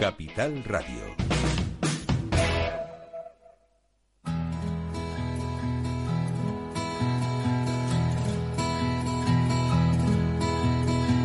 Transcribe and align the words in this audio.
Capital 0.00 0.64
Radio. 0.64 1.14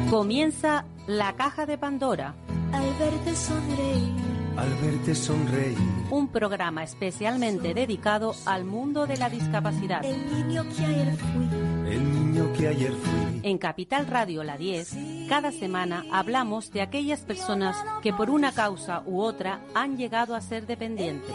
Comienza 0.09 0.83
la 1.07 1.37
caja 1.37 1.65
de 1.65 1.77
Pandora. 1.77 2.35
Al 2.73 2.93
verte 2.99 3.33
sonreír. 3.33 4.11
Al 4.57 4.73
verte 4.81 5.15
sonreír. 5.15 5.77
Un 6.11 6.27
programa 6.27 6.83
especialmente 6.83 7.73
dedicado 7.73 8.35
al 8.45 8.65
mundo 8.65 9.07
de 9.07 9.15
la 9.15 9.29
discapacidad. 9.29 10.03
El 10.03 10.29
niño 10.29 10.65
que 10.75 10.83
ayer 10.83 11.15
fui. 11.15 11.64
Niño 12.35 12.51
que 12.51 12.67
ayer 12.67 12.91
fui. 12.91 13.39
En 13.43 13.57
Capital 13.57 14.07
Radio 14.07 14.43
La 14.43 14.57
10, 14.57 14.93
cada 15.29 15.53
semana 15.53 16.03
hablamos 16.11 16.69
de 16.69 16.81
aquellas 16.81 17.21
personas 17.21 17.77
que 18.03 18.11
por 18.11 18.29
una 18.29 18.51
causa 18.51 19.03
u 19.05 19.21
otra 19.21 19.61
han 19.73 19.95
llegado 19.95 20.35
a 20.35 20.41
ser 20.41 20.67
dependientes. 20.67 21.31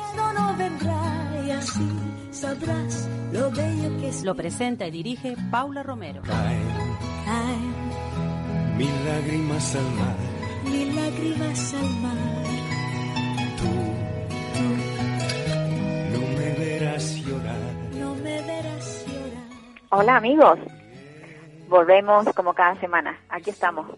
Lo 4.24 4.34
presenta 4.34 4.86
y 4.86 4.90
dirige 4.90 5.36
Paula 5.50 5.82
Romero. 5.82 6.20
Caen 6.20 6.60
mil 8.76 9.04
lágrimas 9.06 9.74
al 9.76 9.90
mar. 9.92 10.16
mil 10.64 10.96
lágrimas 10.96 11.74
al 11.74 11.90
mar. 12.01 12.16
Tú 13.56 13.70
Tú 14.54 14.66
no 16.12 16.38
me 16.38 16.52
verás 16.59 17.16
llorar. 17.24 17.59
no 17.98 18.14
me 18.16 18.42
verás 18.42 19.04
llorar. 19.06 19.45
Hola 19.90 20.16
amigos, 20.16 20.59
volvemos 21.70 22.27
como 22.34 22.52
cada 22.52 22.74
semana. 22.80 23.16
Aquí 23.29 23.51
estamos. 23.51 23.97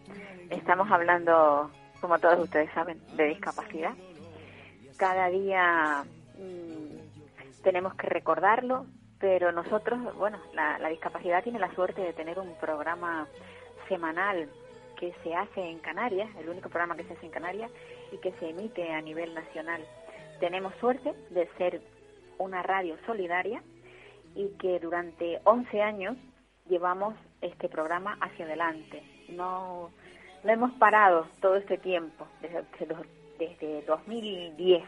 Estamos 0.51 0.91
hablando, 0.91 1.71
como 2.03 2.19
todos 2.19 2.39
ustedes 2.41 2.71
saben, 2.75 3.01
de 3.17 3.29
discapacidad. 3.29 3.95
Cada 4.99 5.29
día 5.31 6.05
mm, 6.37 7.63
tenemos 7.63 7.95
que 7.95 8.09
recordarlo, 8.09 8.85
pero 9.19 9.53
nosotros, 9.53 9.99
bueno, 10.17 10.39
la, 10.53 10.87
discapacidad 10.91 11.43
tiene 11.43 11.59
la 11.59 11.75
suerte 11.75 12.03
de 12.03 12.13
tener 12.13 12.39
un 12.39 12.55
programa 12.57 13.27
semanal 13.89 14.51
que 15.01 15.15
se 15.25 15.35
hace 15.35 15.63
en 15.71 15.79
Canarias, 15.79 16.29
el 16.39 16.51
único 16.51 16.69
programa 16.69 16.95
que 16.95 17.05
se 17.05 17.15
hace 17.15 17.25
en 17.25 17.33
Canarias 17.33 17.71
y 18.13 18.19
que 18.19 18.33
se 18.33 18.51
emite 18.51 18.93
a 18.93 19.01
nivel 19.01 19.33
nacional. 19.33 19.83
Tenemos 20.41 20.75
suerte 20.75 21.15
de 21.31 21.49
ser 21.57 21.81
una 22.37 22.63
radio 22.63 22.99
solidaria 23.07 23.63
y 24.35 24.49
que 24.59 24.79
durante 24.79 25.41
11 25.45 25.83
años 25.83 26.17
llevamos 26.69 27.15
este 27.43 27.69
programa 27.69 28.17
hacia 28.21 28.47
adelante. 28.47 29.03
No, 29.29 29.91
no 30.45 30.51
hemos 30.51 30.73
parado 30.73 31.27
todo 31.41 31.57
este 31.57 31.79
tiempo, 31.79 32.27
desde, 32.41 32.65
desde 33.39 33.83
2010. 33.83 34.83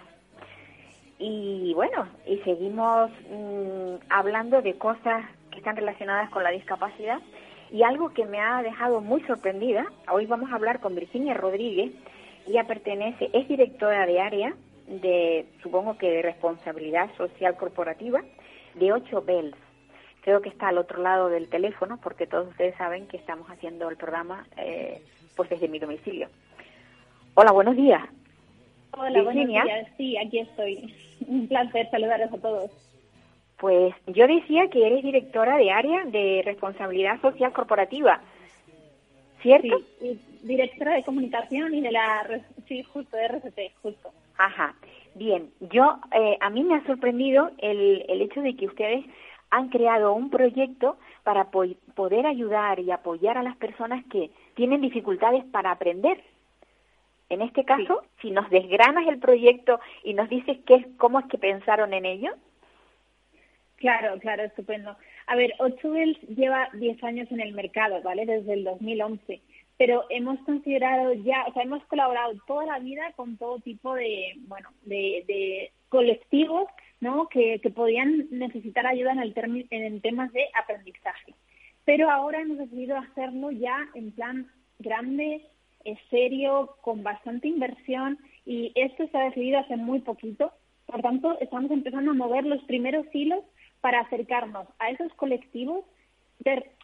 Y 1.18 1.72
bueno, 1.74 2.08
y 2.26 2.38
seguimos 2.38 3.10
mm, 3.30 3.96
hablando 4.08 4.62
de 4.62 4.76
cosas 4.76 5.24
que 5.50 5.58
están 5.58 5.76
relacionadas 5.76 6.30
con 6.30 6.42
la 6.42 6.50
discapacidad. 6.50 7.20
Y 7.70 7.82
algo 7.82 8.10
que 8.10 8.24
me 8.24 8.40
ha 8.40 8.62
dejado 8.62 9.00
muy 9.00 9.20
sorprendida, 9.22 9.86
hoy 10.10 10.26
vamos 10.26 10.50
a 10.50 10.56
hablar 10.56 10.80
con 10.80 10.94
Virginia 10.94 11.34
Rodríguez, 11.34 11.92
ella 12.46 12.64
pertenece, 12.64 13.30
es 13.32 13.48
directora 13.48 14.06
de 14.06 14.20
área 14.20 14.54
de, 14.86 15.46
supongo 15.62 15.96
que 15.96 16.10
de 16.10 16.22
responsabilidad 16.22 17.10
social 17.16 17.56
corporativa, 17.56 18.22
de 18.74 18.92
8 18.92 19.22
Bells. 19.22 19.56
Creo 20.24 20.40
que 20.40 20.48
está 20.48 20.68
al 20.68 20.78
otro 20.78 21.02
lado 21.02 21.28
del 21.28 21.50
teléfono, 21.50 21.98
porque 22.02 22.26
todos 22.26 22.48
ustedes 22.48 22.74
saben 22.76 23.06
que 23.06 23.18
estamos 23.18 23.46
haciendo 23.50 23.90
el 23.90 23.98
programa 23.98 24.46
eh, 24.56 25.02
pues 25.36 25.50
desde 25.50 25.68
mi 25.68 25.78
domicilio. 25.78 26.28
Hola, 27.34 27.52
buenos 27.52 27.76
días. 27.76 28.02
Hola, 28.92 29.20
Virginia. 29.20 29.64
buenos 29.64 29.84
días. 29.84 29.96
Sí, 29.98 30.16
aquí 30.16 30.38
estoy. 30.38 30.94
Un 31.28 31.46
placer 31.46 31.90
saludaros 31.90 32.32
a 32.32 32.38
todos. 32.38 32.70
Pues 33.58 33.94
yo 34.06 34.26
decía 34.26 34.68
que 34.70 34.86
eres 34.86 35.02
directora 35.02 35.58
de 35.58 35.70
área 35.70 36.06
de 36.06 36.40
responsabilidad 36.42 37.20
social 37.20 37.52
corporativa, 37.52 38.22
¿cierto? 39.42 39.78
Sí, 40.00 40.18
y 40.42 40.46
directora 40.46 40.94
de 40.94 41.04
comunicación 41.04 41.74
y 41.74 41.82
de 41.82 41.92
la... 41.92 42.40
Sí, 42.66 42.82
justo, 42.82 43.14
de 43.14 43.28
RCT, 43.28 43.58
justo. 43.82 44.10
Ajá. 44.38 44.74
Bien, 45.16 45.50
yo 45.60 45.98
eh, 46.12 46.38
a 46.40 46.48
mí 46.48 46.64
me 46.64 46.76
ha 46.76 46.86
sorprendido 46.86 47.50
el, 47.58 48.06
el 48.08 48.22
hecho 48.22 48.40
de 48.40 48.56
que 48.56 48.66
ustedes 48.66 49.04
han 49.56 49.68
creado 49.68 50.12
un 50.14 50.30
proyecto 50.30 50.96
para 51.22 51.50
po- 51.50 51.64
poder 51.94 52.26
ayudar 52.26 52.80
y 52.80 52.90
apoyar 52.90 53.38
a 53.38 53.42
las 53.42 53.56
personas 53.56 54.04
que 54.10 54.30
tienen 54.54 54.80
dificultades 54.80 55.44
para 55.44 55.70
aprender. 55.70 56.22
En 57.28 57.40
este 57.40 57.64
caso, 57.64 58.02
si 58.20 58.30
nos 58.30 58.50
desgranas 58.50 59.06
el 59.06 59.18
proyecto 59.18 59.80
y 60.02 60.14
nos 60.14 60.28
dices 60.28 60.58
qué 60.66 60.74
es, 60.74 60.86
cómo 60.98 61.20
es 61.20 61.26
que 61.26 61.38
pensaron 61.38 61.94
en 61.94 62.04
ello. 62.04 62.30
Claro, 63.76 64.18
claro, 64.20 64.42
estupendo. 64.44 64.96
A 65.26 65.36
ver, 65.36 65.52
Ochuels 65.58 66.20
lleva 66.22 66.68
10 66.74 67.02
años 67.04 67.30
en 67.30 67.40
el 67.40 67.52
mercado, 67.52 68.02
¿vale? 68.02 68.26
Desde 68.26 68.52
el 68.54 68.64
2011. 68.64 69.40
Pero 69.76 70.04
hemos 70.10 70.38
considerado 70.40 71.12
ya, 71.14 71.44
o 71.48 71.52
sea, 71.52 71.62
hemos 71.62 71.84
colaborado 71.86 72.32
toda 72.46 72.66
la 72.66 72.78
vida 72.78 73.12
con 73.16 73.36
todo 73.36 73.58
tipo 73.60 73.94
de, 73.94 74.34
bueno, 74.46 74.68
de, 74.82 75.24
de 75.26 75.72
colectivos, 75.88 76.68
¿no? 77.04 77.28
Que, 77.28 77.60
que 77.62 77.70
podían 77.70 78.26
necesitar 78.30 78.86
ayuda 78.86 79.12
en, 79.12 79.20
el 79.20 79.66
en 79.70 80.00
temas 80.00 80.32
de 80.32 80.46
aprendizaje. 80.60 81.34
Pero 81.84 82.10
ahora 82.10 82.40
hemos 82.40 82.58
decidido 82.58 82.96
hacerlo 82.96 83.50
ya 83.50 83.76
en 83.94 84.10
plan 84.12 84.50
grande, 84.78 85.42
serio, 86.10 86.76
con 86.80 87.02
bastante 87.02 87.46
inversión 87.46 88.18
y 88.46 88.72
esto 88.74 89.06
se 89.08 89.18
ha 89.18 89.24
decidido 89.24 89.58
hace 89.58 89.76
muy 89.76 90.00
poquito. 90.00 90.52
Por 90.86 91.02
tanto, 91.02 91.38
estamos 91.40 91.70
empezando 91.70 92.10
a 92.10 92.14
mover 92.14 92.44
los 92.46 92.62
primeros 92.64 93.06
hilos 93.12 93.44
para 93.82 94.00
acercarnos 94.00 94.66
a 94.78 94.90
esos 94.90 95.12
colectivos, 95.14 95.84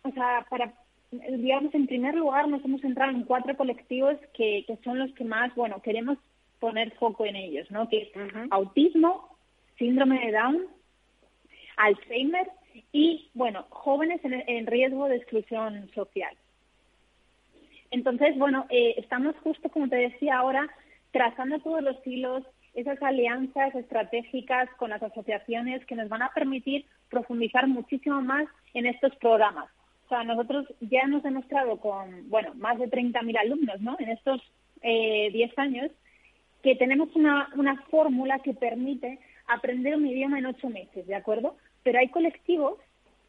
o 0.03 0.11
sea, 0.13 0.47
para, 0.51 0.75
digamos, 1.11 1.75
en 1.75 1.87
primer 1.87 2.15
lugar 2.15 2.47
nos 2.47 2.63
hemos 2.65 2.83
centrado 2.83 3.13
en 3.13 3.25
cuatro 3.25 3.57
colectivos 3.57 4.17
que, 4.35 4.65
que 4.67 4.77
son 4.85 4.99
los 4.99 5.11
que 5.15 5.25
más, 5.25 5.55
bueno, 5.55 5.81
queremos 5.81 6.19
poner 6.59 6.93
foco 6.99 7.25
en 7.25 7.37
ellos, 7.37 7.71
¿no? 7.71 7.89
Que 7.89 8.03
es 8.03 8.09
Ujú. 8.15 8.47
autismo, 8.51 9.30
síndrome 9.81 10.25
de 10.25 10.33
Down, 10.33 10.67
Alzheimer 11.77 12.49
y, 12.93 13.31
bueno, 13.35 13.67
jóvenes 13.71 14.25
en, 14.25 14.45
en 14.47 14.67
riesgo 14.69 15.09
de 15.09 15.17
exclusión 15.17 15.91
social. 15.93 16.37
Entonces, 17.91 18.39
bueno, 18.39 18.67
eh, 18.69 18.95
estamos 18.99 19.35
justo, 19.43 19.69
como 19.71 19.89
te 19.89 19.97
decía 19.97 20.39
ahora, 20.39 20.69
trazando 21.11 21.59
todos 21.59 21.83
los 21.83 21.97
hilos, 22.07 22.45
esas 22.75 23.03
alianzas 23.03 23.75
estratégicas 23.75 24.69
con 24.77 24.91
las 24.91 25.03
asociaciones 25.03 25.85
que 25.87 25.97
nos 25.97 26.09
van 26.09 26.23
a 26.23 26.31
permitir 26.33 26.85
profundizar 27.09 27.67
muchísimo 27.67 28.23
más 28.23 28.47
en 28.75 28.87
estos 28.87 29.17
programas. 29.17 29.69
O 30.07 30.09
sea, 30.09 30.23
nosotros 30.23 30.67
ya 30.81 31.01
hemos 31.01 31.23
demostrado 31.23 31.79
con, 31.79 32.29
bueno, 32.29 32.55
más 32.55 32.79
de 32.79 32.89
30.000 32.89 33.39
alumnos, 33.39 33.81
¿no? 33.81 33.97
En 33.99 34.11
estos 34.11 34.41
eh, 34.83 35.31
10 35.33 35.59
años, 35.59 35.91
que 36.63 36.77
tenemos 36.77 37.09
una, 37.17 37.49
una 37.57 37.81
fórmula 37.91 38.39
que 38.41 38.55
permite 38.55 39.19
aprender 39.53 39.97
un 39.97 40.07
idioma 40.07 40.39
en 40.39 40.47
ocho 40.47 40.69
meses, 40.69 41.07
¿de 41.07 41.15
acuerdo? 41.15 41.57
Pero 41.83 41.99
hay 41.99 42.09
colectivos 42.09 42.79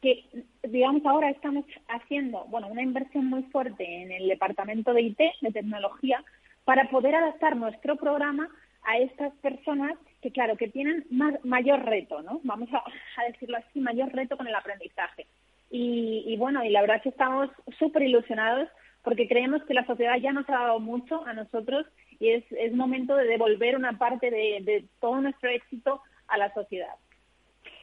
que, 0.02 0.24
digamos, 0.64 1.06
ahora 1.06 1.30
estamos 1.30 1.64
haciendo, 1.88 2.44
bueno, 2.48 2.66
una 2.66 2.82
inversión 2.82 3.26
muy 3.26 3.44
fuerte 3.44 3.84
en 4.02 4.10
el 4.10 4.28
departamento 4.28 4.92
de 4.92 5.02
IT, 5.02 5.20
de 5.40 5.52
tecnología, 5.52 6.22
para 6.64 6.90
poder 6.90 7.14
adaptar 7.14 7.56
nuestro 7.56 7.96
programa 7.96 8.48
a 8.82 8.98
estas 8.98 9.32
personas 9.34 9.92
que, 10.20 10.32
claro, 10.32 10.56
que 10.56 10.68
tienen 10.68 11.06
más, 11.10 11.34
mayor 11.44 11.84
reto, 11.84 12.20
¿no? 12.22 12.40
Vamos 12.42 12.68
a, 12.72 13.24
decirlo 13.30 13.58
así, 13.58 13.80
mayor 13.80 14.12
reto 14.12 14.36
con 14.36 14.48
el 14.48 14.54
aprendizaje. 14.54 15.26
Y, 15.70 16.24
y 16.26 16.36
bueno, 16.36 16.64
y 16.64 16.70
la 16.70 16.80
verdad 16.80 16.96
es 16.96 17.04
que 17.04 17.08
estamos 17.10 17.48
súper 17.78 18.02
ilusionados 18.02 18.68
porque 19.02 19.26
creemos 19.26 19.62
que 19.64 19.74
la 19.74 19.86
sociedad 19.86 20.16
ya 20.20 20.32
nos 20.32 20.48
ha 20.48 20.52
dado 20.52 20.80
mucho 20.80 21.24
a 21.26 21.32
nosotros 21.32 21.86
y 22.20 22.30
es, 22.30 22.72
momento 22.74 23.16
de 23.16 23.24
devolver 23.24 23.76
una 23.76 23.98
parte 23.98 24.30
de 24.30 24.84
todo 25.00 25.20
nuestro 25.20 25.48
éxito 25.48 26.02
a 26.32 26.38
la 26.38 26.52
sociedad. 26.54 26.94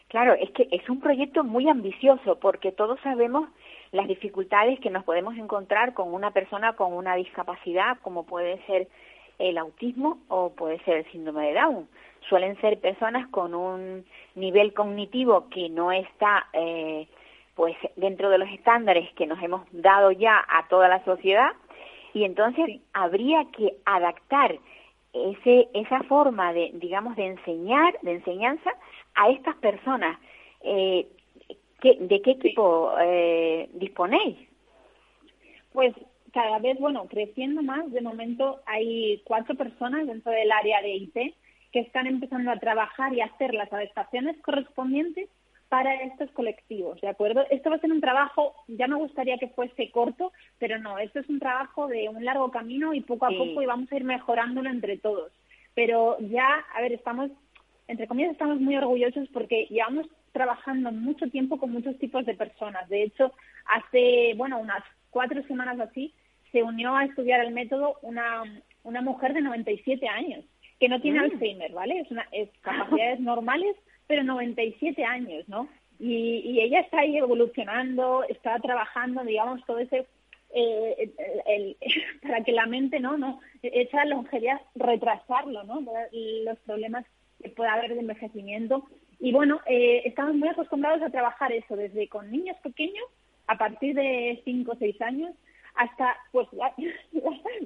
Claro, 0.10 0.34
es 0.34 0.50
que 0.52 0.68
es 0.72 0.90
un 0.90 1.00
proyecto 1.00 1.44
muy 1.44 1.70
ambicioso 1.70 2.40
porque 2.40 2.72
todos 2.72 3.00
sabemos 3.02 3.48
las 3.92 4.08
dificultades 4.08 4.80
que 4.80 4.90
nos 4.90 5.04
podemos 5.04 5.38
encontrar 5.38 5.94
con 5.94 6.14
una 6.14 6.32
persona 6.32 6.74
con 6.74 6.94
una 6.94 7.16
discapacidad, 7.16 7.98
como 8.02 8.26
puede 8.26 8.60
ser 8.66 8.88
el 9.38 9.58
autismo 9.58 10.20
o 10.28 10.50
puede 10.50 10.80
ser 10.80 10.98
el 10.98 11.12
síndrome 11.12 11.48
de 11.48 11.54
Down. 11.54 11.88
Suelen 12.28 12.60
ser 12.60 12.80
personas 12.80 13.28
con 13.30 13.54
un 13.54 14.04
nivel 14.34 14.74
cognitivo 14.74 15.48
que 15.50 15.70
no 15.70 15.92
está 15.92 16.48
eh, 16.54 17.08
pues 17.54 17.76
dentro 17.96 18.30
de 18.30 18.40
los 18.40 18.50
estándares 18.50 19.12
que 19.14 19.28
nos 19.28 19.42
hemos 19.44 19.62
dado 19.72 20.12
ya 20.12 20.44
a 20.50 20.68
toda 20.70 20.88
la 20.88 21.04
sociedad 21.06 21.52
y 22.14 22.24
entonces 22.24 22.82
habría 22.94 23.46
que 23.56 23.78
adaptar 23.86 24.58
ese 25.14 25.68
esa 25.74 26.04
forma 26.04 26.54
de 26.54 26.72
digamos 26.76 27.16
de 27.16 27.28
enseñar 27.28 27.98
de 28.02 28.14
enseñanza 28.14 28.72
a 29.16 29.30
estas 29.30 29.56
personas 29.58 30.18
eh, 30.62 31.08
¿qué- 31.82 31.98
de 32.00 32.22
qué 32.22 32.32
equipo 32.32 32.94
eh, 33.02 33.70
disponéis 33.74 34.38
Pues 35.74 35.94
cada 36.34 36.60
vez, 36.60 36.78
bueno, 36.80 37.06
creciendo 37.08 37.62
más. 37.64 37.92
De 37.92 38.02
momento 38.02 38.60
hay 38.66 39.22
cuatro 39.26 39.56
personas 39.56 40.06
dentro 40.06 40.32
del 40.32 40.52
área 40.52 40.82
de 40.82 40.90
IT 40.96 41.36
que 41.72 41.80
están 41.80 42.08
empezando 42.08 42.52
a 42.52 42.60
trabajar 42.60 43.14
y 43.14 43.22
a 43.22 43.26
hacer 43.26 43.54
las 43.54 43.72
adaptaciones 43.72 44.38
correspondientes 44.42 45.28
para 45.70 45.94
estos 46.02 46.32
colectivos, 46.32 47.00
¿de 47.00 47.08
acuerdo? 47.08 47.46
Esto 47.52 47.70
va 47.70 47.76
a 47.76 47.80
ser 47.80 47.92
un 47.92 48.02
trabajo, 48.02 48.56
ya 48.68 48.88
me 48.88 48.96
gustaría 48.96 49.38
que 49.38 49.50
fuese 49.50 49.92
corto, 49.92 50.34
pero 50.58 50.80
no, 50.80 50.98
esto 50.98 51.20
es 51.20 51.30
un 51.30 51.40
trabajo 51.40 51.88
de 51.88 52.10
un 52.10 52.26
largo 52.26 52.50
camino 52.50 52.94
y 52.94 53.02
poco 53.02 53.28
a 53.28 53.30
poco 53.30 53.62
y 53.62 53.68
vamos 53.68 53.92
a 53.92 53.96
ir 53.96 54.04
mejorándolo 54.04 54.70
entre 54.70 54.98
todos. 54.98 55.32
Pero 55.76 56.18
ya, 56.20 56.66
a 56.76 56.82
ver, 56.82 56.94
estamos, 56.94 57.30
entre 57.88 58.08
comillas, 58.08 58.32
estamos 58.32 58.60
muy 58.60 58.76
orgullosos 58.78 59.30
porque 59.32 59.68
llevamos 59.70 60.08
trabajando 60.32 60.92
mucho 60.92 61.30
tiempo 61.30 61.60
con 61.60 61.72
muchos 61.72 61.98
tipos 62.00 62.26
de 62.26 62.34
personas. 62.34 62.90
De 62.90 63.04
hecho, 63.04 63.32
hace, 63.66 64.34
bueno, 64.36 64.58
unas 64.58 64.84
cuatro 65.12 65.44
semanas 65.44 65.80
así, 65.80 66.14
se 66.52 66.64
unió 66.64 66.96
a 66.96 67.06
estudiar 67.06 67.42
el 67.42 67.54
método 67.54 67.98
una, 68.02 68.44
una 68.84 69.02
mujer 69.02 69.34
de 69.34 69.42
97 69.42 70.08
años 70.08 70.44
que 70.80 70.90
no 70.90 71.00
tiene 71.02 71.20
mm. 71.20 71.24
Alzheimer, 71.24 71.72
¿vale? 71.74 72.00
Es, 72.00 72.10
una, 72.10 72.26
es 72.32 72.50
capacidades 72.62 73.20
normales, 73.20 73.76
pero 74.10 74.24
97 74.24 75.06
años, 75.06 75.48
¿no? 75.48 75.70
Y, 76.00 76.60
ella 76.62 76.80
está 76.80 77.02
ahí 77.02 77.18
evolucionando, 77.18 78.24
está 78.24 78.58
trabajando, 78.58 79.24
digamos, 79.24 79.64
todo 79.66 79.78
ese 79.78 80.08
eh, 80.52 81.12
el, 81.46 81.78
para 82.24 82.44
que 82.44 82.52
la 82.52 82.66
mente 82.66 83.00
no 83.00 83.20
no 83.20 83.40
esa 83.62 84.04
longevidad 84.06 84.60
retrasarlo 84.74 85.64
no 85.64 85.84
los 86.44 86.58
problemas 86.66 87.06
que 87.40 87.50
pueda 87.50 87.74
haber 87.74 87.94
de 87.94 88.00
envejecimiento. 88.00 88.84
Y 89.20 89.32
bueno 89.32 89.62
eh, 89.68 90.02
estamos 90.06 90.36
muy 90.36 90.50
acostumbrados 90.50 91.04
a 91.04 91.12
trabajar 91.12 91.52
eso 91.52 91.76
desde 91.76 92.08
con 92.08 92.32
niños 92.32 92.58
pequeños 92.64 93.06
a 93.46 93.60
partir 93.60 93.94
de 93.94 94.42
5 94.44 94.72
o 94.72 94.76
6 94.76 95.02
años 95.04 95.36
hasta 95.76 96.18
pues 96.32 96.48
la, 96.54 96.74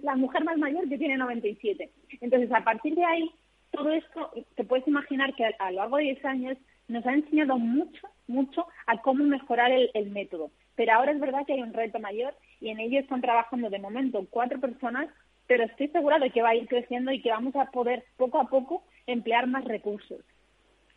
la, 0.01 0.15
mujer 0.17 0.43
más 0.43 0.57
mayor 0.57 0.89
que 0.89 0.97
tiene 0.97 1.15
97 1.15 1.89
entonces 2.19 2.51
a 2.51 2.65
partir 2.65 2.95
de 2.95 3.05
ahí 3.05 3.31
todo 3.73 3.91
esto, 3.91 4.31
te 4.55 4.63
puedes 4.63 4.87
imaginar 4.87 5.33
que 5.35 5.45
a, 5.45 5.71
lo 5.71 5.77
largo 5.77 5.97
de 5.97 6.03
10 6.03 6.25
años 6.25 6.57
nos 6.87 7.05
ha 7.05 7.13
enseñado 7.13 7.57
mucho, 7.57 8.07
mucho 8.27 8.67
a 8.85 9.01
cómo 9.01 9.23
mejorar 9.23 9.71
el, 9.71 10.09
método. 10.11 10.51
Pero 10.75 10.93
ahora 10.93 11.11
es 11.11 11.19
verdad 11.19 11.45
que 11.45 11.53
hay 11.53 11.61
un 11.61 11.73
reto 11.73 11.99
mayor 11.99 12.33
y 12.61 12.69
en 12.69 12.79
ello 12.79 12.99
están 12.99 13.21
trabajando 13.21 13.69
de 13.69 13.79
momento 13.79 14.25
cuatro 14.29 14.59
personas, 14.59 15.09
pero 15.47 15.63
estoy 15.63 15.87
segura 15.89 16.19
de 16.19 16.29
que 16.29 16.41
va 16.41 16.49
a 16.49 16.55
ir 16.55 16.67
creciendo 16.67 17.11
y 17.11 17.21
que 17.21 17.29
vamos 17.29 17.55
a 17.55 17.71
poder 17.71 18.03
poco 18.17 18.39
a 18.39 18.45
poco 18.45 18.83
emplear 19.07 19.47
más 19.47 19.65
recursos. 19.65 20.21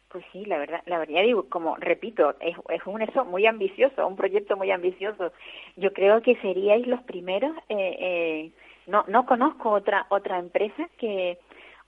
Pues 0.09 0.25
sí, 0.33 0.45
la 0.45 0.59
verdad, 0.59 0.83
la 0.87 0.99
verdad 0.99 1.23
digo, 1.23 1.49
como 1.49 1.77
repito, 1.77 2.37
es, 2.41 2.57
es 2.69 2.87
un 2.87 3.03
eso 3.03 3.25
muy 3.25 3.47
ambicioso, 3.47 4.07
un 4.07 4.17
proyecto 4.17 4.57
muy 4.57 4.71
ambicioso. 4.71 5.33
Yo 5.77 5.93
creo 5.93 6.23
que 6.23 6.37
seríais 6.37 6.87
los 6.87 7.03
primeros. 7.03 7.57
Eh, 7.69 7.97
eh, 8.01 8.53
no, 8.87 9.05
no 9.09 9.27
conozco 9.27 9.71
otra 9.71 10.07
otra 10.11 10.39
empresa 10.39 10.89
que 10.99 11.39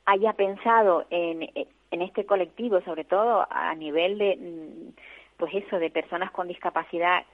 haya 0.08 0.32
pensado 0.32 1.04
en, 1.10 1.50
en 1.90 2.02
este 2.02 2.24
colectivo, 2.24 2.80
sobre 2.80 3.04
todo 3.04 3.46
a 3.50 3.74
nivel 3.74 4.16
de, 4.16 4.36
mm, 4.36 4.92
pues 5.36 5.54
eso, 5.54 5.78
de 5.78 5.90
personas 5.90 6.30
con 6.30 6.48
discapacidad, 6.48 7.24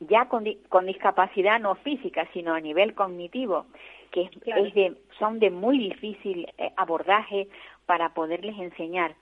ya 0.00 0.26
con, 0.26 0.44
con 0.68 0.86
discapacidad 0.86 1.60
no 1.60 1.76
física, 1.76 2.28
sino 2.32 2.54
a 2.54 2.60
nivel 2.60 2.94
cognitivo, 2.94 3.66
que 4.10 4.22
es, 4.22 4.74
de, 4.74 4.96
son 5.20 5.38
de 5.38 5.50
muy 5.50 5.78
difícil 5.78 6.48
eh, 6.58 6.72
abordaje 6.76 7.48
para 7.86 8.12
poderles 8.12 8.58
enseñar. 8.58 9.14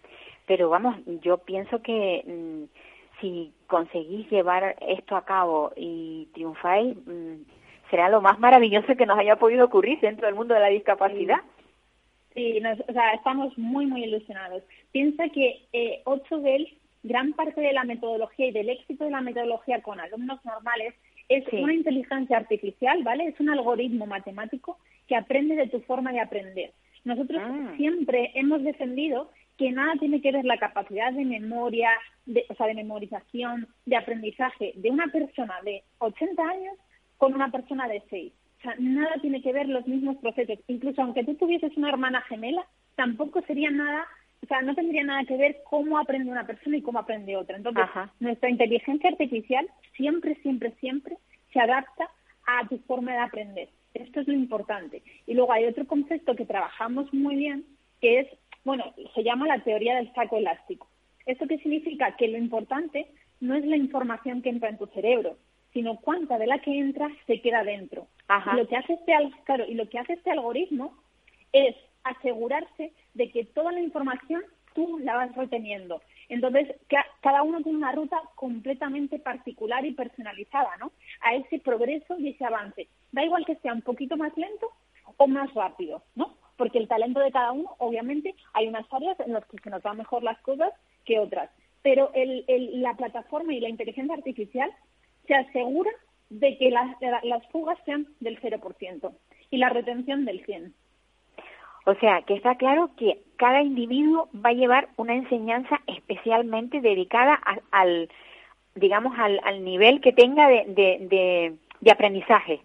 Pero 0.47 0.71
vamos, 0.71 0.97
yo 1.21 1.39
pienso 1.39 1.83
que 1.83 2.25
mm, 2.27 3.21
si 3.21 3.53
conseguís 3.67 4.31
llevar 4.31 4.77
esto 4.81 5.15
a 5.15 5.27
cabo 5.27 5.73
y 5.77 6.29
triunfáis, 6.33 6.97
mm, 7.07 7.43
será 7.91 8.09
lo 8.09 8.23
más 8.23 8.39
maravilloso 8.39 8.97
que 8.97 9.07
nos 9.07 9.19
haya 9.19 9.37
podido 9.37 9.67
ocurrir 9.67 10.01
dentro 10.01 10.27
del 10.27 10.35
mundo 10.35 10.55
de 10.55 10.61
la 10.61 10.69
discapacidad. 10.69 11.37
Sí, 11.37 11.58
o 12.89 12.93
sea, 12.93 13.13
estamos 13.15 13.57
muy, 13.59 13.87
muy 13.87 14.05
ilusionados. 14.05 14.63
Piensa 14.93 15.29
que 15.29 15.67
eh, 15.73 16.03
8 16.05 16.43
gran 17.03 17.33
parte 17.33 17.61
de 17.61 17.73
la 17.73 17.85
metodología 17.85 18.47
y 18.47 18.53
del 18.53 18.71
éxito 18.71 19.05
de 19.05 19.11
la 19.11 19.21
metodología 19.21 19.83
con 19.83 20.01
alumnos 20.01 20.45
normales 20.45 20.95
es 21.29 21.45
una 21.53 21.75
inteligencia 21.75 22.39
artificial, 22.39 23.03
¿vale? 23.03 23.27
Es 23.29 23.39
un 23.39 23.51
algoritmo 23.51 24.07
matemático 24.07 24.79
que 25.07 25.17
aprende 25.17 25.57
de 25.57 25.69
tu 25.69 25.81
forma 25.81 26.13
de 26.13 26.21
aprender. 26.21 26.73
Nosotros 27.05 27.41
ah. 27.45 27.75
siempre 27.77 28.33
hemos 28.35 28.63
defendido 28.63 29.31
que 29.57 29.73
nada 29.73 29.95
tiene 29.99 30.21
que 30.21 30.33
ver 30.33 30.45
la 30.45 30.59
capacidad 30.59 31.13
de 31.13 31.25
memoria, 31.25 31.91
de, 32.27 32.45
o 32.49 32.55
sea, 32.55 32.67
de 32.67 32.75
memorización, 32.75 33.69
de 33.85 33.97
aprendizaje 33.97 34.73
de 34.77 34.91
una 34.91 35.09
persona 35.09 35.55
de 35.65 35.83
80 35.99 36.43
años 36.43 36.77
con 37.17 37.35
una 37.35 37.51
persona 37.51 37.89
de 37.89 38.03
6. 38.09 38.33
O 38.59 38.63
sea, 38.63 38.75
nada 38.79 39.15
tiene 39.21 39.41
que 39.41 39.53
ver 39.53 39.69
los 39.69 39.87
mismos 39.87 40.17
procesos. 40.17 40.59
Incluso 40.67 41.03
aunque 41.03 41.25
tú 41.25 41.35
tuvieses 41.35 41.77
una 41.77 41.91
hermana 41.91 42.23
gemela, 42.23 42.67
tampoco 42.97 43.41
sería 43.43 43.71
nada, 43.71 44.07
o 44.43 44.47
sea, 44.47 44.63
no 44.63 44.75
tendría 44.75 45.05
nada 45.05 45.25
que 45.25 45.37
ver 45.37 45.59
cómo 45.65 45.99
aprende 45.99 46.31
una 46.31 46.47
persona 46.47 46.77
y 46.77 46.83
cómo 46.83 46.99
aprende 46.99 47.37
otra. 47.37 47.57
Entonces, 47.57 47.85
nuestra 48.19 48.51
inteligencia 48.51 49.11
artificial 49.11 49.69
siempre, 49.97 50.35
siempre, 50.43 50.73
siempre 50.81 51.17
se 51.53 51.61
adapta 51.61 52.11
a 52.47 52.67
tu 52.67 52.79
forma 52.79 53.13
de 53.13 53.19
aprender. 53.19 53.69
Esto 53.95 54.21
es 54.21 54.29
lo 54.29 54.35
importante. 54.35 55.03
Y 55.27 55.35
luego 55.35 55.53
hay 55.53 55.67
otro 55.67 55.87
concepto 55.87 56.35
que 56.35 56.45
trabajamos 56.45 57.13
muy 57.15 57.37
bien, 57.37 57.65
que 58.01 58.21
es, 58.21 58.29
bueno, 58.65 58.93
se 59.15 59.23
llama 59.23 59.47
la 59.47 59.63
teoría 59.63 59.97
del 59.97 60.13
saco 60.15 60.37
elástico. 60.37 60.89
¿Esto 61.27 61.47
qué 61.47 61.59
significa? 61.59 62.17
Que 62.17 62.29
lo 62.29 62.39
importante 62.39 63.07
no 63.41 63.55
es 63.55 63.65
la 63.65 63.77
información 63.77 64.43
que 64.43 64.51
entra 64.51 64.69
en 64.69 64.79
tu 64.79 64.87
cerebro, 64.87 65.37
sino 65.73 65.97
cuánta 65.97 66.39
de 66.39 66.47
la 66.47 66.59
que 66.61 66.79
entra 66.79 67.09
se 67.27 67.41
queda 67.41 67.65
dentro. 67.65 68.07
Lo 68.55 68.67
que 68.69 68.77
hace 68.77 68.95
este, 68.95 69.13
claro, 69.45 69.65
y 69.67 69.75
lo 69.75 69.89
que 69.89 69.99
hace 69.99 70.15
este 70.15 70.31
algoritmo 70.31 70.95
es 71.53 71.75
asegurarse 72.05 72.93
de 73.15 73.31
que 73.31 73.45
toda 73.45 73.73
la 73.73 73.81
información 73.81 74.43
tú 74.75 74.99
la 74.99 75.17
vas 75.17 75.35
reteniendo. 75.35 76.01
Entonces, 76.29 76.69
cada 77.21 77.43
uno 77.43 77.63
tiene 77.63 77.79
una 77.79 77.93
ruta 77.93 78.21
completamente 78.35 79.19
particular 79.19 79.85
y 79.85 79.93
personalizada, 79.93 80.77
¿no? 80.79 80.93
A 81.23 81.35
ese 81.35 81.59
progreso 81.59 82.19
y 82.19 82.29
ese 82.29 82.45
avance. 82.45 82.87
Da 83.13 83.25
igual 83.25 83.45
que 83.47 83.57
sea 83.57 83.73
un 83.73 83.83
poquito 83.83 84.17
más 84.17 84.37
lento 84.37 84.69
o 85.17 85.27
más 85.27 85.53
rápido, 85.55 86.03
¿no? 86.15 86.35
Porque 86.57 86.79
el 86.79 86.89
talento 86.89 87.21
de 87.21 87.33
cada 87.33 87.53
uno, 87.53 87.75
obviamente, 87.79 88.35
hay 88.53 88.69
unas 88.69 88.87
áreas 88.93 89.19
en 89.21 89.33
las 89.33 89.45
que 89.47 89.59
se 89.59 89.71
nos 89.71 89.83
van 89.83 89.97
mejor 89.97 90.23
las 90.23 90.39
cosas 90.41 90.73
que 91.05 91.19
otras. 91.19 91.51
Pero 91.83 92.11
el, 92.15 92.45
la 92.83 92.95
plataforma 92.95 93.55
y 93.55 93.61
la 93.61 93.69
inteligencia 93.69 94.15
artificial 94.15 94.71
se 95.29 95.35
asegura 95.35 95.91
de 96.31 96.59
que 96.59 96.71
las, 96.71 96.97
las 97.23 97.47
fugas 97.49 97.79
sean 97.85 98.07
del 98.19 98.41
0% 98.41 99.13
y 99.51 99.59
la 99.59 99.69
retención 99.69 100.25
del 100.25 100.45
100%. 100.45 100.73
O 101.87 101.95
sea, 101.95 102.21
que 102.23 102.35
está 102.35 102.57
claro 102.57 102.91
que 102.99 103.23
cada 103.37 103.63
individuo 103.63 104.29
va 104.35 104.51
a 104.51 104.55
llevar 104.55 104.89
una 104.97 105.15
enseñanza 105.15 105.81
especialmente 105.87 106.83
dedicada 106.83 107.41
al, 107.71 108.11
digamos, 108.75 109.19
al, 109.19 109.41
al, 109.43 109.65
nivel 109.65 110.03
que 110.03 110.13
tenga 110.13 110.49
de, 110.49 110.65
de, 110.67 111.57
de, 111.81 111.91
aprendizaje. 111.91 112.61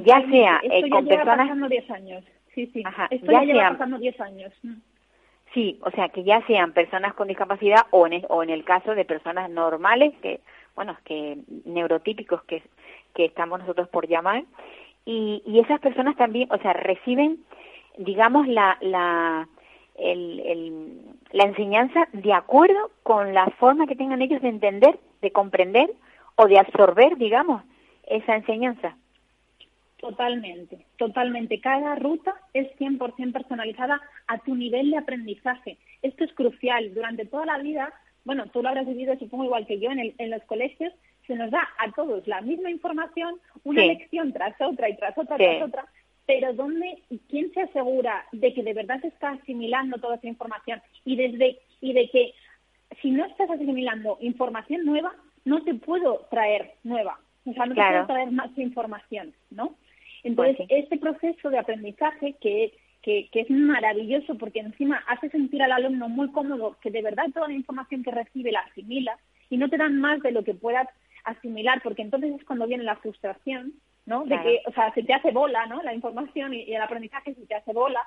Ya 0.00 0.20
sea 0.28 0.60
eh, 0.62 0.90
con 0.90 1.06
personas... 1.06 1.38
pasando 1.38 1.68
10 1.68 1.90
años. 1.90 2.24
Sí, 2.54 2.66
sí. 2.66 2.82
Esto 3.10 3.32
ya, 3.32 3.44
lleva 3.44 3.70
pasando 3.70 3.96
10 3.96 4.20
años. 4.20 4.52
Mm. 4.62 4.74
Sí, 5.54 5.78
o 5.82 5.90
sea, 5.92 6.10
que 6.10 6.24
ya 6.24 6.44
sean 6.46 6.72
personas 6.72 7.14
con 7.14 7.28
discapacidad 7.28 7.86
o 7.92 8.06
en, 8.06 8.26
o 8.28 8.42
en 8.42 8.50
el 8.50 8.64
caso 8.64 8.94
de 8.94 9.06
personas 9.06 9.48
normales 9.48 10.12
que 10.20 10.40
bueno, 10.74 10.96
que 11.04 11.38
neurotípicos 11.64 12.42
que, 12.44 12.62
que 13.14 13.26
estamos 13.26 13.60
nosotros 13.60 13.88
por 13.88 14.08
llamar, 14.08 14.44
y, 15.04 15.42
y 15.46 15.60
esas 15.60 15.80
personas 15.80 16.16
también, 16.16 16.48
o 16.50 16.58
sea, 16.58 16.72
reciben, 16.72 17.44
digamos, 17.98 18.48
la, 18.48 18.78
la, 18.80 19.48
el, 19.96 20.40
el, 20.40 20.98
la 21.32 21.44
enseñanza 21.44 22.08
de 22.12 22.32
acuerdo 22.32 22.90
con 23.02 23.34
la 23.34 23.46
forma 23.58 23.86
que 23.86 23.96
tengan 23.96 24.22
ellos 24.22 24.40
de 24.42 24.48
entender, 24.48 24.98
de 25.20 25.30
comprender 25.30 25.90
o 26.36 26.46
de 26.46 26.58
absorber, 26.58 27.16
digamos, 27.16 27.62
esa 28.06 28.36
enseñanza. 28.36 28.96
Totalmente, 29.98 30.84
totalmente. 30.98 31.60
Cada 31.60 31.94
ruta 31.94 32.34
es 32.52 32.68
100% 32.78 33.32
personalizada 33.32 34.00
a 34.26 34.38
tu 34.38 34.54
nivel 34.54 34.90
de 34.90 34.98
aprendizaje. 34.98 35.78
Esto 36.02 36.24
es 36.24 36.32
crucial. 36.34 36.92
Durante 36.92 37.24
toda 37.24 37.46
la 37.46 37.58
vida 37.58 37.92
bueno, 38.24 38.46
tú 38.46 38.62
lo 38.62 38.68
habrás 38.68 38.86
vivido 38.86 39.16
supongo 39.18 39.44
igual 39.44 39.66
que 39.66 39.78
yo 39.78 39.90
en, 39.90 39.98
el, 39.98 40.14
en 40.18 40.30
los 40.30 40.42
colegios, 40.44 40.92
se 41.26 41.34
nos 41.34 41.50
da 41.50 41.68
a 41.78 41.90
todos 41.92 42.26
la 42.26 42.40
misma 42.40 42.70
información, 42.70 43.38
una 43.64 43.84
lección 43.84 44.32
tras 44.32 44.58
otra 44.60 44.88
y 44.88 44.96
tras 44.96 45.16
otra, 45.16 45.36
tras 45.36 45.62
otra, 45.62 45.86
pero 46.26 46.52
¿dónde, 46.54 47.02
quién 47.28 47.52
se 47.52 47.62
asegura 47.62 48.24
de 48.32 48.54
que 48.54 48.62
de 48.62 48.74
verdad 48.74 49.00
se 49.00 49.08
está 49.08 49.30
asimilando 49.30 49.98
toda 49.98 50.16
esa 50.16 50.26
información 50.26 50.80
y 51.04 51.16
desde 51.16 51.58
y 51.80 51.92
de 51.92 52.08
que 52.08 52.32
si 53.02 53.10
no 53.10 53.24
estás 53.24 53.50
asimilando 53.50 54.18
información 54.20 54.84
nueva, 54.84 55.14
no 55.44 55.62
te 55.62 55.74
puedo 55.74 56.26
traer 56.30 56.74
nueva, 56.82 57.18
o 57.44 57.52
sea, 57.52 57.66
no 57.66 57.74
te 57.74 57.82
puedo 57.82 58.06
traer 58.06 58.30
más 58.30 58.56
información, 58.56 59.34
¿no? 59.50 59.74
Entonces, 60.22 60.56
pues 60.56 60.68
este 60.70 60.96
proceso 60.96 61.50
de 61.50 61.58
aprendizaje 61.58 62.34
que 62.40 62.72
que, 63.04 63.28
es 63.32 63.50
maravilloso 63.50 64.36
porque 64.36 64.60
encima 64.60 65.04
hace 65.06 65.28
sentir 65.28 65.62
al 65.62 65.72
alumno 65.72 66.08
muy 66.08 66.30
cómodo 66.32 66.76
que 66.80 66.90
de 66.90 67.02
verdad 67.02 67.26
toda 67.34 67.48
la 67.48 67.54
información 67.54 68.02
que 68.02 68.10
recibe 68.10 68.50
la 68.50 68.60
asimila 68.60 69.18
y 69.50 69.58
no 69.58 69.68
te 69.68 69.76
dan 69.76 70.00
más 70.00 70.20
de 70.22 70.32
lo 70.32 70.42
que 70.42 70.54
puedas 70.54 70.88
asimilar 71.24 71.82
porque 71.82 72.02
entonces 72.02 72.32
es 72.34 72.44
cuando 72.44 72.66
viene 72.66 72.82
la 72.82 72.96
frustración 72.96 73.74
¿no? 74.06 74.24
De 74.24 74.38
que, 74.42 74.60
o 74.66 74.72
sea, 74.72 74.92
se 74.92 75.02
te 75.02 75.14
hace 75.14 75.30
bola, 75.30 75.64
¿no? 75.64 75.82
La 75.82 75.94
información 75.94 76.52
y, 76.52 76.62
y 76.64 76.74
el 76.74 76.82
aprendizaje 76.82 77.34
se 77.34 77.46
te 77.46 77.54
hace 77.54 77.72
bola. 77.72 78.02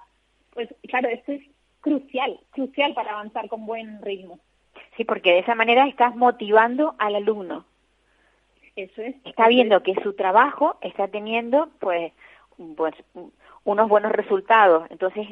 Pues 0.54 0.70
claro, 0.88 1.10
esto 1.10 1.32
es 1.32 1.42
crucial, 1.82 2.40
crucial 2.52 2.94
para 2.94 3.14
avanzar 3.14 3.48
con 3.48 3.66
buen 3.66 4.00
ritmo. 4.04 4.40
Sí, 4.96 5.06
porque 5.06 5.32
de 5.32 5.40
esa 5.40 5.56
manera 5.56 5.88
estás 5.88 6.16
motivando 6.16 6.96
al 7.00 7.16
alumno. 7.16 7.66
Eso 8.76 9.02
es. 9.02 9.16
Está 9.26 9.44
eso 9.44 9.50
viendo 9.50 9.78
es. 9.78 9.84
que 9.84 9.96
su 10.04 10.14
trabajo 10.14 10.78
está 10.82 11.08
teniendo, 11.08 11.70
pues, 11.80 12.14
pues, 12.76 12.94
unos 13.72 13.90
buenos 13.90 14.12
resultados. 14.14 14.86
Entonces, 14.90 15.28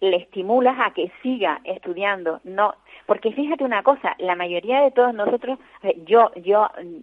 le 0.00 0.16
estimulas 0.16 0.76
a 0.80 0.92
que 0.92 1.10
siga 1.22 1.60
estudiando. 1.64 2.40
No, 2.44 2.74
porque 3.06 3.32
fíjate 3.32 3.64
una 3.64 3.82
cosa, 3.82 4.14
la 4.18 4.34
mayoría 4.34 4.80
de 4.80 4.90
todos 4.90 5.14
nosotros, 5.14 5.58
ver, 5.82 5.94
yo, 6.04 6.30
yo 6.36 6.68
mm, 6.82 7.00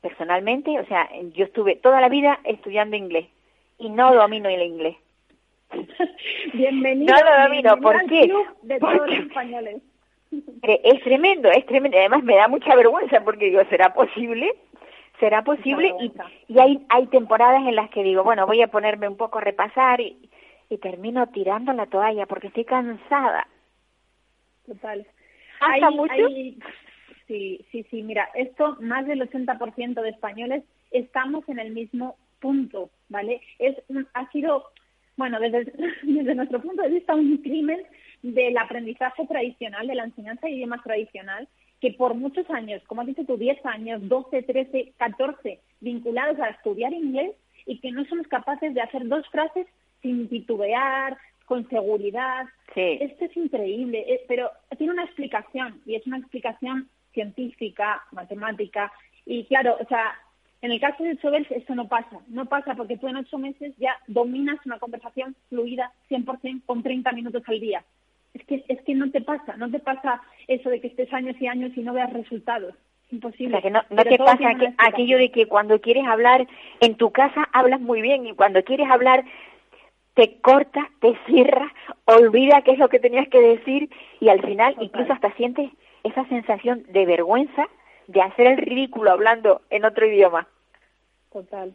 personalmente, 0.00 0.78
o 0.78 0.86
sea, 0.86 1.08
yo 1.34 1.44
estuve 1.44 1.76
toda 1.76 2.00
la 2.00 2.08
vida 2.08 2.38
estudiando 2.44 2.96
inglés 2.96 3.26
y 3.78 3.88
no 3.88 4.14
domino 4.14 4.48
el 4.48 4.62
inglés. 4.62 4.96
Bienvenido, 6.52 7.14
No 7.14 7.20
lo 7.22 7.42
domino, 7.44 7.76
¿por 7.78 8.04
qué? 8.06 8.32
de 8.62 8.78
Porque- 8.78 8.96
todos 8.96 9.10
los 9.10 9.18
españoles. 9.18 9.82
Eh, 10.62 10.80
Es 10.84 11.02
tremendo, 11.02 11.48
es 11.50 11.64
tremendo. 11.66 11.96
Además 11.98 12.22
me 12.24 12.36
da 12.36 12.48
mucha 12.48 12.74
vergüenza 12.74 13.22
porque 13.24 13.46
digo, 13.46 13.62
¿será 13.70 13.94
posible? 13.94 14.52
¿Será 15.20 15.42
posible? 15.42 15.94
Y, 16.00 16.12
y 16.52 16.58
hay, 16.60 16.84
hay 16.88 17.06
temporadas 17.06 17.62
en 17.66 17.74
las 17.74 17.88
que 17.90 18.02
digo, 18.02 18.22
bueno, 18.22 18.46
voy 18.46 18.60
a 18.62 18.68
ponerme 18.68 19.08
un 19.08 19.16
poco 19.16 19.38
a 19.38 19.42
repasar 19.42 20.00
y, 20.00 20.30
y 20.68 20.78
termino 20.78 21.26
tirando 21.28 21.72
la 21.72 21.86
toalla 21.86 22.26
porque 22.26 22.48
estoy 22.48 22.64
cansada. 22.64 23.46
Total. 24.66 25.06
¿Pasa 25.60 25.72
Hay- 25.88 25.94
mucho? 25.94 26.12
hay- 26.12 26.58
sí, 27.26 27.64
sí, 27.70 27.86
sí. 27.90 28.02
Mira, 28.02 28.28
esto, 28.34 28.76
más 28.80 29.06
del 29.06 29.22
80% 29.22 30.02
de 30.02 30.10
españoles 30.10 30.64
estamos 30.90 31.48
en 31.48 31.58
el 31.60 31.72
mismo 31.72 32.16
punto, 32.40 32.90
¿vale? 33.08 33.40
Es 33.58 33.76
Ha 34.14 34.30
sido, 34.30 34.64
bueno, 35.16 35.40
desde, 35.40 35.64
desde 36.02 36.34
nuestro 36.34 36.60
punto 36.60 36.82
de 36.82 36.90
vista, 36.90 37.14
un 37.14 37.38
crimen 37.38 37.80
del 38.22 38.56
aprendizaje 38.58 39.26
tradicional, 39.26 39.86
de 39.86 39.94
la 39.94 40.04
enseñanza 40.04 40.46
de 40.46 40.52
idiomas 40.54 40.82
tradicional, 40.82 41.48
que 41.80 41.92
por 41.92 42.14
muchos 42.14 42.48
años, 42.50 42.82
como 42.86 43.02
has 43.02 43.06
dicho 43.06 43.24
tú, 43.24 43.36
10 43.36 43.64
años, 43.66 44.08
12, 44.08 44.42
13, 44.42 44.92
14, 44.96 45.60
vinculados 45.80 46.38
a 46.40 46.48
estudiar 46.48 46.92
inglés 46.92 47.32
y 47.66 47.78
que 47.80 47.92
no 47.92 48.04
somos 48.06 48.26
capaces 48.28 48.72
de 48.74 48.80
hacer 48.80 49.06
dos 49.08 49.28
frases 49.28 49.66
sin 50.02 50.28
titubear, 50.28 51.16
con 51.46 51.68
seguridad. 51.68 52.46
Sí. 52.74 52.98
Esto 53.00 53.24
es 53.24 53.36
increíble, 53.36 54.04
eh, 54.06 54.24
pero 54.28 54.50
tiene 54.76 54.92
una 54.92 55.04
explicación 55.04 55.80
y 55.86 55.94
es 55.94 56.06
una 56.06 56.18
explicación 56.18 56.88
científica, 57.12 58.04
matemática 58.12 58.92
y 59.24 59.44
claro, 59.44 59.76
o 59.80 59.86
sea, 59.86 60.14
en 60.62 60.72
el 60.72 60.80
caso 60.80 61.02
de 61.02 61.16
Chobel 61.18 61.46
esto 61.50 61.74
no 61.74 61.88
pasa, 61.88 62.20
no 62.28 62.46
pasa 62.46 62.74
porque 62.74 62.96
tú 62.96 63.08
en 63.08 63.16
ocho 63.16 63.38
meses 63.38 63.74
ya 63.78 63.96
dominas 64.06 64.58
una 64.66 64.78
conversación 64.78 65.34
fluida 65.48 65.92
100% 66.10 66.62
con 66.66 66.82
30 66.82 67.12
minutos 67.12 67.42
al 67.46 67.60
día. 67.60 67.84
Es 68.36 68.44
que, 68.44 68.64
es 68.68 68.82
que 68.82 68.94
no 68.94 69.10
te 69.10 69.22
pasa, 69.22 69.56
no 69.56 69.70
te 69.70 69.78
pasa 69.78 70.20
eso 70.46 70.68
de 70.68 70.80
que 70.80 70.88
estés 70.88 71.10
años 71.14 71.36
y 71.40 71.46
años 71.46 71.72
y 71.74 71.80
no 71.80 71.94
veas 71.94 72.12
resultados. 72.12 72.74
Es 73.06 73.12
O 73.12 73.14
imposible. 73.16 73.52
sea, 73.52 73.62
que 73.62 73.70
no, 73.70 73.82
te 74.04 74.18
pasa 74.18 74.50
aquello 74.76 75.16
de 75.16 75.30
que 75.30 75.46
cuando 75.46 75.80
quieres 75.80 76.06
hablar 76.06 76.46
en 76.80 76.96
tu 76.96 77.12
casa 77.12 77.48
hablas 77.54 77.80
muy 77.80 78.02
bien 78.02 78.26
y 78.26 78.34
cuando 78.34 78.62
quieres 78.62 78.90
hablar 78.90 79.24
te 80.14 80.38
corta, 80.40 80.90
te 81.00 81.16
cierra, 81.26 81.72
olvida 82.04 82.60
qué 82.62 82.72
es 82.72 82.78
lo 82.78 82.88
que 82.90 82.98
tenías 82.98 83.28
que 83.28 83.40
decir 83.40 83.88
y 84.20 84.28
al 84.28 84.42
final 84.42 84.74
Total. 84.74 84.84
incluso 84.84 85.12
hasta 85.14 85.32
sientes 85.36 85.70
esa 86.04 86.24
sensación 86.28 86.84
de 86.90 87.06
vergüenza 87.06 87.66
de 88.06 88.20
hacer 88.20 88.46
el 88.48 88.58
ridículo 88.58 89.12
hablando 89.12 89.62
en 89.70 89.84
otro 89.86 90.06
idioma. 90.06 90.46
Total. 91.32 91.74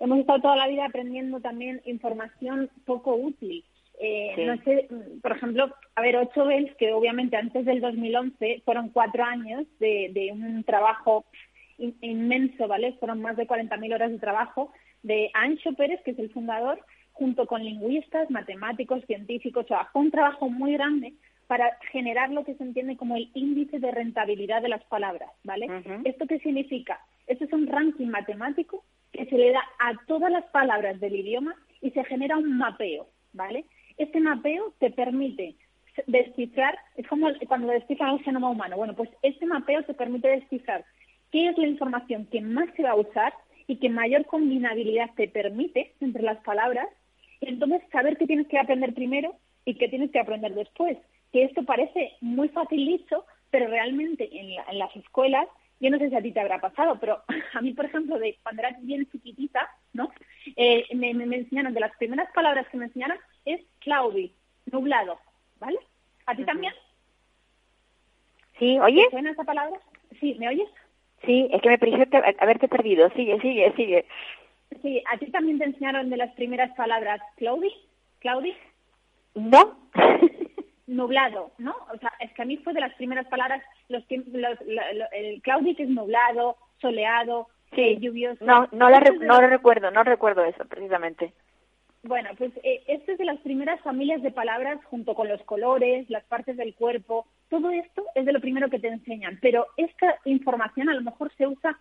Hemos 0.00 0.18
estado 0.18 0.40
toda 0.40 0.56
la 0.56 0.66
vida 0.68 0.84
aprendiendo 0.84 1.40
también 1.40 1.80
información 1.86 2.70
poco 2.84 3.14
útil. 3.14 3.64
Eh, 4.00 4.32
Sí. 4.36 4.44
No 4.44 4.56
sé, 4.64 4.88
por 5.22 5.32
ejemplo, 5.32 5.74
a 5.94 6.02
ver, 6.02 6.16
ocho 6.16 6.44
Bells, 6.44 6.74
que 6.76 6.92
obviamente 6.92 7.36
antes 7.36 7.64
del 7.64 7.80
2011 7.80 8.62
fueron 8.64 8.90
cuatro 8.90 9.24
años 9.24 9.64
de, 9.78 10.10
de 10.12 10.32
un 10.32 10.62
trabajo 10.64 11.24
in- 11.78 11.96
inmenso, 12.02 12.68
¿vale? 12.68 12.92
Fueron 13.00 13.22
más 13.22 13.36
de 13.36 13.46
40.000 13.46 13.94
horas 13.94 14.10
de 14.10 14.18
trabajo 14.18 14.72
de 15.02 15.30
Ancho 15.34 15.72
Pérez, 15.74 16.00
que 16.04 16.10
es 16.10 16.18
el 16.18 16.30
fundador, 16.30 16.80
junto 17.12 17.46
con 17.46 17.64
lingüistas, 17.64 18.30
matemáticos, 18.30 19.02
científicos, 19.06 19.64
o 19.64 19.68
sea, 19.68 19.86
fue 19.92 20.02
un 20.02 20.10
trabajo 20.10 20.50
muy 20.50 20.72
grande 20.74 21.14
para 21.46 21.78
generar 21.92 22.30
lo 22.30 22.44
que 22.44 22.54
se 22.56 22.62
entiende 22.64 22.96
como 22.96 23.16
el 23.16 23.30
índice 23.34 23.78
de 23.78 23.90
rentabilidad 23.92 24.60
de 24.62 24.68
las 24.68 24.84
palabras, 24.84 25.30
¿vale? 25.44 25.66
¿Esto 26.04 26.26
qué 26.26 26.38
significa? 26.40 27.00
Esto 27.26 27.44
es 27.44 27.52
un 27.52 27.66
ranking 27.68 28.08
matemático 28.08 28.84
que 29.12 29.24
se 29.26 29.38
le 29.38 29.52
da 29.52 29.62
a 29.78 29.92
todas 30.06 30.30
las 30.30 30.44
palabras 30.46 31.00
del 31.00 31.14
idioma 31.16 31.54
y 31.80 31.90
se 31.92 32.04
genera 32.04 32.36
un 32.36 32.58
mapeo, 32.58 33.06
¿vale? 33.32 33.64
Este 33.98 34.20
mapeo 34.20 34.72
te 34.78 34.90
permite 34.90 35.54
descifrar, 36.06 36.78
es 36.96 37.06
como 37.08 37.28
cuando 37.48 37.68
descifran 37.72 38.14
el 38.16 38.22
genoma 38.24 38.50
humano. 38.50 38.76
Bueno, 38.76 38.94
pues 38.94 39.08
este 39.22 39.46
mapeo 39.46 39.82
te 39.84 39.94
permite 39.94 40.28
descifrar 40.28 40.84
qué 41.32 41.48
es 41.48 41.58
la 41.58 41.66
información 41.66 42.26
que 42.26 42.40
más 42.40 42.68
se 42.76 42.82
va 42.82 42.90
a 42.90 42.96
usar 42.96 43.32
y 43.66 43.76
que 43.76 43.88
mayor 43.88 44.26
combinabilidad 44.26 45.10
te 45.16 45.28
permite 45.28 45.92
entre 46.00 46.22
las 46.22 46.38
palabras 46.44 46.86
y 47.40 47.48
entonces 47.48 47.82
saber 47.90 48.16
qué 48.16 48.26
tienes 48.26 48.46
que 48.48 48.58
aprender 48.58 48.94
primero 48.94 49.34
y 49.64 49.74
qué 49.74 49.88
tienes 49.88 50.10
que 50.10 50.20
aprender 50.20 50.54
después. 50.54 50.98
Que 51.32 51.44
esto 51.44 51.64
parece 51.64 52.12
muy 52.20 52.48
fácil 52.50 52.86
dicho, 52.86 53.24
pero 53.50 53.66
realmente 53.68 54.28
en, 54.38 54.54
la- 54.54 54.64
en 54.70 54.78
las 54.78 54.94
escuelas, 54.96 55.48
yo 55.80 55.90
no 55.90 55.98
sé 55.98 56.08
si 56.08 56.14
a 56.16 56.22
ti 56.22 56.32
te 56.32 56.40
habrá 56.40 56.60
pasado, 56.60 56.98
pero 57.00 57.22
a 57.54 57.60
mí, 57.60 57.72
por 57.72 57.84
ejemplo, 57.84 58.18
de 58.18 58.38
cuando 58.42 58.62
era 58.62 58.76
bien 58.80 59.06
chiquitita, 59.10 59.68
¿no? 59.92 60.10
Eh, 60.56 60.84
me, 60.94 61.12
me- 61.14 61.26
me 61.26 61.36
enseñaron, 61.36 61.74
de 61.74 61.80
las 61.80 61.94
primeras 61.96 62.30
palabras 62.32 62.66
que 62.68 62.76
me 62.78 62.86
enseñaron 62.86 63.18
es 63.44 63.60
cloudy, 63.80 64.32
nublado, 64.72 65.18
¿vale? 65.60 65.78
¿A 66.26 66.34
ti 66.34 66.44
también? 66.44 66.72
Sí, 68.58 68.78
oye, 68.80 69.04
¿Te 69.04 69.10
suena 69.10 69.30
esa 69.32 69.44
palabra? 69.44 69.78
Sí, 70.20 70.34
¿me 70.38 70.48
oyes? 70.48 70.68
sí, 71.24 71.48
es 71.52 71.60
que 71.60 71.68
me 71.68 71.78
pareció 71.78 72.08
te- 72.08 72.36
haberte 72.38 72.68
perdido. 72.68 73.10
Sigue, 73.10 73.40
sigue, 73.40 73.72
sigue. 73.76 74.04
Sí, 74.82 75.02
¿a 75.12 75.18
ti 75.18 75.26
también 75.30 75.58
te 75.58 75.64
enseñaron 75.64 76.08
de 76.10 76.16
las 76.16 76.32
primeras 76.34 76.74
palabras 76.76 77.20
cloudy? 77.36 77.72
¿Cloudy? 78.20 78.54
¿No? 79.34 79.76
nublado, 80.86 81.50
¿no? 81.58 81.74
O 81.92 81.98
sea, 81.98 82.12
es 82.20 82.32
que 82.32 82.42
a 82.42 82.44
mí 82.44 82.56
fue 82.58 82.72
de 82.72 82.80
las 82.80 82.94
primeras 82.94 83.26
palabras, 83.26 83.62
los, 83.88 84.04
el 84.10 85.42
que 85.42 85.82
es 85.82 85.88
nublado, 85.88 86.56
soleado, 86.80 87.48
eh, 87.72 87.98
lluvioso. 87.98 88.44
No, 88.44 88.68
no, 88.72 88.88
la 88.90 89.00
re- 89.00 89.18
no 89.18 89.40
lo 89.40 89.48
recuerdo, 89.48 89.90
no 89.90 90.04
recuerdo 90.04 90.44
eso 90.44 90.64
precisamente. 90.66 91.32
Bueno, 92.04 92.30
pues 92.38 92.52
eh, 92.62 92.84
esto 92.86 93.12
es 93.12 93.18
de 93.18 93.24
las 93.24 93.38
primeras 93.40 93.80
familias 93.80 94.22
de 94.22 94.30
palabras 94.30 94.78
junto 94.84 95.14
con 95.14 95.28
los 95.28 95.42
colores, 95.42 96.08
las 96.08 96.22
partes 96.24 96.56
del 96.56 96.74
cuerpo, 96.74 97.26
todo 97.50 97.70
esto 97.70 98.04
es 98.14 98.24
de 98.24 98.32
lo 98.32 98.40
primero 98.40 98.70
que 98.70 98.78
te 98.78 98.86
enseñan, 98.88 99.38
pero 99.42 99.66
esta 99.76 100.16
información 100.24 100.88
a 100.88 100.94
lo 100.94 101.00
mejor 101.02 101.32
se 101.36 101.48
usa, 101.48 101.76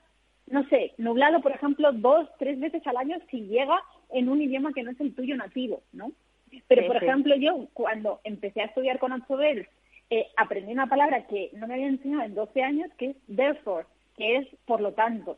no 0.48 0.68
sé, 0.70 0.94
nublado, 0.98 1.42
por 1.42 1.52
ejemplo, 1.52 1.92
dos, 1.92 2.28
tres 2.40 2.60
veces 2.60 2.86
al 2.88 2.98
año 2.98 3.18
si 3.30 3.42
llega 3.42 3.80
en 4.12 4.28
un 4.30 4.42
idioma 4.42 4.74
que 4.74 4.82
no 4.82 4.90
es 4.92 5.00
el 5.00 5.14
tuyo 5.14 5.36
nativo, 5.36 5.84
¿no? 5.94 6.12
Pero, 6.68 6.82
Sí, 6.84 6.88
por 6.88 7.00
sí. 7.00 7.06
ejemplo, 7.06 7.36
yo 7.36 7.68
cuando 7.74 8.20
empecé 8.24 8.62
a 8.62 8.66
estudiar 8.66 9.00
con 9.00 9.24
bells, 9.30 9.68
eh, 10.10 10.28
aprendí 10.38 10.72
una 10.72 10.88
palabra 10.88 11.26
que 11.28 11.50
no 11.54 11.68
me 11.68 11.76
había 11.76 11.88
enseñado 11.88 12.24
en 12.24 12.36
12 12.36 12.62
años, 12.62 12.92
que 12.98 13.12
es 13.12 13.18
therefore, 13.28 13.86
que 14.18 14.38
es 14.38 14.48
por 14.66 14.82
lo 14.82 14.94
tanto. 14.94 15.38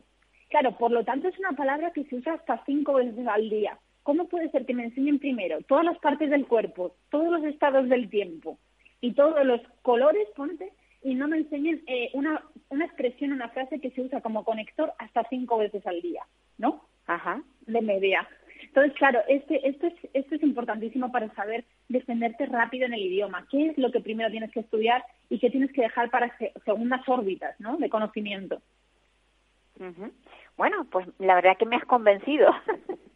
Claro, 0.50 0.76
por 0.78 0.90
lo 0.90 1.04
tanto 1.04 1.28
es 1.28 1.38
una 1.38 1.52
palabra 1.52 1.92
que 1.92 2.04
se 2.04 2.16
usa 2.16 2.34
hasta 2.34 2.62
cinco 2.64 2.94
veces 2.94 3.26
al 3.26 3.48
día. 3.50 3.78
¿Cómo 4.02 4.28
puede 4.28 4.50
ser 4.50 4.64
que 4.64 4.74
me 4.74 4.84
enseñen 4.84 5.18
primero 5.18 5.60
todas 5.62 5.84
las 5.84 5.98
partes 5.98 6.30
del 6.30 6.46
cuerpo, 6.46 6.94
todos 7.10 7.30
los 7.30 7.44
estados 7.44 7.88
del 7.88 8.08
tiempo 8.08 8.58
y 9.00 9.12
todos 9.12 9.44
los 9.44 9.60
colores, 9.82 10.26
ponte, 10.34 10.72
y 11.02 11.14
no 11.14 11.28
me 11.28 11.38
enseñen 11.38 11.82
eh, 11.86 12.10
una, 12.14 12.42
una 12.70 12.86
expresión, 12.86 13.32
una 13.32 13.50
frase 13.50 13.80
que 13.80 13.90
se 13.90 14.00
usa 14.00 14.20
como 14.20 14.44
conector 14.44 14.92
hasta 14.98 15.24
cinco 15.28 15.58
veces 15.58 15.86
al 15.86 16.00
día, 16.00 16.22
¿no? 16.56 16.84
Ajá. 17.06 17.42
de 17.66 17.80
media. 17.82 18.28
Entonces, 18.68 18.92
claro, 18.96 19.20
este, 19.28 19.66
esto, 19.68 19.86
es, 19.88 19.94
esto 20.12 20.34
es 20.36 20.42
importantísimo 20.42 21.10
para 21.10 21.32
saber 21.34 21.64
defenderte 21.88 22.46
rápido 22.46 22.86
en 22.86 22.94
el 22.94 23.00
idioma. 23.00 23.46
¿Qué 23.50 23.68
es 23.70 23.78
lo 23.78 23.90
que 23.90 24.00
primero 24.00 24.30
tienes 24.30 24.50
que 24.52 24.60
estudiar 24.60 25.04
y 25.30 25.38
qué 25.38 25.50
tienes 25.50 25.72
que 25.72 25.82
dejar 25.82 26.10
para 26.10 26.36
se- 26.38 26.52
segundas 26.64 27.00
órbitas 27.08 27.58
¿no? 27.60 27.76
de 27.78 27.88
conocimiento? 27.88 28.60
Bueno, 30.56 30.86
pues 30.90 31.06
la 31.18 31.34
verdad 31.36 31.56
que 31.56 31.66
me 31.66 31.76
has 31.76 31.84
convencido. 31.84 32.48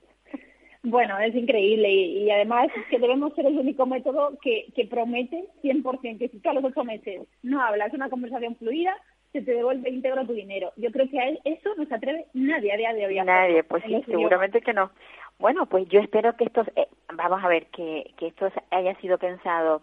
Bueno, 0.85 1.17
es 1.21 1.33
increíble 1.37 1.89
y, 1.89 2.25
y 2.25 2.31
además 2.33 2.67
es 2.77 2.85
que 2.87 2.99
debemos 2.99 3.33
ser 3.37 3.47
el 3.47 3.57
único 3.57 3.87
método 3.87 4.37
que, 4.43 4.67
que 4.75 4.85
promete 4.85 5.45
100% 5.63 6.19
que 6.19 6.29
si 6.29 6.41
tú 6.41 6.51
a 6.51 6.55
los 6.55 6.65
ocho 6.65 6.83
meses 6.83 7.21
no 7.45 7.63
hablas 7.63 7.93
una 7.95 8.11
conversación 8.11 8.57
fluida, 8.57 8.93
se 9.33 9.43
te 9.43 9.55
devuelve 9.55 9.91
íntegro 9.91 10.27
tu 10.27 10.35
dinero. 10.35 10.73
Yo 10.77 10.91
creo 10.93 11.09
que 11.09 11.19
a 11.19 11.29
eso 11.29 11.75
no 11.77 11.87
se 11.87 11.95
atreve 11.95 12.27
nadie 12.35 12.73
a 12.73 12.77
día 12.77 12.93
de 12.93 13.07
hoy. 13.07 13.19
a 13.19 13.25
Nadie, 13.25 13.65
pues 13.65 13.83
sí, 13.85 14.03
seguramente 14.07 14.61
que 14.61 14.73
no. 14.75 14.91
Bueno, 15.39 15.67
pues 15.67 15.89
yo 15.89 16.01
espero 16.01 16.37
que 16.37 16.45
estos, 16.45 16.69
eh, 16.77 16.87
vamos 17.15 17.43
a 17.43 17.49
ver, 17.49 17.67
que, 17.67 18.13
que 18.19 18.29
esto 18.29 18.51
haya 18.71 18.95
sido 19.01 19.19
pensado 19.19 19.83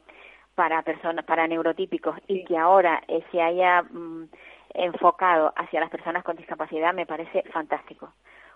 para 0.56 0.82
personas, 0.84 1.26
para 1.26 1.48
neurotípicos 1.48 2.16
y 2.28 2.44
que 2.46 2.58
ahora 2.58 3.02
eh, 3.08 3.24
se 3.32 3.42
haya 3.42 3.82
mm, 3.82 4.30
enfocado 4.76 5.52
hacia 5.56 5.80
las 5.80 5.90
personas 5.90 6.24
con 6.24 6.36
discapacidad 6.36 6.94
me 6.94 7.06
parece 7.06 7.44
fantástico. 7.52 8.14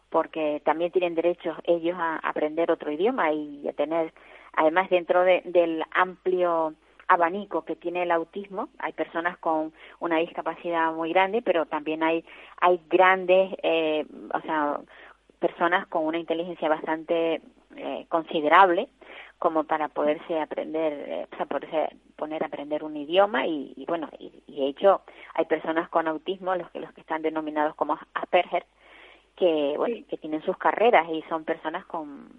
porque 0.09 0.61
también 0.63 0.91
tienen 0.91 1.15
derecho 1.15 1.55
ellos 1.63 1.95
a 1.97 2.17
aprender 2.17 2.69
otro 2.69 2.91
idioma 2.91 3.31
y 3.31 3.67
a 3.67 3.73
tener, 3.73 4.13
además 4.53 4.87
dentro 4.91 5.23
de, 5.23 5.41
del 5.45 5.83
amplio 5.91 6.75
abanico 7.13 7.63
que 7.65 7.75
tiene 7.75 8.03
el 8.03 8.11
autismo, 8.11 8.69
hay 8.79 8.93
personas 8.93 9.37
con 9.37 9.73
una 9.99 10.17
discapacidad 10.17 10.93
muy 10.93 11.09
grande, 11.11 11.41
pero 11.41 11.65
también 11.65 12.03
hay 12.03 12.23
hay 12.61 12.79
grandes, 12.89 13.55
eh, 13.63 14.05
o 14.33 14.41
sea, 14.41 14.79
personas 15.39 15.87
con 15.87 16.05
una 16.05 16.17
inteligencia 16.17 16.69
bastante 16.69 17.41
eh, 17.75 18.05
considerable 18.09 18.87
como 19.39 19.65
para 19.65 19.89
poderse 19.89 20.39
aprender, 20.39 20.93
eh, 20.93 21.27
o 21.31 21.35
sea, 21.35 21.45
poderse 21.45 21.89
poner 22.15 22.43
a 22.43 22.47
aprender 22.47 22.83
un 22.83 22.95
idioma 22.95 23.45
y, 23.45 23.73
y 23.75 23.85
bueno, 23.85 24.09
y, 24.17 24.31
y, 24.47 24.61
de 24.61 24.67
hecho 24.67 25.01
hay 25.33 25.45
personas 25.45 25.89
con 25.89 26.07
autismo, 26.07 26.55
los 26.55 26.69
que 26.71 26.79
los 26.79 26.93
que 26.93 27.01
están 27.01 27.21
denominados 27.21 27.75
como 27.75 27.99
Asperger, 28.13 28.65
que 29.35 29.73
bueno, 29.77 29.97
que 30.07 30.17
tienen 30.17 30.43
sus 30.43 30.57
carreras 30.57 31.09
y 31.09 31.21
son 31.23 31.43
personas 31.43 31.85
con 31.85 32.29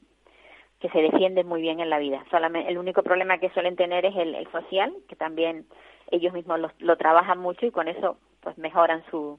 que 0.85 0.91
se 0.91 1.01
defienden 1.01 1.49
muy 1.49 1.63
bien 1.63 1.81
en 1.81 1.89
la 1.89 1.99
vida. 1.99 2.23
Solamente 2.31 2.71
el 2.71 2.77
único 2.77 3.03
problema 3.03 3.39
que 3.39 3.49
suelen 3.49 3.75
tener 3.75 4.05
es 4.05 4.15
el, 4.17 4.35
el 4.35 4.47
social, 4.53 4.93
que 5.09 5.17
también 5.17 5.65
ellos 6.11 6.35
mismos 6.35 6.61
lo, 6.61 6.71
lo 6.79 6.99
trabajan 6.99 7.39
mucho 7.39 7.65
y 7.65 7.71
con 7.71 7.89
eso 7.89 8.19
pues 8.43 8.59
mejoran 8.59 9.03
su 9.11 9.39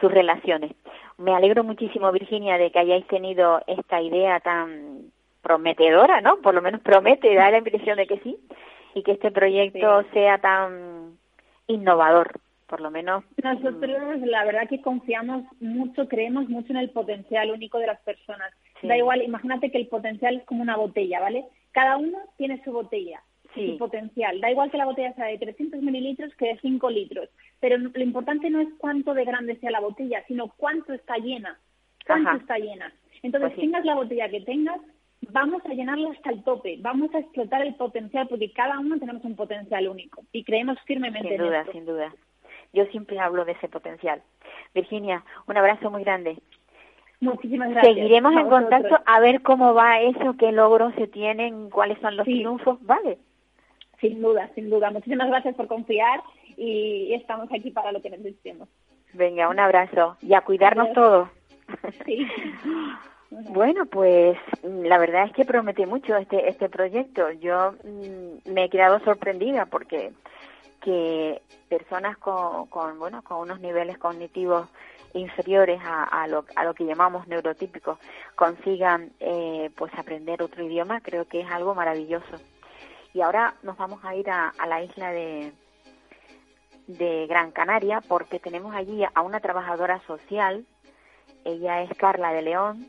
sus 0.00 0.10
relaciones. 0.10 0.72
Me 1.18 1.36
alegro 1.36 1.62
muchísimo, 1.62 2.10
Virginia, 2.10 2.58
de 2.58 2.72
que 2.72 2.80
hayáis 2.80 3.06
tenido 3.06 3.62
esta 3.68 4.02
idea 4.02 4.40
tan 4.40 5.12
prometedora, 5.40 6.20
¿no? 6.20 6.38
Por 6.38 6.52
lo 6.52 6.62
menos 6.62 6.80
promete, 6.80 7.32
da 7.36 7.52
la 7.52 7.58
impresión 7.58 7.96
de 7.96 8.08
que 8.08 8.18
sí, 8.18 8.36
y 8.94 9.04
que 9.04 9.12
este 9.12 9.30
proyecto 9.30 10.02
sí. 10.02 10.08
sea 10.14 10.38
tan 10.38 11.16
innovador, 11.68 12.40
por 12.66 12.80
lo 12.80 12.90
menos. 12.90 13.22
Nosotros, 13.40 14.18
la 14.22 14.44
verdad 14.44 14.68
que 14.68 14.82
confiamos 14.82 15.44
mucho, 15.60 16.08
creemos 16.08 16.48
mucho 16.48 16.72
en 16.72 16.78
el 16.78 16.90
potencial 16.90 17.52
único 17.52 17.78
de 17.78 17.86
las 17.86 18.00
personas. 18.00 18.52
Sí. 18.80 18.88
Da 18.88 18.96
igual, 18.96 19.22
imagínate 19.22 19.70
que 19.70 19.78
el 19.78 19.88
potencial 19.88 20.36
es 20.36 20.44
como 20.44 20.62
una 20.62 20.76
botella, 20.76 21.20
¿vale? 21.20 21.44
Cada 21.72 21.96
uno 21.96 22.18
tiene 22.36 22.62
su 22.64 22.72
botella, 22.72 23.22
sí. 23.54 23.72
su 23.72 23.78
potencial. 23.78 24.40
Da 24.40 24.50
igual 24.50 24.70
que 24.70 24.78
la 24.78 24.86
botella 24.86 25.14
sea 25.14 25.26
de 25.26 25.38
300 25.38 25.80
mililitros 25.82 26.34
que 26.36 26.46
de 26.46 26.60
5 26.60 26.90
litros. 26.90 27.28
Pero 27.60 27.78
lo 27.78 28.02
importante 28.02 28.50
no 28.50 28.60
es 28.60 28.68
cuánto 28.78 29.14
de 29.14 29.24
grande 29.24 29.56
sea 29.56 29.70
la 29.70 29.80
botella, 29.80 30.22
sino 30.28 30.48
cuánto 30.56 30.92
está 30.92 31.16
llena. 31.16 31.58
Cuánto 32.06 32.30
Ajá. 32.30 32.38
está 32.38 32.58
llena. 32.58 32.92
Entonces, 33.22 33.50
pues 33.50 33.54
sí. 33.54 33.60
tengas 33.62 33.84
la 33.84 33.94
botella 33.94 34.28
que 34.28 34.40
tengas, 34.42 34.80
vamos 35.30 35.64
a 35.64 35.74
llenarla 35.74 36.10
hasta 36.10 36.30
el 36.30 36.42
tope, 36.44 36.76
vamos 36.80 37.14
a 37.14 37.18
explotar 37.18 37.62
el 37.62 37.74
potencial, 37.74 38.28
porque 38.28 38.52
cada 38.52 38.78
uno 38.78 38.98
tenemos 38.98 39.24
un 39.24 39.36
potencial 39.36 39.88
único 39.88 40.22
y 40.32 40.44
creemos 40.44 40.78
firmemente 40.84 41.28
sin 41.28 41.38
duda, 41.38 41.56
en 41.56 41.60
esto. 41.60 41.72
Sin 41.72 41.86
duda, 41.86 42.14
Yo 42.72 42.84
siempre 42.86 43.18
hablo 43.18 43.44
de 43.44 43.52
ese 43.52 43.68
potencial. 43.68 44.22
Virginia, 44.74 45.24
un 45.46 45.56
abrazo 45.56 45.90
muy 45.90 46.04
grande. 46.04 46.38
Muchísimas 47.26 47.70
gracias. 47.70 47.94
Seguiremos 47.94 48.32
en 48.34 48.48
contacto 48.48 48.98
a 49.04 49.20
ver 49.20 49.42
cómo 49.42 49.74
va 49.74 50.00
eso, 50.00 50.34
qué 50.38 50.52
logros 50.52 50.94
se 50.94 51.06
tienen, 51.06 51.70
cuáles 51.70 51.98
son 52.00 52.16
los 52.16 52.26
sí. 52.26 52.34
triunfos, 52.34 52.78
¿vale? 52.82 53.18
Sin 54.00 54.20
duda, 54.20 54.50
sin 54.54 54.70
duda. 54.70 54.90
Muchísimas 54.90 55.28
gracias 55.28 55.54
por 55.54 55.66
confiar 55.66 56.22
y 56.56 57.12
estamos 57.14 57.48
aquí 57.52 57.70
para 57.70 57.92
lo 57.92 58.02
que 58.02 58.10
necesitemos. 58.10 58.68
Venga, 59.12 59.48
un 59.48 59.58
abrazo 59.58 60.16
y 60.20 60.34
a 60.34 60.42
cuidarnos 60.42 60.92
todos. 60.92 61.28
Sí. 62.04 62.26
Bueno, 63.28 63.86
pues 63.86 64.38
la 64.62 64.98
verdad 64.98 65.24
es 65.24 65.32
que 65.32 65.44
prometí 65.44 65.84
mucho 65.84 66.16
este 66.16 66.48
este 66.48 66.68
proyecto. 66.68 67.30
Yo 67.32 67.74
mmm, 67.82 68.52
me 68.52 68.64
he 68.64 68.70
quedado 68.70 69.00
sorprendida 69.00 69.66
porque 69.66 70.12
que 70.86 71.42
personas 71.68 72.16
con, 72.18 72.66
con 72.68 72.96
bueno 73.00 73.22
con 73.22 73.38
unos 73.38 73.58
niveles 73.58 73.98
cognitivos 73.98 74.68
inferiores 75.14 75.80
a, 75.84 76.26
lo, 76.28 76.44
a 76.54 76.64
lo 76.64 76.74
que 76.74 76.84
llamamos 76.84 77.26
neurotípicos 77.26 77.98
consigan 78.36 79.10
eh, 79.18 79.70
pues 79.76 79.92
aprender 79.94 80.42
otro 80.42 80.62
idioma 80.62 81.00
creo 81.00 81.26
que 81.26 81.40
es 81.40 81.50
algo 81.50 81.74
maravilloso 81.74 82.36
y 83.12 83.22
ahora 83.22 83.54
nos 83.62 83.76
vamos 83.76 84.04
a 84.04 84.14
ir 84.14 84.30
a, 84.30 84.52
a 84.56 84.66
la 84.66 84.82
isla 84.82 85.10
de 85.10 85.52
de 86.86 87.26
Gran 87.26 87.50
Canaria 87.50 88.00
porque 88.06 88.38
tenemos 88.38 88.72
allí 88.72 89.02
a 89.12 89.22
una 89.22 89.40
trabajadora 89.40 90.00
social 90.06 90.64
ella 91.44 91.82
es 91.82 91.90
Carla 91.98 92.32
de 92.32 92.42
León 92.42 92.86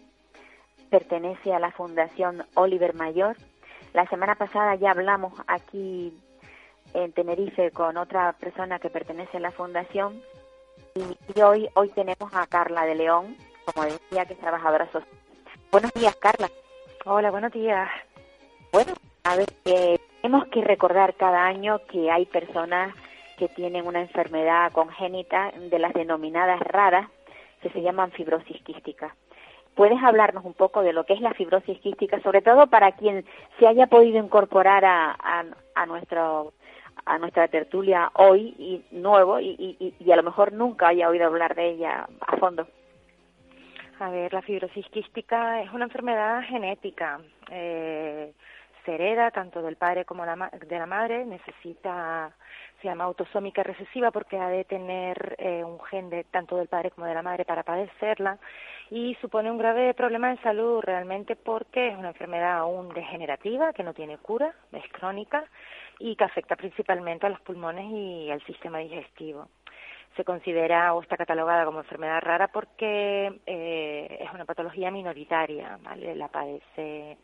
pertenece 0.90 1.54
a 1.54 1.60
la 1.60 1.72
Fundación 1.72 2.46
Oliver 2.56 2.94
Mayor. 2.94 3.36
La 3.94 4.08
semana 4.08 4.36
pasada 4.36 4.76
ya 4.76 4.92
hablamos 4.92 5.34
aquí 5.48 6.14
en 7.04 7.14
Tenerife 7.14 7.70
con 7.72 7.96
otra 7.98 8.34
persona 8.34 8.80
que 8.80 8.90
pertenece 8.90 9.38
a 9.38 9.40
la 9.40 9.52
fundación 9.52 10.22
y, 10.96 11.40
hoy 11.42 11.70
hoy 11.76 11.90
tenemos 11.90 12.34
a 12.34 12.48
Carla 12.48 12.86
de 12.86 12.96
León, 12.96 13.38
como 13.66 13.86
decía, 13.86 14.26
que 14.26 14.34
es 14.34 14.40
trabajadora 14.40 14.86
social. 14.88 15.08
Buenos 15.72 15.94
días, 15.94 16.16
Carla. 16.16 16.50
Hola, 17.06 17.30
buenos 17.30 17.52
días. 17.52 17.88
Bueno, 18.72 18.94
a 19.26 19.36
ver, 19.36 19.48
eh, 19.66 20.00
tenemos 20.22 20.48
que 20.48 20.64
recordar 20.64 21.14
cada 21.14 21.46
año 21.46 21.80
que 21.88 22.10
hay 22.10 22.26
personas 22.26 22.96
que 23.38 23.48
tienen 23.48 23.86
una 23.86 24.02
enfermedad 24.02 24.72
congénita 24.72 25.52
de 25.70 25.78
las 25.78 25.94
denominadas 25.94 26.60
raras 26.62 27.08
que 27.62 27.70
se 27.70 27.82
llaman 27.84 28.12
fibrosis 28.12 28.60
quística. 28.64 29.16
¿Puedes 29.76 30.02
hablarnos 30.02 30.44
un 30.44 30.56
poco 30.56 30.82
de 30.82 30.94
lo 30.94 31.06
que 31.06 31.14
es 31.14 31.22
la 31.22 31.36
fibrosis 31.36 31.80
quística, 31.80 32.20
sobre 32.22 32.42
todo 32.42 32.66
para 32.66 32.94
quien 32.94 33.24
se 33.60 33.68
haya 33.68 33.86
podido 33.86 34.18
incorporar 34.18 34.84
a, 34.84 35.12
a, 35.12 35.46
a 35.76 35.86
nuestro 35.86 36.54
a 37.06 37.18
nuestra 37.18 37.48
tertulia 37.48 38.12
hoy 38.14 38.56
y 38.58 38.84
nuevo 38.92 39.40
y, 39.40 39.56
y, 39.60 39.94
y, 40.00 40.12
a 40.12 40.16
lo 40.16 40.24
mejor 40.24 40.54
nunca 40.54 40.90
haya 40.90 41.10
oído 41.10 41.26
hablar 41.26 41.56
de 41.56 41.70
ella 41.70 42.08
a 42.22 42.38
fondo? 42.38 42.68
A 44.00 44.10
ver, 44.10 44.32
la 44.34 44.42
fibrosis 44.42 44.88
quística 44.90 45.62
es 45.62 45.72
una 45.74 45.86
enfermedad 45.86 46.44
genética. 46.44 47.20
Eh, 47.50 48.32
hereda 48.96 49.32
tanto 49.32 49.62
del 49.62 49.76
padre 49.76 50.06
como 50.06 50.26
de 50.26 50.78
la 50.80 50.86
madre, 50.86 51.26
necesita 51.26 52.34
se 52.82 52.88
llama 52.88 53.06
autosómica 53.06 53.64
recesiva 53.64 54.12
porque 54.12 54.38
ha 54.38 54.50
de 54.50 54.64
tener 54.64 55.36
eh, 55.40 55.64
un 55.64 55.80
gen 55.86 56.10
de 56.10 56.24
tanto 56.26 56.58
del 56.58 56.68
padre 56.68 56.92
como 56.92 57.08
de 57.08 57.14
la 57.14 57.24
madre 57.24 57.44
para 57.44 57.64
padecerla 57.64 58.38
y 58.90 59.16
supone 59.16 59.52
un 59.52 59.58
grave 59.58 59.94
problema 59.94 60.30
de 60.30 60.42
salud 60.42 60.82
realmente 60.82 61.36
porque 61.36 61.90
es 61.90 61.98
una 61.98 62.10
enfermedad 62.10 62.58
aún 62.58 62.90
degenerativa 62.90 63.74
que 63.74 63.84
no 63.84 63.94
tiene 63.94 64.18
cura, 64.18 64.54
es 64.72 64.88
crónica 64.92 65.44
y 66.00 66.16
que 66.16 66.24
afecta 66.24 66.56
principalmente 66.56 67.26
a 67.26 67.30
los 67.30 67.42
pulmones 67.42 67.86
y 67.92 68.30
al 68.30 68.44
sistema 68.46 68.80
digestivo. 68.80 69.48
Se 70.16 70.24
considera 70.24 70.94
o 70.94 71.02
está 71.02 71.18
catalogada 71.18 71.66
como 71.66 71.80
enfermedad 71.80 72.22
rara 72.22 72.48
porque 72.48 73.40
eh, 73.46 74.18
es 74.20 74.34
una 74.34 74.46
patología 74.46 74.90
minoritaria, 74.92 75.78
¿vale? 75.82 76.16
La 76.16 76.28
padece 76.28 77.18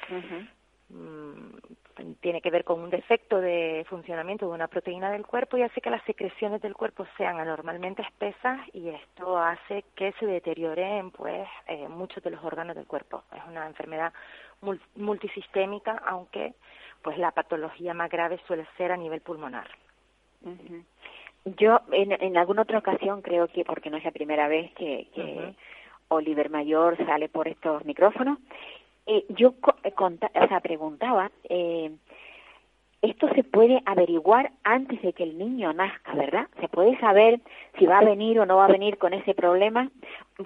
Uh 0.08 0.22
-huh. 0.22 0.48
mm, 0.90 1.56
tiene 2.20 2.40
que 2.40 2.50
ver 2.50 2.62
con 2.62 2.80
un 2.80 2.90
defecto 2.90 3.40
de 3.40 3.84
funcionamiento 3.88 4.46
de 4.46 4.52
una 4.54 4.68
proteína 4.68 5.10
del 5.10 5.26
cuerpo 5.26 5.56
y 5.56 5.62
hace 5.62 5.80
que 5.80 5.90
las 5.90 6.04
secreciones 6.04 6.62
del 6.62 6.74
cuerpo 6.74 7.04
sean 7.16 7.40
anormalmente 7.40 8.02
espesas 8.02 8.60
y 8.72 8.90
esto 8.90 9.36
hace 9.36 9.84
que 9.96 10.12
se 10.20 10.26
deterioren 10.26 11.10
pues 11.10 11.48
eh, 11.66 11.88
muchos 11.88 12.22
de 12.22 12.30
los 12.30 12.44
órganos 12.44 12.76
del 12.76 12.86
cuerpo. 12.86 13.24
Es 13.34 13.42
una 13.48 13.66
enfermedad 13.66 14.12
multisistémica, 14.94 16.00
aunque 16.06 16.54
pues 17.06 17.18
la 17.18 17.30
patología 17.30 17.94
más 17.94 18.10
grave 18.10 18.40
suele 18.48 18.66
ser 18.76 18.90
a 18.90 18.96
nivel 18.96 19.20
pulmonar. 19.20 19.68
Uh 20.42 20.50
-huh. 20.50 20.84
Yo 21.56 21.80
en, 21.92 22.10
en 22.10 22.36
alguna 22.36 22.62
otra 22.62 22.78
ocasión 22.78 23.22
creo 23.22 23.46
que, 23.46 23.64
porque 23.64 23.90
no 23.90 23.96
es 23.96 24.04
la 24.04 24.10
primera 24.10 24.48
vez 24.48 24.72
que, 24.74 25.06
que 25.14 25.20
uh 25.20 25.40
-huh. 25.40 25.54
Oliver 26.08 26.50
Mayor 26.50 26.96
sale 27.06 27.28
por 27.28 27.46
estos 27.46 27.84
micrófonos, 27.84 28.38
eh, 29.06 29.24
yo 29.28 29.54
eh, 29.84 29.92
conta, 29.92 30.32
o 30.34 30.48
sea, 30.48 30.58
preguntaba, 30.58 31.30
eh, 31.48 31.92
esto 33.06 33.28
se 33.34 33.44
puede 33.44 33.82
averiguar 33.86 34.52
antes 34.64 35.00
de 35.02 35.12
que 35.12 35.22
el 35.22 35.38
niño 35.38 35.72
nazca, 35.72 36.14
¿verdad? 36.14 36.48
Se 36.60 36.68
puede 36.68 36.98
saber 36.98 37.40
si 37.78 37.86
va 37.86 37.98
a 37.98 38.04
venir 38.04 38.38
o 38.40 38.46
no 38.46 38.56
va 38.56 38.66
a 38.66 38.72
venir 38.72 38.98
con 38.98 39.14
ese 39.14 39.34
problema 39.34 39.90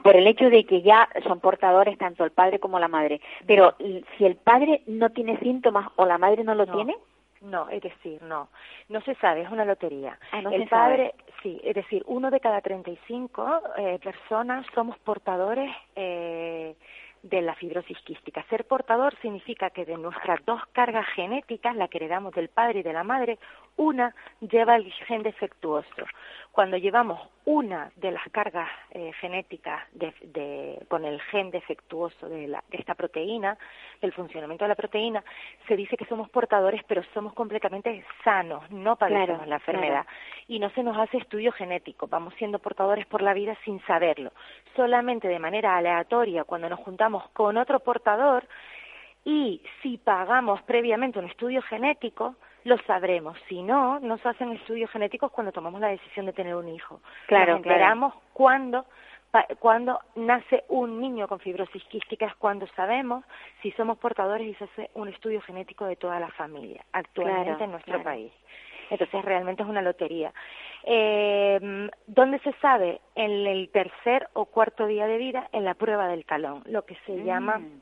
por 0.03 0.17
el 0.17 0.27
hecho 0.27 0.51
de 0.51 0.65
que 0.65 0.83
ya 0.83 1.09
son 1.27 1.41
portadores 1.41 1.99
tanto 1.99 2.25
el 2.25 2.31
padre 2.31 2.59
como 2.59 2.79
la 2.79 2.89
madre. 2.89 3.21
Pero 3.47 3.75
si 4.17 4.25
el 4.25 4.37
padre 4.37 4.83
no 4.87 5.11
tiene 5.11 5.39
síntomas 5.39 5.89
o 5.97 6.07
la 6.07 6.19
madre 6.19 6.45
no 6.45 6.55
lo 6.55 6.67
no. 6.67 6.75
tiene, 6.75 6.97
no, 7.41 7.69
es 7.71 7.83
decir, 7.83 8.23
no, 8.23 8.49
no 8.89 9.01
se 9.01 9.15
sabe, 9.17 9.43
es 9.43 9.51
una 9.51 9.65
lotería. 9.65 10.19
Ah, 10.33 10.43
no 10.43 10.51
el 10.51 10.69
padre, 10.69 11.15
sabe. 11.17 11.35
sí, 11.43 11.61
es 11.65 11.75
decir, 11.75 12.03
uno 12.07 12.31
de 12.31 12.41
cada 12.41 12.61
35 12.61 13.63
eh, 13.79 13.99
personas 14.03 14.67
somos 14.75 14.99
portadores 14.99 15.71
eh, 15.97 16.75
de 17.23 17.43
la 17.43 17.55
fibrosis 17.55 17.99
quística. 18.03 18.45
Ser 18.49 18.65
portador 18.65 19.15
significa 19.21 19.71
que 19.71 19.85
de 19.85 19.97
nuestras 19.97 20.45
dos 20.47 20.61
cargas 20.73 21.07
genéticas, 21.15 21.77
la 21.77 21.89
que 21.89 21.99
heredamos 21.99 22.33
del 22.35 22.49
padre 22.49 22.81
y 22.81 22.83
de 22.83 22.93
la 22.93 23.05
madre, 23.05 23.39
una 23.81 24.15
lleva 24.41 24.77
el 24.77 24.93
gen 24.93 25.23
defectuoso. 25.23 26.05
Cuando 26.53 26.77
llevamos 26.77 27.19
una 27.47 27.91
de 27.97 28.11
las 28.11 28.23
cargas 28.31 28.69
eh, 28.91 29.13
genéticas 29.21 29.83
de, 29.93 30.85
con 30.89 31.07
el 31.07 31.19
gen 31.23 31.51
defectuoso 31.51 32.29
de, 32.29 32.47
la, 32.47 32.63
de 32.69 32.77
esta 32.77 32.95
proteína, 32.95 33.57
del 34.03 34.13
funcionamiento 34.13 34.65
de 34.65 34.69
la 34.69 34.75
proteína, 34.75 35.25
se 35.67 35.77
dice 35.77 35.97
que 35.97 36.05
somos 36.05 36.29
portadores, 36.29 36.83
pero 36.87 37.03
somos 37.15 37.33
completamente 37.33 38.05
sanos, 38.23 38.71
no 38.71 38.97
padecemos 38.97 39.47
la 39.47 39.57
enfermedad. 39.57 40.05
Y 40.47 40.59
no 40.59 40.69
se 40.71 40.83
nos 40.83 40.99
hace 40.99 41.17
estudio 41.17 41.51
genético, 41.53 42.07
vamos 42.07 42.35
siendo 42.35 42.59
portadores 42.59 43.07
por 43.07 43.23
la 43.23 43.33
vida 43.33 43.57
sin 43.65 43.81
saberlo. 43.87 44.33
Solamente 44.77 45.27
de 45.27 45.39
manera 45.39 45.79
aleatoria, 45.79 46.45
cuando 46.45 46.69
nos 46.69 46.81
juntamos 46.81 47.31
con 47.31 47.57
otro 47.57 47.81
portador, 47.81 48.47
y 49.25 49.63
si 49.83 49.97
pagamos 49.97 50.61
previamente 50.63 51.19
un 51.19 51.27
estudio 51.27 51.63
genético, 51.63 52.37
lo 52.65 52.79
sabremos. 52.79 53.37
Si 53.49 53.63
no, 53.63 54.01
nos 54.01 54.25
hacen 54.25 54.53
estudios 54.53 54.91
genéticos 54.91 55.33
cuando 55.33 55.53
tomamos 55.53 55.81
la 55.81 55.89
decisión 55.89 56.27
de 56.27 56.33
tener 56.33 56.55
un 56.55 56.69
hijo. 56.69 57.01
Claro, 57.27 57.53
nos 57.53 57.67
enteramos 57.67 58.15
cuando 58.33 58.85
cuando 59.61 60.01
nace 60.17 60.65
un 60.69 61.01
niño 61.01 61.29
con 61.29 61.39
fibrosis 61.39 61.85
quística 61.85 62.27
es 62.27 62.35
cuando 62.35 62.67
sabemos 62.75 63.25
si 63.63 63.71
somos 63.73 63.97
portadores 63.99 64.45
y 64.49 64.55
se 64.55 64.65
hace 64.65 64.91
un 64.95 65.07
estudio 65.07 65.41
genético 65.43 65.85
de 65.85 65.95
toda 65.95 66.19
la 66.19 66.31
familia 66.33 66.85
actualmente 66.93 67.63
en 67.63 67.71
nuestro 67.71 68.03
país. 68.03 68.33
Entonces 68.91 69.25
realmente 69.25 69.63
es 69.63 69.69
una 69.69 69.83
lotería. 69.83 70.33
Eh, 70.83 71.89
¿Dónde 72.09 72.41
se 72.41 72.53
sabe? 72.55 73.01
En 73.15 73.47
el 73.47 73.69
tercer 73.71 74.29
o 74.33 74.47
cuarto 74.47 74.87
día 74.87 75.07
de 75.07 75.17
vida, 75.19 75.49
en 75.53 75.65
la 75.65 75.75
prueba 75.75 76.09
del 76.09 76.25
talón, 76.25 76.65
lo 76.67 76.85
que 76.85 76.97
se 77.07 77.23
llama 77.23 77.59
Mm. 77.59 77.81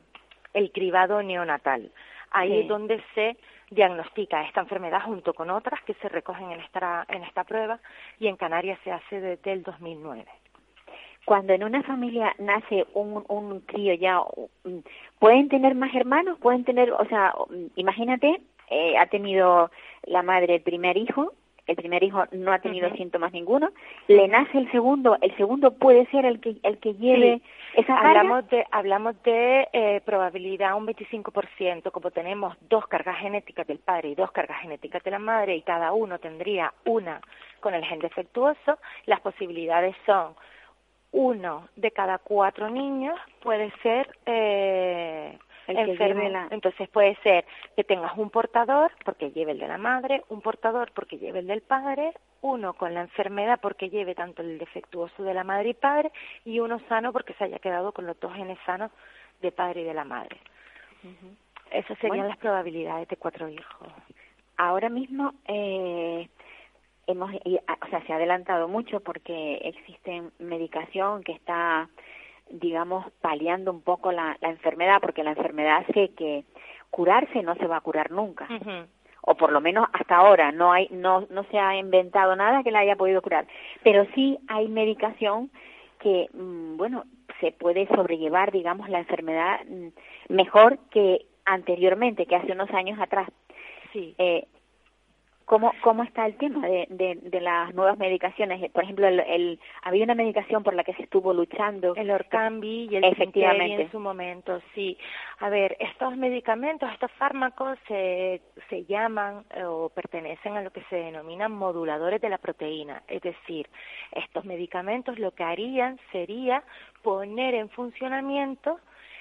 el 0.52 0.70
cribado 0.70 1.22
neonatal. 1.22 1.90
Ahí 2.30 2.50
Sí. 2.50 2.58
es 2.60 2.68
donde 2.68 3.02
se 3.14 3.36
diagnostica 3.70 4.42
esta 4.44 4.60
enfermedad 4.60 5.02
junto 5.02 5.34
con 5.34 5.50
otras 5.50 5.82
que 5.84 5.94
se 5.94 6.08
recogen 6.08 6.50
en 6.50 6.60
esta, 6.60 7.04
en 7.08 7.22
esta 7.22 7.44
prueba 7.44 7.78
y 8.18 8.26
en 8.28 8.36
Canarias 8.36 8.78
se 8.84 8.92
hace 8.92 9.20
desde 9.20 9.52
el 9.52 9.62
2009. 9.62 10.24
Cuando 11.24 11.52
en 11.52 11.62
una 11.62 11.82
familia 11.82 12.34
nace 12.38 12.86
un, 12.94 13.22
un 13.28 13.60
crío 13.60 13.92
ya, 13.94 14.22
¿pueden 15.18 15.48
tener 15.50 15.74
más 15.74 15.94
hermanos? 15.94 16.38
¿Pueden 16.38 16.64
tener, 16.64 16.90
o 16.90 17.04
sea, 17.06 17.34
imagínate, 17.76 18.40
eh, 18.70 18.96
ha 18.96 19.06
tenido 19.06 19.70
la 20.04 20.22
madre 20.22 20.54
el 20.56 20.62
primer 20.62 20.96
hijo, 20.96 21.32
el 21.68 21.76
primer 21.76 22.02
hijo 22.02 22.24
no 22.32 22.52
ha 22.52 22.58
tenido 22.58 22.90
síntomas 22.96 23.32
ninguno, 23.32 23.70
le 24.08 24.26
nace 24.26 24.58
el 24.58 24.70
segundo, 24.72 25.16
el 25.20 25.36
segundo 25.36 25.72
puede 25.72 26.06
ser 26.06 26.24
el 26.24 26.40
que 26.40 26.56
el 26.62 26.78
que 26.78 26.94
lleve 26.94 27.40
esa 27.74 27.94
carga. 27.94 28.08
Hablamos 28.08 28.48
de, 28.48 28.66
hablamos 28.70 29.22
de 29.22 29.68
eh, 29.72 30.00
probabilidad 30.04 30.76
un 30.76 30.86
25%, 30.86 31.90
como 31.92 32.10
tenemos 32.10 32.56
dos 32.68 32.86
cargas 32.88 33.18
genéticas 33.18 33.66
del 33.66 33.78
padre 33.78 34.08
y 34.08 34.14
dos 34.14 34.32
cargas 34.32 34.60
genéticas 34.62 35.04
de 35.04 35.10
la 35.10 35.18
madre 35.18 35.54
y 35.56 35.62
cada 35.62 35.92
uno 35.92 36.18
tendría 36.18 36.72
una 36.86 37.20
con 37.60 37.74
el 37.74 37.84
gen 37.84 37.98
defectuoso, 37.98 38.78
las 39.06 39.20
posibilidades 39.20 39.94
son 40.06 40.34
uno 41.12 41.68
de 41.76 41.90
cada 41.90 42.18
cuatro 42.18 42.68
niños 42.68 43.18
puede 43.42 43.72
ser 43.82 44.10
eh, 44.26 45.38
enfermo. 45.76 46.28
la- 46.28 46.48
Entonces 46.50 46.88
puede 46.88 47.14
ser 47.16 47.44
que 47.76 47.84
tengas 47.84 48.16
un 48.16 48.30
portador 48.30 48.90
porque 49.04 49.30
lleve 49.32 49.52
el 49.52 49.58
de 49.58 49.68
la 49.68 49.78
madre, 49.78 50.22
un 50.28 50.40
portador 50.40 50.92
porque 50.92 51.18
lleve 51.18 51.40
el 51.40 51.46
del 51.46 51.60
padre, 51.62 52.12
uno 52.40 52.72
con 52.74 52.94
la 52.94 53.00
enfermedad 53.02 53.58
porque 53.60 53.90
lleve 53.90 54.14
tanto 54.14 54.42
el 54.42 54.58
defectuoso 54.58 55.22
de 55.22 55.34
la 55.34 55.44
madre 55.44 55.70
y 55.70 55.74
padre 55.74 56.10
y 56.44 56.60
uno 56.60 56.80
sano 56.88 57.12
porque 57.12 57.34
se 57.34 57.44
haya 57.44 57.58
quedado 57.58 57.92
con 57.92 58.06
los 58.06 58.18
dos 58.20 58.32
genes 58.34 58.58
sanos 58.64 58.90
de 59.42 59.52
padre 59.52 59.82
y 59.82 59.84
de 59.84 59.94
la 59.94 60.04
madre. 60.04 60.36
Esas 61.70 61.96
serían 61.98 62.16
Bueno. 62.18 62.28
las 62.28 62.38
probabilidades 62.38 63.08
de 63.08 63.16
cuatro 63.16 63.48
hijos. 63.48 63.88
Ahora 64.56 64.88
mismo 64.88 65.34
eh, 65.46 66.28
hemos, 67.06 67.30
o 67.34 67.86
sea, 67.90 68.02
se 68.06 68.12
ha 68.12 68.16
adelantado 68.16 68.68
mucho 68.68 69.00
porque 69.00 69.56
existe 69.62 70.22
medicación 70.38 71.22
que 71.22 71.32
está, 71.32 71.88
digamos, 72.50 73.06
paliando 73.20 73.70
un 73.70 73.82
poco 73.82 74.12
la, 74.12 74.36
la 74.40 74.50
enfermedad, 74.50 75.00
porque 75.00 75.24
la 75.24 75.30
enfermedad 75.30 75.84
hace 75.88 76.10
que 76.10 76.44
curarse 76.90 77.42
no 77.42 77.54
se 77.56 77.66
va 77.66 77.76
a 77.78 77.82
curar 77.82 78.10
nunca, 78.10 78.48
o 79.22 79.34
por 79.34 79.52
lo 79.52 79.60
menos 79.60 79.88
hasta 79.92 80.16
ahora 80.16 80.52
no 80.52 80.72
hay, 80.72 80.88
no, 80.90 81.26
no 81.30 81.44
se 81.44 81.58
ha 81.58 81.76
inventado 81.76 82.34
nada 82.34 82.62
que 82.62 82.70
la 82.70 82.80
haya 82.80 82.96
podido 82.96 83.20
curar, 83.20 83.46
pero 83.82 84.06
sí 84.14 84.38
hay 84.48 84.68
medicación 84.68 85.50
que, 86.00 86.28
mm, 86.32 86.76
bueno, 86.76 87.04
se 87.40 87.52
puede 87.52 87.86
sobrellevar, 87.88 88.52
digamos, 88.52 88.88
la 88.88 89.00
enfermedad 89.00 89.60
mm, 89.66 89.88
mejor 90.34 90.78
que 90.90 91.26
anteriormente, 91.44 92.26
que 92.26 92.36
hace 92.36 92.52
unos 92.52 92.70
años 92.70 92.98
atrás. 93.00 93.28
Sí. 93.92 94.14
Eh, 94.18 94.46
¿cómo, 95.48 95.72
¿Cómo 95.80 96.02
está 96.04 96.26
el 96.26 96.36
tema 96.36 96.66
de, 96.66 96.86
de, 96.90 97.14
de 97.22 97.40
las 97.40 97.74
nuevas 97.74 97.98
medicaciones? 97.98 98.70
Por 98.70 98.84
ejemplo, 98.84 99.08
el, 99.08 99.18
el- 99.20 99.60
había 99.82 100.04
una 100.04 100.14
medicación 100.14 100.62
por 100.62 100.74
la 100.74 100.84
que 100.84 100.92
se 100.94 101.02
estuvo 101.02 101.32
luchando. 101.32 101.94
El 101.96 102.10
Orcambi 102.10 102.88
y 102.90 102.96
el 102.96 103.04
Efectivamente. 103.04 103.82
En 103.82 103.90
su 103.90 103.98
momento, 103.98 104.60
sí. 104.74 104.96
A 105.40 105.48
ver, 105.48 105.76
estos 105.80 106.16
medicamentos, 106.16 106.90
estos 106.92 107.10
fármacos 107.12 107.78
se, 107.88 108.42
se 108.68 108.84
llaman 108.84 109.44
eh, 109.54 109.64
o 109.64 109.88
pertenecen 109.88 110.56
a 110.56 110.62
lo 110.62 110.70
que 110.70 110.82
se 110.90 110.96
denominan 110.96 111.50
moduladores 111.52 112.20
de 112.20 112.28
la 112.28 112.38
proteína. 112.38 113.02
Es 113.08 113.22
decir, 113.22 113.68
estos 114.12 114.44
medicamentos 114.44 115.18
lo 115.18 115.32
que 115.32 115.44
harían 115.44 115.98
sería 116.12 116.62
poner 117.02 117.54
en 117.54 117.70
funcionamiento 117.70 118.78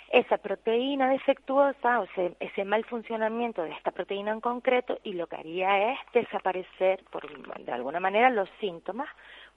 esa 0.09 0.37
proteína 0.37 1.09
defectuosa, 1.09 1.99
o 1.99 2.07
sea, 2.15 2.31
ese 2.39 2.63
mal 2.65 2.85
funcionamiento 2.85 3.63
de 3.63 3.71
esta 3.71 3.91
proteína 3.91 4.31
en 4.31 4.41
concreto, 4.41 4.99
y 5.03 5.13
lo 5.13 5.27
que 5.27 5.35
haría 5.35 5.91
es 5.91 5.99
desaparecer, 6.13 7.03
por, 7.11 7.27
de 7.63 7.71
alguna 7.71 7.99
manera, 7.99 8.29
los 8.29 8.49
síntomas, 8.59 9.09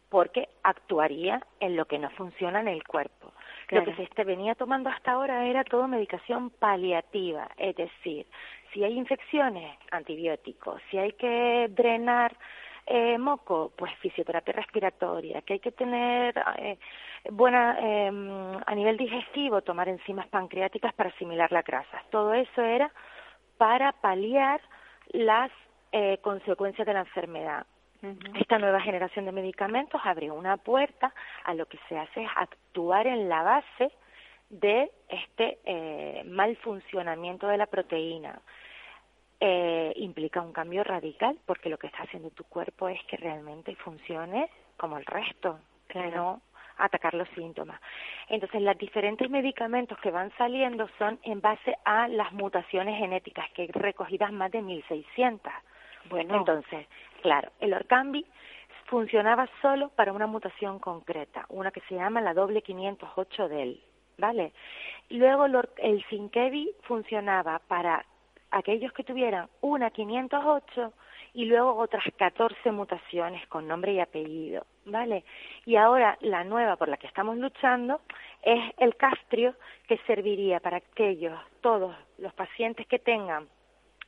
porque 0.08 0.48
actuaría 0.64 1.40
en 1.60 1.76
lo 1.76 1.84
que 1.84 1.98
no 1.98 2.10
funciona 2.10 2.60
en 2.60 2.68
el 2.68 2.82
cuerpo. 2.82 3.32
Claro. 3.66 3.84
Lo 3.86 3.90
que 3.90 3.96
se 3.96 4.02
este- 4.02 4.24
venía 4.24 4.56
tomando 4.56 4.90
hasta 4.90 5.12
ahora 5.12 5.46
era 5.46 5.62
todo 5.62 5.86
medicación 5.86 6.50
paliativa, 6.50 7.48
es 7.56 7.76
decir, 7.76 8.26
si 8.72 8.82
hay 8.82 8.98
infecciones, 8.98 9.78
antibióticos, 9.92 10.82
si 10.90 10.98
hay 10.98 11.12
que 11.12 11.68
drenar 11.70 12.36
eh, 12.86 13.18
moco, 13.18 13.72
pues 13.76 13.92
fisioterapia 13.98 14.54
respiratoria, 14.54 15.42
que 15.42 15.54
hay 15.54 15.60
que 15.60 15.72
tener 15.72 16.34
eh, 16.58 16.78
buena 17.30 17.76
eh, 17.80 18.10
a 18.66 18.74
nivel 18.74 18.96
digestivo, 18.96 19.62
tomar 19.62 19.88
enzimas 19.88 20.26
pancreáticas 20.28 20.94
para 20.94 21.10
asimilar 21.10 21.52
las 21.52 21.64
grasas. 21.64 22.02
Todo 22.10 22.34
eso 22.34 22.62
era 22.62 22.90
para 23.58 23.92
paliar 23.92 24.60
las 25.12 25.50
eh, 25.92 26.18
consecuencias 26.22 26.86
de 26.86 26.94
la 26.94 27.00
enfermedad. 27.00 27.66
Esta 28.34 28.58
nueva 28.58 28.80
generación 28.80 29.26
de 29.26 29.32
medicamentos 29.32 30.00
abrió 30.04 30.32
una 30.32 30.56
puerta 30.56 31.12
a 31.44 31.52
lo 31.52 31.66
que 31.66 31.78
se 31.86 31.98
hace 31.98 32.22
es 32.22 32.30
actuar 32.34 33.06
en 33.06 33.28
la 33.28 33.42
base 33.42 33.92
de 34.48 34.90
este 35.08 35.58
eh, 35.64 36.22
mal 36.24 36.56
funcionamiento 36.56 37.46
de 37.46 37.58
la 37.58 37.66
proteína. 37.66 38.40
Eh, 39.42 39.94
implica 39.96 40.42
un 40.42 40.53
cambio 40.53 40.85
radical 40.85 41.38
porque 41.46 41.70
lo 41.70 41.79
que 41.79 41.87
está 41.87 42.03
haciendo 42.03 42.29
tu 42.31 42.44
cuerpo 42.44 42.90
es 42.90 43.03
que 43.05 43.16
realmente 43.16 43.74
funcione 43.76 44.50
como 44.76 44.98
el 44.98 45.07
resto, 45.07 45.59
que 45.88 45.98
no 46.11 46.42
atacar 46.76 47.14
los 47.14 47.29
síntomas. 47.31 47.81
Entonces, 48.29 48.61
los 48.62 48.76
diferentes 48.76 49.31
medicamentos 49.31 49.98
que 49.98 50.11
van 50.11 50.31
saliendo 50.37 50.88
son 50.98 51.18
en 51.22 51.40
base 51.40 51.76
a 51.85 52.09
las 52.09 52.33
mutaciones 52.33 52.98
genéticas, 52.98 53.50
que 53.53 53.62
hay 53.62 53.68
recogidas 53.68 54.33
más 54.33 54.50
de 54.50 54.61
1.600. 54.61 55.40
Bueno, 56.09 56.37
Entonces, 56.37 56.87
claro, 57.22 57.50
el 57.61 57.74
Orcambi 57.74 58.26
funcionaba 58.87 59.48
solo 59.62 59.90
para 59.90 60.12
una 60.12 60.26
mutación 60.26 60.79
concreta, 60.79 61.46
una 61.48 61.70
que 61.70 61.81
se 61.83 61.94
llama 61.94 62.20
la 62.20 62.35
doble 62.35 62.62
508 62.62 63.48
del, 63.48 63.81
¿vale? 64.18 64.53
Luego 65.11 65.46
el, 65.46 65.57
el 65.79 66.05
Sinkevi 66.09 66.72
funcionaba 66.83 67.61
para 67.68 68.05
aquellos 68.50 68.92
que 68.92 69.04
tuvieran 69.04 69.48
una 69.60 69.90
508 69.90 70.92
y 71.34 71.44
luego 71.44 71.76
otras 71.76 72.04
14 72.16 72.72
mutaciones 72.72 73.46
con 73.48 73.68
nombre 73.68 73.92
y 73.92 74.00
apellido, 74.00 74.66
¿vale? 74.84 75.24
Y 75.64 75.76
ahora 75.76 76.18
la 76.20 76.44
nueva 76.44 76.76
por 76.76 76.88
la 76.88 76.96
que 76.96 77.06
estamos 77.06 77.36
luchando 77.36 78.00
es 78.42 78.60
el 78.78 78.96
castrio 78.96 79.54
que 79.86 79.98
serviría 80.06 80.60
para 80.60 80.78
aquellos, 80.78 81.38
todos 81.60 81.94
los 82.18 82.32
pacientes 82.34 82.86
que 82.86 82.98
tengan 82.98 83.48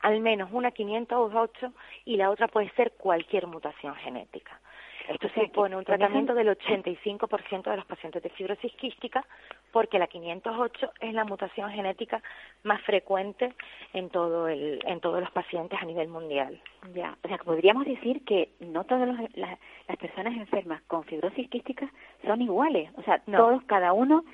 al 0.00 0.20
menos 0.20 0.50
una 0.52 0.72
508 0.72 1.72
y 2.06 2.16
la 2.16 2.30
otra 2.30 2.48
puede 2.48 2.70
ser 2.70 2.92
cualquier 2.92 3.46
mutación 3.46 3.94
genética. 3.96 4.60
Esto 5.08 5.28
supone 5.28 5.70
que 5.70 5.76
un 5.76 5.84
tratamiento 5.84 6.34
del 6.34 6.48
85% 6.48 7.70
de 7.70 7.76
los 7.76 7.86
pacientes 7.86 8.22
de 8.22 8.30
fibrosis 8.30 8.72
quística 8.74 9.24
porque 9.72 9.98
la 9.98 10.06
508 10.06 10.92
es 11.00 11.14
la 11.14 11.24
mutación 11.24 11.70
genética 11.70 12.22
más 12.62 12.80
frecuente 12.82 13.52
en 13.94 14.10
todo 14.10 14.46
el 14.48 14.80
en 14.86 15.00
todos 15.00 15.20
los 15.20 15.30
pacientes 15.32 15.80
a 15.80 15.84
nivel 15.84 16.08
mundial. 16.08 16.60
ya, 16.94 17.16
o 17.24 17.28
sea, 17.28 17.38
podríamos 17.38 17.84
decir 17.86 18.24
que 18.24 18.50
no 18.60 18.84
todas 18.84 19.08
los- 19.08 19.36
las, 19.36 19.58
las 19.88 19.96
personas 19.96 20.34
enfermas 20.36 20.82
con 20.82 21.04
fibrosis 21.04 21.48
quística 21.48 21.88
son 22.26 22.42
iguales. 22.42 22.90
O 22.96 23.02
sea, 23.02 23.22
No. 23.26 23.38
todos, 23.38 23.64
cada 23.64 23.92
uno 23.92 24.24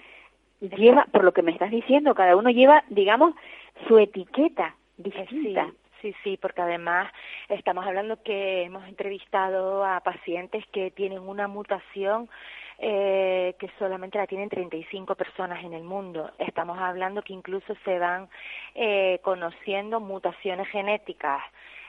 lleva, 0.61 1.05
por 1.13 1.25
lo 1.25 1.33
que 1.33 1.43
me 1.43 1.53
estás 1.53 1.71
diciendo, 1.71 2.15
cada 2.15 2.37
uno 2.37 2.51
lleva, 2.51 2.83
digamos, 2.89 3.35
su 3.87 3.99
etiqueta 3.99 4.75
Sí, 4.97 5.03
distinta. 5.05 5.71
Sí, 6.03 6.15
sí, 6.23 6.37
porque 6.41 6.61
además 6.63 7.13
estamos 7.49 7.85
hablando 7.87 8.23
que 8.23 8.63
hemos 8.63 8.87
entrevistado 8.87 9.85
a 9.85 10.01
pacientes 10.01 10.65
que 10.73 10.91
tienen 10.93 11.19
una 11.21 11.49
mutación 11.49 12.29
eh, 12.79 13.57
que 13.59 13.69
solamente 13.79 14.19
la 14.19 14.27
tienen 14.27 14.49
35 14.49 15.15
personas 15.17 15.65
en 15.65 15.73
el 15.73 15.83
mundo. 15.83 16.31
Estamos 16.39 16.79
hablando 16.79 17.23
que 17.23 17.33
incluso 17.33 17.75
se 17.85 17.99
van 17.99 18.29
eh, 18.75 19.19
conociendo 19.23 20.01
mutaciones 20.01 20.69
genéticas 20.69 21.43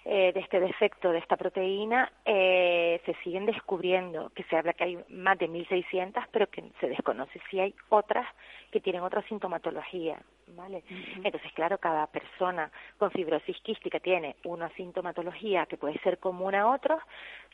eh, 0.06 0.32
de 0.34 0.40
este 0.40 0.60
defecto 0.60 1.12
de 1.12 1.20
esta 1.20 1.36
proteína 1.36 2.12
eh, 2.24 3.02
se 3.06 3.14
siguen 3.24 3.46
descubriendo, 3.46 4.30
que 4.30 4.44
se 4.44 4.56
habla 4.56 4.74
que 4.74 4.86
hay 4.86 5.00
más 5.10 5.38
de 5.38 5.50
1.600, 5.50 6.26
pero 6.32 6.48
que 6.48 6.64
se 6.80 6.88
desconoce 6.88 7.40
si 7.50 7.60
hay 7.60 7.76
otras 7.90 8.26
que 8.72 8.80
tienen 8.80 9.02
otra 9.02 9.22
sintomatología, 9.24 10.22
¿vale? 10.56 10.84
Entonces, 11.24 11.52
claro, 11.54 11.78
cada 11.80 12.08
persona 12.08 12.72
con 12.98 13.12
fibrosis 13.12 13.60
quística 13.62 14.00
tiene 14.00 14.38
una 14.46 14.70
sintomatología 14.70 15.66
que 15.66 15.78
puede 15.78 16.00
ser 16.00 16.18
común 16.20 16.56
a 16.56 16.70
otros, 16.70 17.02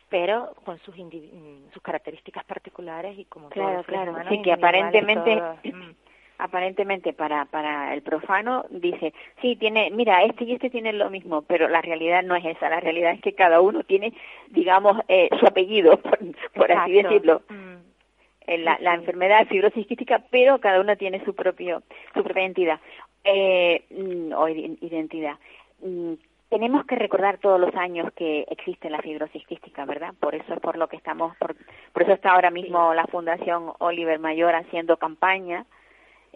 pero 0.10 0.54
con 0.64 0.78
sus, 0.80 0.96
sus 0.96 1.82
características 1.82 2.44
particulares 2.46 3.18
y 3.18 3.26
como 3.26 3.50
claro, 3.50 3.84
claro, 3.84 4.16
sí 4.30 4.42
que 4.42 4.54
aparentemente 4.54 5.42
mm 5.64 6.06
aparentemente 6.38 7.14
para 7.14 7.46
para 7.46 7.94
el 7.94 8.02
profano 8.02 8.66
dice 8.70 9.14
sí 9.42 9.56
tiene 9.56 9.90
mira 9.92 10.24
este 10.24 10.44
y 10.44 10.54
este 10.54 10.70
tienen 10.70 10.98
lo 10.98 11.10
mismo 11.10 11.44
pero 11.44 11.68
la 11.68 11.82
realidad 11.82 12.24
no 12.24 12.36
es 12.36 12.46
esa. 12.46 12.70
La 12.70 12.80
realidad 12.80 13.14
es 13.14 13.22
que 13.22 13.34
cada 13.34 13.62
uno 13.62 13.84
tiene 13.84 14.14
digamos 14.50 14.98
eh, 15.08 15.30
su 15.40 15.46
apellido 15.46 16.00
por, 16.54 16.72
así 16.72 16.92
decirlo. 16.92 17.42
Mm. 17.50 18.64
la, 18.64 18.78
la 18.80 18.94
enfermedad 18.96 19.48
fibrosis 19.48 19.88
quística 19.88 20.24
pero 20.30 20.60
cada 20.60 20.80
uno 20.82 20.96
tiene 20.98 21.24
su 21.26 21.34
propio 21.34 21.84
su 22.14 22.24
propia 22.24 22.44
identidad. 22.44 22.80
Eh, 23.28 23.84
mm, 23.90 24.34
o 24.34 24.48
identidad. 24.48 25.38
Mm, 25.82 26.14
tenemos 26.50 26.86
que 26.86 26.96
recordar 26.96 27.40
todos 27.40 27.60
los 27.60 27.74
años 27.74 28.14
que 28.14 28.46
existe 28.50 28.92
la 28.92 29.02
fibrosis 29.02 29.46
quística, 29.48 29.84
¿verdad? 29.84 30.14
Por 30.20 30.36
eso 30.36 30.54
es 30.54 30.60
por 30.60 30.78
lo 30.78 30.88
que 30.88 30.96
estamos, 30.96 31.36
por, 31.38 31.56
por 31.92 32.04
eso 32.04 32.14
está 32.14 32.34
ahora 32.34 32.52
mismo 32.52 32.94
la 32.94 33.08
Fundación 33.08 33.74
Oliver 33.80 34.20
Mayor 34.20 34.54
haciendo 34.54 34.98
campaña 34.98 35.66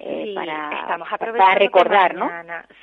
eh, 0.01 0.27
sí, 0.27 0.33
para, 0.33 0.81
estamos 0.81 1.09
para 1.09 1.55
recordar, 1.55 2.15
¿no? 2.15 2.29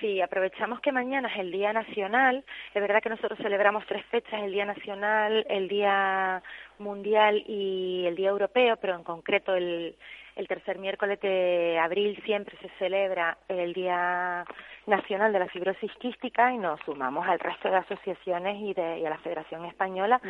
Sí, 0.00 0.20
aprovechamos 0.20 0.80
que 0.80 0.92
mañana 0.92 1.28
es 1.28 1.38
el 1.38 1.50
Día 1.50 1.72
Nacional. 1.72 2.44
Es 2.74 2.82
verdad 2.82 3.02
que 3.02 3.08
nosotros 3.08 3.38
celebramos 3.38 3.86
tres 3.86 4.04
fechas, 4.06 4.42
el 4.42 4.52
Día 4.52 4.66
Nacional, 4.66 5.46
el 5.48 5.66
Día 5.66 6.42
Mundial 6.78 7.42
y 7.46 8.04
el 8.06 8.16
Día 8.16 8.28
Europeo, 8.28 8.76
pero 8.76 8.94
en 8.96 9.02
concreto 9.02 9.54
el, 9.54 9.96
el 10.36 10.46
tercer 10.46 10.78
miércoles 10.78 11.18
de 11.22 11.78
abril 11.80 12.20
siempre 12.26 12.54
se 12.58 12.68
celebra 12.78 13.38
el 13.48 13.72
Día 13.72 14.44
Nacional 14.86 15.32
de 15.32 15.38
la 15.38 15.48
Fibrosis 15.48 15.92
Quística 15.94 16.52
y 16.52 16.58
nos 16.58 16.78
sumamos 16.80 17.26
al 17.26 17.38
resto 17.38 17.70
de 17.70 17.76
asociaciones 17.76 18.60
y, 18.60 18.74
de, 18.74 18.98
y 18.98 19.06
a 19.06 19.10
la 19.10 19.18
Federación 19.18 19.64
Española. 19.64 20.20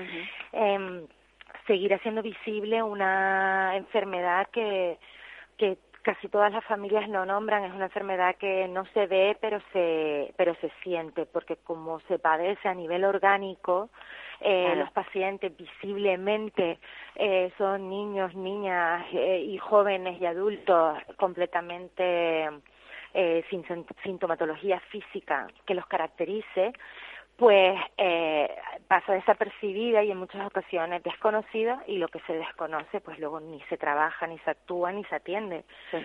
eh, 0.52 1.04
seguir 1.66 1.94
haciendo 1.94 2.22
visible 2.22 2.80
una 2.80 3.76
enfermedad 3.76 4.46
que 4.52 4.98
que 5.56 5.78
casi 6.06 6.28
todas 6.28 6.52
las 6.52 6.64
familias 6.66 7.08
lo 7.08 7.26
nombran, 7.26 7.64
es 7.64 7.74
una 7.74 7.86
enfermedad 7.86 8.36
que 8.36 8.68
no 8.68 8.84
se 8.94 9.08
ve 9.08 9.36
pero 9.40 9.60
se, 9.72 10.32
pero 10.36 10.54
se 10.60 10.70
siente, 10.80 11.26
porque 11.26 11.56
como 11.56 11.98
se 12.06 12.20
padece 12.20 12.68
a 12.68 12.74
nivel 12.74 13.02
orgánico, 13.04 13.90
eh, 14.40 14.74
los 14.76 14.88
pacientes 14.92 15.50
visiblemente 15.56 16.78
eh, 17.16 17.50
son 17.58 17.90
niños, 17.90 18.36
niñas 18.36 19.04
eh, 19.14 19.40
y 19.48 19.58
jóvenes 19.58 20.20
y 20.20 20.26
adultos 20.26 20.96
completamente 21.16 22.50
eh, 23.12 23.42
sin 23.50 23.64
sintomatología 24.04 24.78
física 24.78 25.48
que 25.66 25.74
los 25.74 25.86
caracterice, 25.86 26.72
pues 27.36 27.78
eh, 27.98 28.48
pasa 28.88 29.12
desapercibida 29.12 30.02
y 30.02 30.10
en 30.10 30.18
muchas 30.18 30.46
ocasiones 30.46 31.02
desconocida 31.02 31.82
y 31.86 31.98
lo 31.98 32.08
que 32.08 32.20
se 32.20 32.32
desconoce 32.32 33.00
pues 33.00 33.18
luego 33.18 33.40
ni 33.40 33.60
se 33.68 33.76
trabaja, 33.76 34.26
ni 34.26 34.38
se 34.38 34.50
actúa, 34.50 34.92
ni 34.92 35.04
se 35.04 35.16
atiende. 35.16 35.64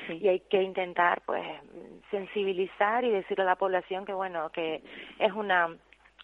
Y 0.09 0.27
hay 0.27 0.41
que 0.41 0.61
intentar 0.61 1.21
pues 1.25 1.43
sensibilizar 2.09 3.05
y 3.05 3.11
decirle 3.11 3.43
a 3.43 3.47
la 3.47 3.55
población 3.55 4.05
que 4.05 4.13
bueno, 4.13 4.49
que 4.49 4.81
es 5.19 5.31
una 5.31 5.69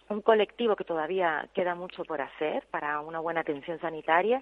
un 0.09 0.21
colectivo 0.21 0.75
que 0.75 0.85
todavía 0.85 1.47
queda 1.53 1.75
mucho 1.75 2.05
por 2.05 2.21
hacer 2.21 2.63
para 2.71 3.01
una 3.01 3.19
buena 3.19 3.41
atención 3.41 3.79
sanitaria, 3.79 4.41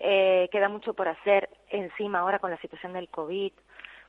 eh, 0.00 0.48
queda 0.50 0.68
mucho 0.68 0.94
por 0.94 1.08
hacer 1.08 1.50
encima 1.68 2.20
ahora 2.20 2.38
con 2.38 2.50
la 2.50 2.56
situación 2.58 2.94
del 2.94 3.08
COVID. 3.08 3.52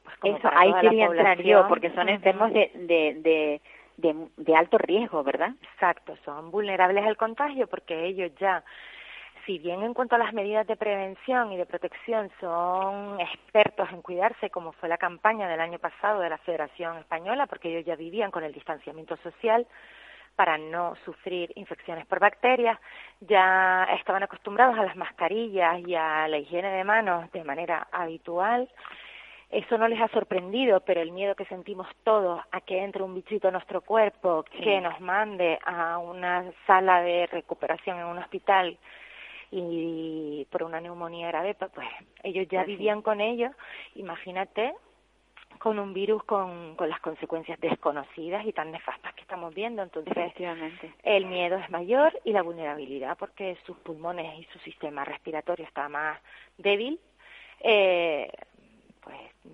Pues 0.04 0.18
como 0.18 0.38
Eso, 0.38 0.50
ahí 0.54 0.74
quería 0.82 1.06
entrar 1.06 1.42
yo, 1.42 1.68
porque 1.68 1.92
son 1.92 2.10
enfermos 2.10 2.52
de, 2.52 2.72
de, 2.74 3.18
de 3.22 3.62
de, 3.98 4.28
de 4.38 4.56
alto 4.56 4.78
riesgo, 4.78 5.24
¿verdad? 5.24 5.52
Exacto, 5.74 6.18
son 6.26 6.52
vulnerables 6.52 7.06
al 7.06 7.18
contagio 7.18 7.68
porque 7.68 8.06
ellos 8.06 8.32
ya 8.40 8.64
si 9.46 9.60
bien 9.60 9.84
en 9.84 9.94
cuanto 9.94 10.16
a 10.16 10.20
las 10.20 10.34
medidas 10.34 10.66
de 10.68 10.76
prevención 10.76 11.52
y 11.52 11.58
de 11.58 11.66
protección 11.66 12.32
son 12.40 13.20
expertos 13.20 13.90
en 13.92 14.02
cuidarse, 14.02 14.50
como 14.50 14.72
fue 14.74 14.90
la 14.90 14.98
campaña 14.98 15.48
del 15.48 15.60
año 15.60 15.80
pasado 15.80 16.22
de 16.22 16.30
la 16.30 16.38
Federación 16.40 16.98
Española, 16.98 17.48
porque 17.48 17.70
ellos 17.70 17.86
ya 17.86 17.96
vivían 17.96 18.32
con 18.32 18.44
el 18.44 18.54
distanciamiento 18.54 19.18
social 19.18 19.68
para 20.36 20.58
no 20.58 20.96
sufrir 21.06 21.52
infecciones 21.56 22.06
por 22.08 22.20
bacterias, 22.20 22.80
ya 23.20 23.84
estaban 24.00 24.24
acostumbrados 24.24 24.78
a 24.80 24.84
las 24.84 24.96
mascarillas 24.96 25.80
y 25.86 25.94
a 25.94 26.28
la 26.28 26.38
higiene 26.38 26.70
de 26.70 26.84
manos 26.84 27.32
de 27.32 27.44
manera 27.44 27.88
habitual, 27.92 28.68
eso 29.54 29.78
no 29.78 29.88
les 29.88 30.02
ha 30.02 30.08
sorprendido, 30.08 30.80
pero 30.82 31.02
el 31.02 31.12
miedo 31.12 31.36
que 31.36 31.46
sentimos 31.46 31.88
todos 32.04 32.42
a 32.52 32.62
que 32.62 32.84
entre 32.84 33.04
un 33.04 33.14
bichito 33.14 33.48
a 33.48 33.52
nuestro 33.52 33.82
cuerpo, 33.82 34.44
que 34.44 34.82
nos 34.82 35.00
mande 35.00 35.60
a 35.64 36.00
una 36.00 36.52
sala 36.66 37.02
de 37.02 37.28
recuperación 37.28 38.00
en 38.00 38.06
un 38.06 38.18
hospital 38.18 38.78
y 39.52 40.48
por 40.50 40.64
una 40.64 40.82
neumonía 40.82 41.28
grave, 41.28 41.54
pues, 41.54 41.72
pues 41.76 41.88
ellos 42.24 42.48
ya 42.50 42.64
vivían 42.64 43.04
con 43.04 43.22
ello. 43.22 43.52
Imagínate 43.94 44.74
con 45.60 45.78
un 45.78 45.94
virus 45.94 46.24
con, 46.24 46.76
con 46.76 46.90
las 46.90 47.00
consecuencias 47.00 47.60
desconocidas 47.60 48.46
y 48.48 48.54
tan 48.54 48.72
nefastas 48.72 49.14
que 49.14 49.22
estamos 49.22 49.54
viendo. 49.54 49.84
Entonces, 49.84 50.34
el 51.04 51.26
miedo 51.28 51.58
es 51.58 51.70
mayor 51.70 52.20
y 52.24 52.32
la 52.32 52.42
vulnerabilidad 52.42 53.18
porque 53.20 53.56
sus 53.68 53.78
pulmones 53.78 54.40
y 54.40 54.46
su 54.46 54.58
sistema 54.60 55.06
respiratorio 55.06 55.66
está 55.68 55.88
más 55.90 56.20
débil. 56.58 57.00
Eh, 57.60 58.32
pues 58.32 58.53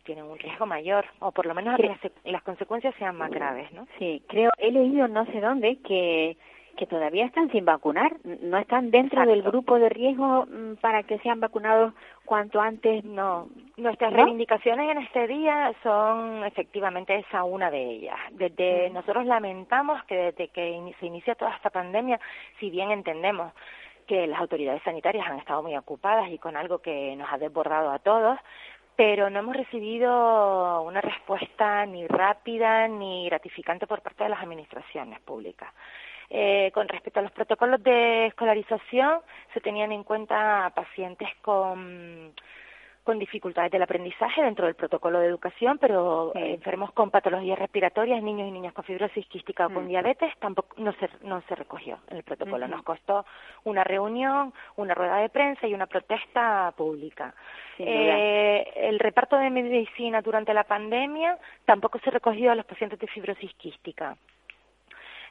tienen 0.04 0.26
un 0.26 0.38
riesgo 0.38 0.66
mayor, 0.66 1.06
o 1.20 1.32
por 1.32 1.46
lo 1.46 1.54
menos 1.54 1.78
que 1.78 1.88
las, 1.88 2.00
las, 2.24 2.44
consecuencias 2.44 2.96
sean 2.98 3.16
más 3.16 3.32
graves, 3.32 3.72
¿no? 3.72 3.88
Sí, 3.98 4.24
creo, 4.28 4.52
he 4.58 4.72
leído 4.72 5.08
no 5.08 5.26
sé 5.26 5.42
dónde 5.42 5.78
que 5.80 6.38
que 6.80 6.88
todavía 6.88 7.26
están 7.26 7.52
sin 7.52 7.66
vacunar, 7.66 8.16
no 8.24 8.58
están 8.58 8.90
dentro 8.90 9.26
del 9.26 9.44
grupo 9.44 9.78
de 9.78 9.90
riesgo 9.90 10.46
mm, 10.46 10.76
para 10.76 11.04
que 11.04 11.20
sean 11.20 11.42
vacunados 11.42 11.94
cuanto 12.24 12.62
antes. 12.62 13.04
No, 13.04 13.50
nuestras 13.76 14.14
reivindicaciones 14.14 14.90
en 14.90 15.00
este 15.00 15.28
día 15.28 15.74
son 15.84 16.46
efectivamente 16.46 17.18
esa 17.18 17.44
una 17.44 17.70
de 17.70 17.84
ellas. 17.84 18.18
Desde 18.32 18.90
nosotros 18.92 19.26
lamentamos 19.26 20.02
que 20.06 20.16
desde 20.16 20.48
que 20.48 20.94
se 21.02 21.06
inicia 21.06 21.36
toda 21.36 21.54
esta 21.54 21.70
pandemia, 21.70 22.18
si 22.62 22.70
bien 22.70 22.92
entendemos 22.92 23.52
que 24.08 24.26
las 24.26 24.40
autoridades 24.40 24.82
sanitarias 24.84 25.28
han 25.28 25.40
estado 25.40 25.62
muy 25.62 25.76
ocupadas 25.76 26.32
y 26.32 26.38
con 26.38 26.56
algo 26.56 26.80
que 26.80 27.14
nos 27.18 27.28
ha 27.30 27.38
desbordado 27.38 27.92
a 27.92 28.00
todos, 28.00 28.40
pero 29.00 29.30
no 29.30 29.40
hemos 29.40 29.56
recibido 29.56 30.82
una 30.82 31.00
respuesta 31.00 31.86
ni 31.86 32.06
rápida 32.06 32.86
ni 32.90 33.28
gratificante 33.30 33.88
por 33.88 34.02
parte 34.02 34.26
de 34.26 34.30
las 34.30 34.44
administraciones 34.44 35.22
públicas. 35.22 35.74
Eh, 36.30 36.70
con 36.74 36.86
respecto 36.86 37.22
a 37.22 37.24
los 37.24 37.32
protocolos 37.32 37.82
de 37.82 38.26
escolarización, 38.26 39.22
se 39.54 39.62
tenían 39.62 39.94
en 39.94 40.04
cuenta 40.04 40.70
pacientes 40.76 41.30
con 41.42 42.34
con 43.10 43.18
dificultades 43.18 43.72
del 43.72 43.82
aprendizaje 43.82 44.44
dentro 44.44 44.68
del 44.68 44.76
protocolo 44.76 45.20
de 45.20 45.26
educación, 45.26 45.80
pero 45.80 46.32
enfermos 46.36 46.92
con 46.92 47.10
patologías 47.10 47.58
respiratorias, 47.58 48.22
niños 48.22 48.48
y 48.48 48.52
niñas 48.52 48.72
con 48.72 48.86
fibrosis 48.86 49.26
quística 49.26 49.66
o 49.66 49.74
con 49.74 49.86
mm. 49.86 49.88
diabetes, 49.88 50.32
tampoco 50.38 50.76
no 50.78 50.94
se, 50.94 51.10
no 51.24 51.42
se 51.50 51.56
recogió 51.56 51.98
en 52.12 52.18
el 52.18 52.24
protocolo. 52.24 52.68
Nos 52.68 52.84
costó 52.84 53.26
una 53.64 53.84
reunión, 53.84 54.54
una 54.76 54.94
rueda 54.94 55.18
de 55.18 55.30
prensa 55.30 55.66
y 55.66 55.74
una 55.74 55.88
protesta 55.88 56.72
pública. 56.78 57.34
Eh, 57.80 58.74
el 58.76 59.00
reparto 59.00 59.38
de 59.38 59.50
medicina 59.50 60.22
durante 60.22 60.54
la 60.54 60.66
pandemia 60.66 61.36
tampoco 61.66 61.98
se 62.04 62.12
recogió 62.12 62.52
a 62.52 62.56
los 62.56 62.68
pacientes 62.68 63.00
de 63.00 63.08
fibrosis 63.08 63.52
quística. 63.56 64.16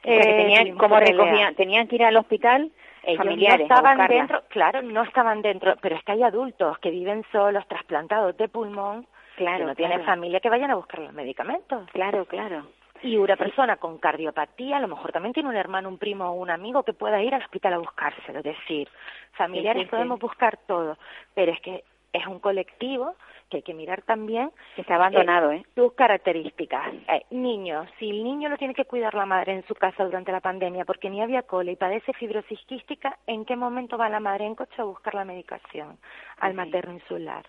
Eh, 0.02 0.18
tenían, 0.18 0.76
como 0.76 0.98
recogían, 0.98 1.54
tenían 1.54 1.86
que 1.86 1.94
ir 1.94 2.02
al 2.02 2.16
hospital 2.16 2.72
familiares. 3.16 3.68
No 3.68 3.76
estaban 3.76 4.08
dentro, 4.08 4.42
claro, 4.48 4.82
no 4.82 5.02
estaban 5.02 5.42
dentro, 5.42 5.74
pero 5.80 5.96
es 5.96 6.04
que 6.04 6.12
hay 6.12 6.22
adultos 6.22 6.78
que 6.78 6.90
viven 6.90 7.24
solos, 7.32 7.66
trasplantados 7.68 8.36
de 8.36 8.48
pulmón, 8.48 9.06
claro, 9.36 9.58
que 9.58 9.64
no 9.64 9.74
tienen 9.74 10.04
familia 10.04 10.40
que 10.40 10.50
vayan 10.50 10.70
a 10.70 10.76
buscar 10.76 11.00
los 11.00 11.12
medicamentos. 11.12 11.88
Claro, 11.92 12.24
claro. 12.26 12.66
Y 13.02 13.16
una 13.16 13.36
persona 13.36 13.76
con 13.76 13.98
cardiopatía, 13.98 14.78
a 14.78 14.80
lo 14.80 14.88
mejor 14.88 15.12
también 15.12 15.32
tiene 15.32 15.48
un 15.48 15.56
hermano, 15.56 15.88
un 15.88 15.98
primo 15.98 16.30
o 16.30 16.32
un 16.32 16.50
amigo 16.50 16.82
que 16.82 16.92
pueda 16.92 17.22
ir 17.22 17.34
al 17.34 17.42
hospital 17.42 17.74
a 17.74 17.78
buscárselo. 17.78 18.38
Es 18.38 18.44
decir, 18.44 18.88
familiares 19.32 19.88
podemos 19.88 20.18
buscar 20.18 20.58
todo, 20.66 20.98
pero 21.34 21.52
es 21.52 21.60
que 21.60 21.84
es 22.12 22.26
un 22.26 22.40
colectivo 22.40 23.14
que 23.48 23.58
hay 23.58 23.62
que 23.62 23.74
mirar 23.74 24.02
también 24.02 24.50
Que 24.74 24.82
está 24.82 24.96
abandonado, 24.96 25.52
¿eh? 25.52 25.64
sus 25.74 25.92
características. 25.94 26.92
Eh, 27.08 27.24
niños, 27.30 27.88
si 27.98 28.10
el 28.10 28.22
niño 28.22 28.48
lo 28.48 28.56
tiene 28.56 28.74
que 28.74 28.84
cuidar 28.84 29.14
la 29.14 29.26
madre 29.26 29.52
en 29.54 29.66
su 29.66 29.74
casa 29.74 30.04
durante 30.04 30.32
la 30.32 30.40
pandemia 30.40 30.84
porque 30.84 31.10
ni 31.10 31.22
había 31.22 31.42
cola 31.42 31.70
y 31.70 31.76
padece 31.76 32.12
fibrosis 32.12 32.60
quística, 32.66 33.18
¿en 33.26 33.44
qué 33.44 33.56
momento 33.56 33.96
va 33.98 34.08
la 34.08 34.20
madre 34.20 34.46
en 34.46 34.54
coche 34.54 34.74
a 34.80 34.84
buscar 34.84 35.14
la 35.14 35.24
medicación 35.24 35.98
al 36.40 36.54
materno 36.54 36.92
insular? 36.92 37.44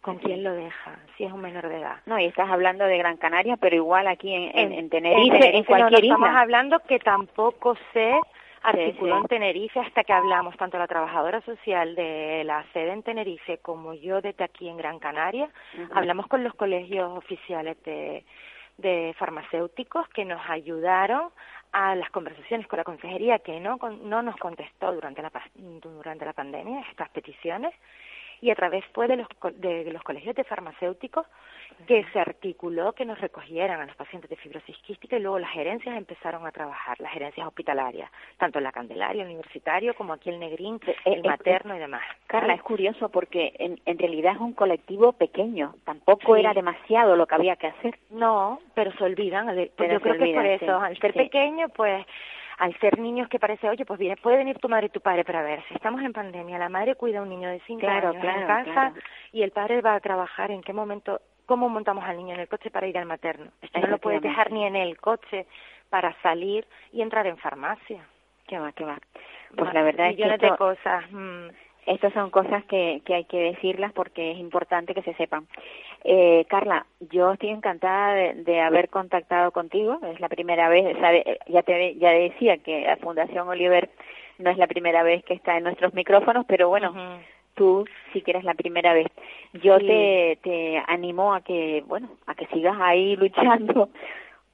¿Con 0.00 0.16
quién 0.16 0.42
lo 0.42 0.54
deja? 0.54 0.98
Si 1.16 1.24
es 1.24 1.32
un 1.32 1.42
menor 1.42 1.68
de 1.68 1.76
edad. 1.78 1.96
No, 2.06 2.18
y 2.18 2.24
estás 2.24 2.48
hablando 2.50 2.84
de 2.86 2.96
Gran 2.96 3.18
Canaria, 3.18 3.58
pero 3.58 3.76
igual 3.76 4.06
aquí 4.06 4.32
en, 4.32 4.58
en, 4.58 4.72
en 4.72 4.88
Tenerife, 4.88 5.48
en 5.50 5.54
en, 5.56 5.60
no, 5.60 5.66
cualquier 5.66 6.00
no 6.00 6.06
estamos 6.06 6.28
isla. 6.28 6.40
hablando 6.40 6.78
que 6.80 6.98
tampoco 7.00 7.76
se 7.92 8.18
articuló 8.62 9.16
sí. 9.16 9.20
en 9.22 9.28
Tenerife 9.28 9.80
hasta 9.80 10.04
que 10.04 10.12
hablamos 10.12 10.56
tanto 10.56 10.78
la 10.78 10.86
trabajadora 10.86 11.40
social 11.42 11.94
de 11.94 12.42
la 12.44 12.64
sede 12.72 12.92
en 12.92 13.02
Tenerife 13.02 13.58
como 13.58 13.94
yo 13.94 14.20
desde 14.20 14.44
aquí 14.44 14.68
en 14.68 14.76
Gran 14.76 14.98
Canaria. 14.98 15.48
Hablamos 15.94 16.26
con 16.26 16.44
los 16.44 16.54
colegios 16.54 17.10
oficiales 17.16 17.82
de, 17.84 18.24
de 18.78 19.14
farmacéuticos 19.18 20.08
que 20.10 20.24
nos 20.24 20.40
ayudaron 20.48 21.30
a 21.72 21.94
las 21.94 22.10
conversaciones 22.10 22.66
con 22.66 22.78
la 22.78 22.84
consejería 22.84 23.38
que 23.38 23.60
no 23.60 23.78
con- 23.78 24.08
no 24.08 24.22
nos 24.22 24.36
contestó 24.36 24.92
durante 24.92 25.22
la 25.22 25.30
durante 25.54 26.24
la 26.24 26.32
pandemia 26.32 26.80
estas 26.90 27.08
peticiones 27.10 27.72
y 28.42 28.50
a 28.50 28.54
través 28.54 28.84
fue 28.94 29.06
de 29.08 29.16
los 29.16 29.26
de 29.56 29.90
los 29.92 30.02
colegios 30.02 30.34
de 30.34 30.44
farmacéuticos 30.44 31.26
que 31.86 32.04
se 32.12 32.18
articuló 32.20 32.92
que 32.92 33.04
nos 33.04 33.20
recogieran 33.20 33.80
a 33.80 33.86
los 33.86 33.96
pacientes 33.96 34.28
de 34.28 34.36
fibrosis 34.36 34.76
quística 34.78 35.16
y 35.16 35.20
luego 35.20 35.38
las 35.38 35.50
gerencias 35.50 35.96
empezaron 35.96 36.46
a 36.46 36.50
trabajar, 36.52 37.00
las 37.00 37.12
gerencias 37.12 37.46
hospitalarias, 37.46 38.10
tanto 38.38 38.58
en 38.58 38.64
la 38.64 38.72
Candelaria, 38.72 39.22
el 39.22 39.28
universitario, 39.28 39.94
como 39.94 40.12
aquí 40.12 40.28
el 40.30 40.38
Negrín, 40.40 40.78
el 41.04 41.18
es- 41.20 41.24
materno 41.24 41.74
y 41.76 41.78
demás. 41.78 42.02
Carla, 42.26 42.54
es 42.54 42.62
curioso 42.62 43.08
porque 43.08 43.54
en, 43.58 43.80
en 43.86 43.98
realidad 43.98 44.34
es 44.34 44.40
un 44.40 44.52
colectivo 44.52 45.12
pequeño. 45.12 45.74
Tampoco 45.84 46.34
Sí. 46.34 46.40
era 46.40 46.52
demasiado 46.54 47.16
lo 47.16 47.26
que 47.26 47.34
había 47.34 47.56
que 47.56 47.68
hacer. 47.68 47.98
No, 48.10 48.60
pero 48.74 48.92
se 48.92 49.04
olvidan. 49.04 49.46
pues 49.46 49.70
Pero 49.76 49.92
yo 49.94 49.98
se 49.98 50.02
creo 50.02 50.18
que 50.18 50.24
es 50.30 50.34
por 50.34 50.40
olvidan, 50.44 50.46
eso. 50.46 50.78
sí, 50.80 50.84
Al 50.86 50.98
ser 50.98 51.12
sí. 51.12 51.18
pequeño, 51.18 51.68
pues, 51.70 52.06
al 52.60 52.78
ser 52.78 52.98
niños 52.98 53.28
que 53.28 53.38
parece, 53.38 53.68
oye, 53.68 53.84
pues 53.86 53.98
viene, 53.98 54.16
puede 54.16 54.36
venir 54.36 54.58
tu 54.58 54.68
madre 54.68 54.86
y 54.86 54.90
tu 54.90 55.00
padre, 55.00 55.24
pero 55.24 55.38
a 55.38 55.42
ver, 55.42 55.62
si 55.66 55.74
estamos 55.74 56.02
en 56.02 56.12
pandemia, 56.12 56.58
la 56.58 56.68
madre 56.68 56.94
cuida 56.94 57.18
a 57.18 57.22
un 57.22 57.30
niño 57.30 57.48
de 57.48 57.58
cinco 57.66 57.80
Claro, 57.80 58.10
años 58.10 58.20
claro, 58.20 58.40
en 58.40 58.46
casa 58.46 58.64
claro. 58.72 58.94
y 59.32 59.42
el 59.42 59.50
padre 59.50 59.80
va 59.80 59.94
a 59.94 60.00
trabajar, 60.00 60.50
¿en 60.50 60.60
qué 60.62 60.72
momento, 60.72 61.20
cómo 61.46 61.68
montamos 61.68 62.04
al 62.04 62.16
niño 62.18 62.34
en 62.34 62.40
el 62.40 62.48
coche 62.48 62.70
para 62.70 62.86
ir 62.86 62.98
al 62.98 63.06
materno? 63.06 63.50
No 63.74 63.86
lo 63.88 63.98
puedes 63.98 64.20
dejar 64.22 64.52
ni 64.52 64.64
en 64.66 64.76
el 64.76 64.98
coche 64.98 65.46
para 65.88 66.14
salir 66.22 66.66
y 66.92 67.00
entrar 67.02 67.26
en 67.26 67.38
farmacia. 67.38 68.06
¿Qué 68.46 68.58
va, 68.58 68.72
qué 68.72 68.84
va? 68.84 68.98
Pues 69.56 69.72
la 69.72 69.82
verdad 69.82 70.10
es 70.10 70.16
que 70.16 70.22
Millones 70.24 70.40
de 70.40 70.56
cosas. 70.56 71.04
mm. 71.10 71.48
Estas 71.90 72.12
son 72.12 72.30
cosas 72.30 72.64
que, 72.64 73.02
que 73.04 73.14
hay 73.14 73.24
que 73.24 73.38
decirlas 73.38 73.92
porque 73.92 74.32
es 74.32 74.38
importante 74.38 74.94
que 74.94 75.02
se 75.02 75.14
sepan. 75.14 75.46
Eh, 76.04 76.44
Carla, 76.48 76.86
yo 77.10 77.32
estoy 77.32 77.50
encantada 77.50 78.14
de, 78.14 78.34
de 78.44 78.60
haber 78.60 78.88
contactado 78.88 79.50
contigo. 79.50 79.98
Es 80.12 80.20
la 80.20 80.28
primera 80.28 80.68
vez, 80.68 80.96
sabe, 81.00 81.38
ya 81.48 81.62
te 81.62 81.96
ya 81.96 82.10
decía 82.12 82.58
que 82.58 82.82
la 82.82 82.96
Fundación 82.96 83.48
Oliver 83.48 83.90
no 84.38 84.50
es 84.50 84.56
la 84.56 84.66
primera 84.66 85.02
vez 85.02 85.22
que 85.24 85.34
está 85.34 85.56
en 85.56 85.64
nuestros 85.64 85.92
micrófonos, 85.92 86.46
pero 86.46 86.68
bueno, 86.68 86.90
Ujú. 86.92 87.22
tú 87.54 87.84
sí 88.12 88.22
que 88.22 88.30
eres 88.30 88.44
la 88.44 88.54
primera 88.54 88.94
vez. 88.94 89.06
Yo 89.54 89.78
Sí. 89.78 89.86
te, 89.86 90.38
te 90.42 90.82
animo 90.86 91.34
a 91.34 91.42
que, 91.42 91.82
bueno, 91.86 92.08
a 92.26 92.34
que 92.34 92.46
sigas 92.46 92.76
ahí 92.80 93.16
luchando, 93.16 93.90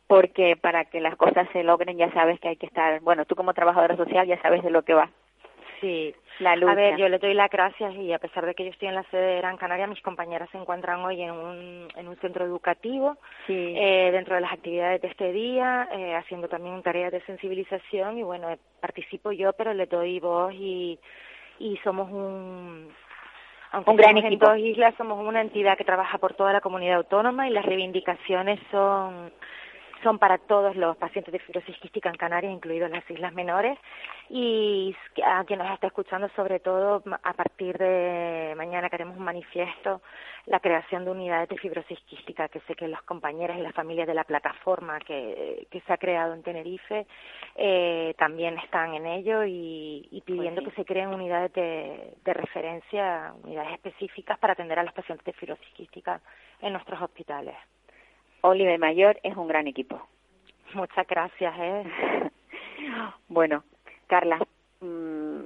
porque 0.09 0.57
para 0.57 0.85
que 0.87 1.01
las 1.01 1.17
cosas 1.17 1.49
se 1.53 1.63
logren 1.63 1.97
ya 1.99 2.11
sabes 2.13 2.41
que 2.41 2.49
hay 2.49 2.57
que 2.57 2.67
estar, 2.67 3.01
bueno, 3.01 3.25
tú 3.27 3.35
como 3.37 3.55
trabajadora 3.55 3.97
social 3.97 4.27
ya 4.27 4.41
sabes 4.43 4.63
de 4.63 4.71
lo 4.71 4.83
que 4.83 4.95
va. 4.95 5.11
Sí. 5.81 6.15
La 6.39 6.55
lucha. 6.57 6.73
A 6.73 6.75
ver, 6.75 6.97
yo 6.97 7.09
le 7.09 7.19
doy 7.19 7.35
las 7.35 7.51
gracias 7.51 7.95
y 7.95 8.13
a 8.13 8.19
pesar 8.19 8.45
de 8.47 8.55
que 8.55 8.65
yo 8.65 8.71
estoy 8.71 8.89
en 8.89 8.95
la 8.95 9.03
sede 9.05 9.35
de 9.35 9.37
Gran 9.39 9.57
Canaria, 9.57 9.87
mis 9.87 10.03
compañeras 10.03 10.49
se 10.51 10.59
encuentran 10.59 11.01
hoy 11.05 11.23
en 11.23 11.31
un, 11.31 11.89
en 11.97 12.09
un 12.09 12.17
centro 12.17 12.45
educativo 12.45 13.17
Sí. 13.47 13.75
eh, 13.77 14.11
dentro 14.13 14.35
de 14.35 14.43
las 14.43 14.53
actividades 14.53 15.01
de 15.03 15.09
este 15.09 15.33
día, 15.33 15.89
eh, 15.93 16.15
haciendo 16.15 16.49
también 16.49 16.83
tareas 16.83 17.13
de 17.13 17.21
sensibilización 17.23 18.19
y 18.19 18.23
bueno, 18.23 18.51
eh, 18.51 18.59
participo 18.81 19.33
yo, 19.33 19.53
pero 19.55 19.73
le 19.75 19.87
doy 19.87 20.21
voz 20.21 20.53
y, 20.55 20.99
y 21.59 21.77
somos 21.85 22.11
un... 22.11 22.93
Aunque 23.73 23.91
Un 23.91 23.97
gran 23.97 24.17
estemos 24.17 24.25
en 24.25 24.33
equipo. 24.33 24.47
dos 24.49 24.59
islas, 24.59 24.95
somos 24.97 25.19
una 25.27 25.41
entidad 25.41 25.77
que 25.77 25.85
trabaja 25.85 26.19
por 26.19 26.35
toda 26.35 26.53
la 26.53 26.61
comunidad 26.61 26.97
autónoma 26.99 27.49
y 27.49 27.51
las 27.53 27.65
reivindicaciones 27.67 28.61
son 28.71 29.33
son 30.07 30.21
para 30.21 30.39
todos 30.39 30.77
los 30.77 30.97
pacientes 30.97 31.33
de 31.33 31.41
fibrosis 31.41 31.77
quística 31.79 32.09
en 32.09 32.15
Canarias, 32.15 32.53
incluidos 32.53 32.89
las 32.93 33.11
islas 33.11 33.33
menores, 33.33 33.77
y 34.31 34.95
a 35.25 35.43
quien 35.45 35.59
nos 35.59 35.73
está 35.73 35.89
escuchando, 35.89 36.29
sobre 36.37 36.61
todo 36.61 37.03
a 37.25 37.33
partir 37.33 37.77
de 37.77 38.55
mañana 38.57 38.89
que 38.89 38.95
haremos 38.95 39.17
un 39.17 39.25
manifiesto, 39.25 40.01
la 40.47 40.61
creación 40.61 41.05
de 41.05 41.11
unidades 41.11 41.49
de 41.49 41.59
fibrosis 41.59 41.99
quística, 42.03 42.49
que 42.49 42.61
sé 42.69 42.77
que 42.77 42.87
los 42.87 43.03
compañeros 43.03 43.57
y 43.57 43.63
las 43.63 43.75
familias 43.75 44.07
de 44.07 44.15
la 44.15 44.23
plataforma 44.23 45.01
que, 45.01 45.67
que 45.73 45.81
se 45.81 45.93
ha 45.93 45.97
creado 45.99 46.35
en 46.35 46.45
Tenerife 46.45 47.05
eh, 47.57 48.15
también 48.17 48.57
están 48.59 48.95
en 48.95 49.07
ello 49.07 49.43
y, 49.45 50.07
y 50.13 50.21
pidiendo 50.21 50.63
Pues 50.63 50.73
sí. 50.75 50.77
que 50.77 50.83
se 50.83 50.87
creen 50.87 51.09
unidades 51.09 51.53
de, 51.53 52.15
de 52.25 52.33
referencia, 52.33 53.35
unidades 53.43 53.73
específicas 53.73 54.39
para 54.39 54.53
atender 54.53 54.79
a 54.79 54.85
los 54.85 54.95
pacientes 54.95 55.25
de 55.27 55.33
fibrosis 55.33 55.75
quística 55.75 56.21
en 56.61 56.75
nuestros 56.75 57.03
hospitales. 57.03 57.57
Oliver 58.47 58.79
Mayor 58.79 59.19
es 59.23 59.37
un 59.37 59.49
gran 59.49 59.67
equipo. 59.67 60.01
Muchas 60.75 61.07
gracias. 61.07 61.55
¿eh? 61.59 61.85
bueno, 63.29 63.65
Carla, 64.07 64.39
mm, 64.81 65.41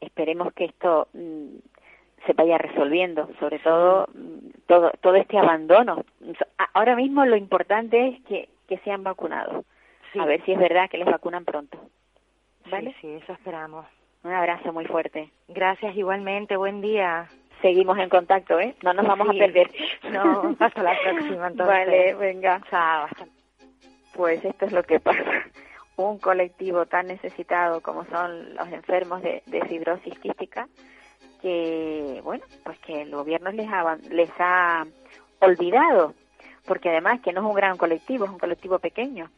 esperemos 0.00 0.52
que 0.54 0.66
esto 0.66 1.08
mm, 1.12 1.56
se 2.26 2.32
vaya 2.32 2.58
resolviendo, 2.58 3.28
sobre 3.38 3.58
todo 3.60 4.08
mm, 4.14 4.50
todo 4.66 4.90
todo 5.00 5.14
este 5.14 5.38
abandono. 5.38 6.04
Ahora 6.74 6.96
mismo 6.96 7.24
lo 7.24 7.36
importante 7.36 8.08
es 8.08 8.22
que, 8.24 8.48
que 8.68 8.78
sean 8.78 9.04
vacunados. 9.04 9.64
Sí. 10.12 10.18
A 10.18 10.24
ver 10.24 10.44
si 10.44 10.52
es 10.52 10.58
verdad 10.58 10.90
que 10.90 10.98
les 10.98 11.06
vacunan 11.06 11.44
pronto. 11.44 11.78
¿Vale? 12.70 12.92
Sí, 12.94 12.96
sí, 13.02 13.08
eso 13.22 13.32
esperamos. 13.32 13.86
Un 14.24 14.32
abrazo 14.32 14.72
muy 14.72 14.86
fuerte. 14.86 15.30
Gracias 15.46 15.96
igualmente. 15.96 16.56
Buen 16.56 16.80
día. 16.80 17.28
Seguimos 17.62 17.98
en 17.98 18.08
contacto, 18.08 18.58
¿eh? 18.60 18.76
No 18.82 18.92
nos 18.92 19.06
vamos 19.06 19.28
Sí. 19.30 19.36
a 19.36 19.46
perder. 19.46 19.70
No, 20.12 20.56
hasta 20.60 20.82
la 20.82 20.96
próxima, 21.02 21.46
entonces. 21.48 21.66
Vale, 21.66 22.14
venga. 22.14 22.60
Chao. 22.70 23.08
Pues 24.14 24.44
esto 24.44 24.66
es 24.66 24.72
lo 24.72 24.82
que 24.82 25.00
pasa. 25.00 25.22
Un 25.96 26.18
colectivo 26.18 26.86
tan 26.86 27.06
necesitado 27.06 27.80
como 27.80 28.04
son 28.06 28.54
los 28.54 28.68
enfermos 28.68 29.22
de, 29.22 29.42
de 29.46 29.64
fibrosis 29.66 30.18
quística, 30.18 30.68
que, 31.40 32.20
bueno, 32.22 32.44
pues 32.64 32.78
que 32.80 33.02
el 33.02 33.10
gobierno 33.10 33.50
les 33.50 33.66
ha, 33.68 33.96
les 34.10 34.30
ha 34.38 34.86
olvidado, 35.40 36.14
porque 36.66 36.90
además 36.90 37.20
que 37.20 37.32
no 37.32 37.40
es 37.40 37.46
un 37.46 37.54
gran 37.54 37.76
colectivo, 37.78 38.24
es 38.26 38.30
un 38.30 38.38
colectivo 38.38 38.78
pequeño. 38.78 39.30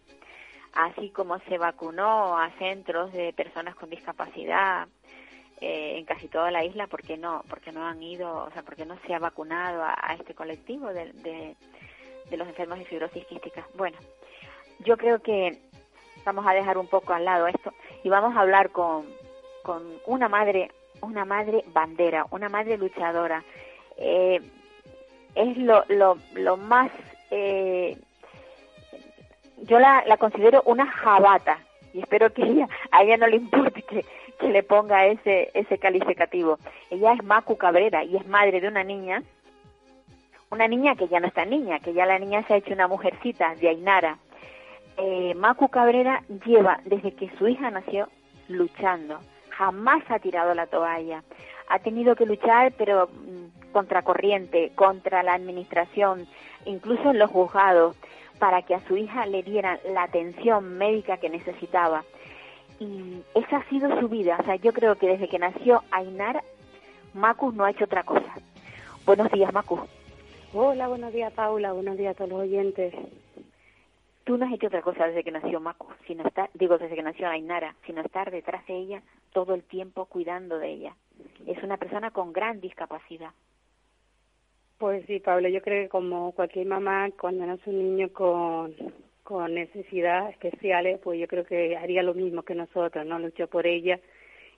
Así 0.75 1.11
como 1.11 1.39
se 1.41 1.59
vacunó 1.59 2.39
a 2.39 2.51
centros 2.59 3.13
de 3.13 3.33
personas 3.33 3.75
con 3.75 3.91
discapacidad 3.91 4.87
eh, 5.61 5.99
en 5.99 6.05
casi 6.05 6.29
toda 6.29 6.51
la 6.51 6.65
isla, 6.65 6.87
¿por 6.87 7.03
qué 7.03 7.17
no? 7.17 7.43
Porque 7.49 7.73
no 7.73 7.87
han 7.87 8.03
ido, 8.03 8.45
o 8.45 8.51
sea, 8.53 8.63
porque 8.63 8.87
no 8.87 8.97
se 9.07 9.15
ha 9.15 9.19
vacunado 9.19 9.83
a, 9.83 10.15
este 10.19 10.35
colectivo 10.35 10.89
de, 10.93 11.13
de, 11.15 11.57
de 12.31 12.37
los 12.37 12.47
enfermos 12.47 12.79
de 12.79 12.85
fibrosis 12.85 13.27
quística. 13.27 13.67
Bueno, 13.75 13.99
yo 14.81 14.97
creo 14.97 15.21
que 15.21 15.59
vamos 16.25 16.47
a 16.47 16.53
dejar 16.53 16.79
un 16.79 16.87
poco 16.87 17.13
al 17.13 17.25
lado 17.25 17.47
esto 17.47 17.73
y 18.05 18.09
vamos 18.09 18.37
a 18.37 18.41
hablar 18.41 18.71
con, 18.71 19.07
con 19.63 19.83
una 20.07 20.29
madre, 20.29 20.71
una 21.01 21.25
madre 21.25 21.65
bandera, 21.69 22.27
una 22.31 22.49
madre 22.49 22.79
luchadora. 22.79 23.43
Eh, 23.97 24.41
es 25.35 25.57
lo, 25.59 25.85
lo, 25.89 26.19
lo 26.35 26.57
más, 26.57 26.91
eh, 27.31 27.97
yo 29.63 29.79
la, 29.79 30.05
la 30.07 30.17
considero 30.17 30.63
una 30.67 30.87
jabata 30.87 31.59
y 31.93 32.01
espero 32.01 32.33
que 32.33 32.43
ella, 32.43 32.69
a 32.91 33.03
ella 33.03 33.17
no 33.17 33.27
le 33.27 33.37
importe 33.37 33.83
que, 33.83 34.05
le 34.41 34.63
ponga 34.63 35.07
ese, 35.07 35.51
ese 35.53 35.79
calificativo. 35.79 36.59
Ella 36.91 37.13
es 37.13 37.25
Macu 37.25 37.57
Cabrera 37.57 38.05
y 38.05 38.17
es 38.17 38.27
madre 38.27 38.61
de 38.61 38.69
una 38.69 38.85
niña, 38.85 39.23
una 40.51 40.69
niña 40.69 40.95
que 40.95 41.09
ya 41.09 41.21
no 41.21 41.27
está 41.27 41.45
niña, 41.45 41.81
que 41.81 41.93
ya 41.93 42.07
la 42.07 42.19
niña 42.19 42.45
se 42.45 42.55
ha 42.55 42.57
hecho 42.59 42.73
una 42.73 42.87
mujercita 42.89 43.55
de 43.57 43.69
Ainara. 43.69 44.19
Eh, 44.97 45.35
Macu 45.35 45.69
Cabrera 45.69 46.23
lleva 46.47 46.81
desde 46.85 47.13
que 47.15 47.31
su 47.37 47.49
hija 47.49 47.71
nació 47.71 48.09
luchando, 48.49 49.21
jamás 49.51 50.03
ha 50.09 50.19
tirado 50.19 50.55
la 50.55 50.67
toalla, 50.67 51.23
ha 51.69 51.79
tenido 51.81 52.17
que 52.17 52.27
luchar 52.27 52.73
pero 52.79 53.09
mm, 53.09 53.73
contra 53.73 54.03
corriente, 54.03 54.73
contra 54.75 55.23
la 55.23 55.35
administración, 55.35 56.27
incluso 56.65 57.11
en 57.11 57.19
los 57.19 57.31
juzgados, 57.31 57.97
para 58.39 58.63
que 58.63 58.75
a 58.75 58.87
su 58.87 58.97
hija 58.97 59.27
le 59.27 59.43
dieran 59.43 59.79
la 59.93 60.05
atención 60.05 60.79
médica 60.79 61.17
que 61.19 61.29
necesitaba. 61.29 62.05
Y 62.81 63.23
esa 63.35 63.59
ha 63.59 63.69
sido 63.69 63.99
su 64.01 64.09
vida, 64.09 64.39
o 64.41 64.45
sea, 64.45 64.57
yo 64.57 64.73
creo 64.73 64.95
que 64.97 65.09
desde 65.09 65.29
que 65.29 65.39
nació 65.39 65.83
Ainara, 65.91 66.43
Macu 67.15 67.51
no 67.53 67.65
ha 67.65 67.71
hecho 67.71 67.85
otra 67.85 68.05
cosa. 68.05 68.33
Buenos 69.05 69.31
días, 69.33 69.53
Macu. 69.53 69.81
Hola, 70.55 70.89
buenos 70.89 71.13
días 71.13 71.33
Paula, 71.33 71.73
buenos 71.73 71.99
días 71.99 72.13
a 72.13 72.15
todos 72.15 72.31
los 72.31 72.41
oyentes. 72.41 72.95
Tú 74.25 74.39
no 74.39 74.47
has 74.47 74.53
hecho 74.53 74.69
otra 74.69 74.83
cosa 74.83 75.07
desde 75.07 75.25
que 75.25 75.31
nació 75.31 75.61
Macu, 75.61 75.89
sino 76.07 76.27
estar, 76.27 76.51
digo 76.55 76.79
desde 76.79 76.95
que 76.95 77.03
nació 77.03 77.29
Ainara, 77.29 77.75
sino 77.85 78.01
estar 78.01 78.31
detrás 78.31 78.65
de 78.67 78.77
ella 78.77 79.03
todo 79.33 79.55
el 79.55 79.63
tiempo 79.65 80.07
cuidando 80.07 80.59
de 80.59 80.71
ella. 80.71 80.97
Es 81.47 81.63
una 81.63 81.77
persona 81.77 82.13
con 82.13 82.33
gran 82.33 82.61
discapacidad. 82.61 83.31
Pues 84.79 85.05
sí, 85.07 85.19
Pablo, 85.19 85.49
yo 85.49 85.61
creo 85.61 85.85
que 85.85 85.89
como 85.89 86.31
cualquier 86.33 86.67
mamá, 86.67 87.09
cuando 87.21 87.45
nace 87.45 87.69
un 87.69 87.79
niño 87.79 88.13
con, 88.13 88.75
con 89.25 89.53
necesidades 89.53 90.31
especiales, 90.31 91.01
pues 91.03 91.19
yo 91.19 91.27
creo 91.27 91.45
que 91.45 91.77
haría 91.77 92.05
lo 92.05 92.15
mismo 92.15 92.45
que 92.45 92.55
nosotros, 92.55 93.05
¿no? 93.05 93.19
Luchar 93.19 93.49
por 93.49 93.67
ella 93.67 93.99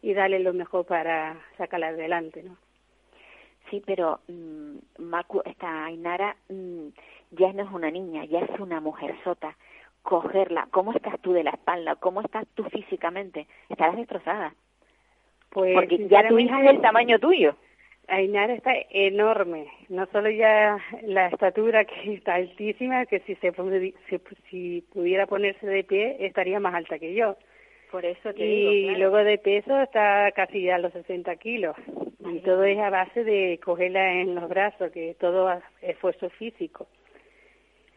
y 0.03 0.12
darle 0.12 0.39
lo 0.41 0.53
mejor 0.53 0.85
para 0.85 1.41
sacarla 1.57 1.89
adelante, 1.89 2.43
¿no? 2.43 2.59
Sí, 3.71 3.83
pero 3.87 4.21
mm, 4.29 4.77
Macu, 4.99 5.41
esta 5.45 5.87
Ainara 5.87 6.37
mm, 6.51 6.89
ya 7.31 7.53
no 7.55 7.62
es 7.62 7.71
una 7.73 7.91
niña, 7.91 8.27
ya 8.27 8.41
es 8.41 8.61
una 8.61 8.81
mujer 8.81 9.14
sota. 9.25 9.57
Cogerla, 10.03 10.68
¿cómo 10.71 10.93
estás 10.93 11.18
tú 11.21 11.33
de 11.33 11.45
la 11.45 11.51
espalda? 11.51 11.97
¿Cómo 11.97 12.21
estás 12.21 12.47
tú 12.55 12.64
físicamente? 12.64 13.47
Estarás 13.71 13.97
destrozada. 13.97 14.55
Pues 15.51 15.75
Porque 15.75 16.09
ya 16.09 16.29
tu 16.29 16.39
hija 16.39 16.59
es 16.61 16.66
del 16.66 16.81
tamaño 16.83 17.18
tuyo. 17.18 17.57
Ainara 18.11 18.55
está 18.55 18.73
enorme, 18.91 19.69
no 19.89 20.05
solo 20.07 20.31
ya 20.31 20.79
la 21.03 21.29
estatura 21.29 21.85
que 21.85 22.15
está 22.15 22.35
altísima, 22.35 23.07
que 23.07 23.21
si 23.21 23.37
se 23.37 23.53
si, 24.51 24.85
pudiera 24.93 25.27
ponerse 25.27 25.65
de 25.67 25.85
pie 25.85 26.17
estaría 26.19 26.59
más 26.59 26.75
alta 26.75 26.99
que 26.99 27.15
yo. 27.15 27.37
Por 27.93 28.05
eso 28.05 28.33
te 28.35 28.45
y 28.45 28.57
digo, 28.57 28.71
claro. 28.89 28.99
luego 28.99 29.25
de 29.25 29.39
peso 29.39 29.81
está 29.81 30.31
casi 30.33 30.69
a 30.71 30.79
los 30.79 30.93
60 30.93 31.37
kilos. 31.37 31.77
Y 32.33 32.39
todo 32.41 32.65
es 32.65 32.79
a 32.79 32.91
base 32.91 33.25
de 33.25 33.59
cogerla 33.65 34.21
en 34.21 34.35
los 34.35 34.49
brazos, 34.49 34.91
que 34.93 35.17
todo 35.19 35.51
es 35.53 35.63
esfuerzo 35.83 36.31
físico. 36.31 36.87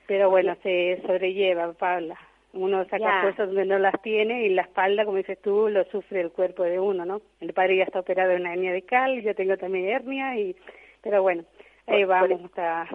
Pero 0.08 0.30
bueno, 0.30 0.56
se 0.64 1.02
sobrelleva, 1.06 1.74
Paula. 1.74 2.18
Uno 2.54 2.84
saca 2.86 3.00
Ya. 3.00 3.22
fuerzas 3.22 3.48
donde 3.48 3.66
no 3.66 3.80
las 3.80 4.00
tiene 4.04 4.46
y 4.46 4.50
la 4.50 4.62
espalda, 4.64 5.06
como 5.06 5.18
dices 5.18 5.42
tú, 5.42 5.70
lo 5.70 5.84
sufre 5.86 6.22
el 6.22 6.32
cuerpo 6.32 6.64
de 6.64 6.80
uno, 6.80 7.04
¿no? 7.04 7.22
El 7.40 7.52
padre 7.54 7.78
ya 7.78 7.84
está 7.84 8.00
operado 8.00 8.30
de 8.30 8.36
una 8.38 8.54
hernia 8.54 8.72
de 8.72 8.84
cal, 8.84 9.22
yo 9.24 9.34
tengo 9.34 9.58
también 9.58 9.88
hernia, 9.90 10.38
y 10.40 10.56
pero 11.02 11.22
bueno, 11.24 11.44
ahí 11.88 12.02
Por- 12.06 12.08
vamos 12.08 12.40
por- 12.52 12.62
hasta, 12.62 12.88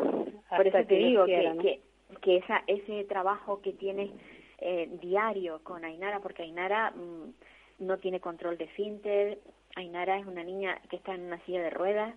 Por 0.56 0.66
eso 0.66 0.78
te 0.86 0.94
digo 0.94 1.24
quiera, 1.24 1.50
que, 1.50 1.54
¿no? 1.56 1.62
que, 1.62 1.80
que 2.22 2.36
esa, 2.36 2.62
ese 2.68 3.04
trabajo 3.04 3.60
que 3.60 3.72
tienes 3.72 4.10
eh, 4.60 4.88
diario 5.00 5.60
con 5.64 5.84
Ainara, 5.84 6.20
porque 6.20 6.44
Ainara 6.44 6.92
mm, 6.92 7.84
no 7.84 7.98
tiene 7.98 8.20
control 8.20 8.56
de 8.58 8.68
finter, 8.68 9.38
Ainara 9.74 10.18
es 10.18 10.26
una 10.26 10.44
niña 10.44 10.80
que 10.88 10.96
está 10.96 11.14
en 11.14 11.22
una 11.22 11.38
silla 11.44 11.62
de 11.62 11.70
ruedas. 11.70 12.14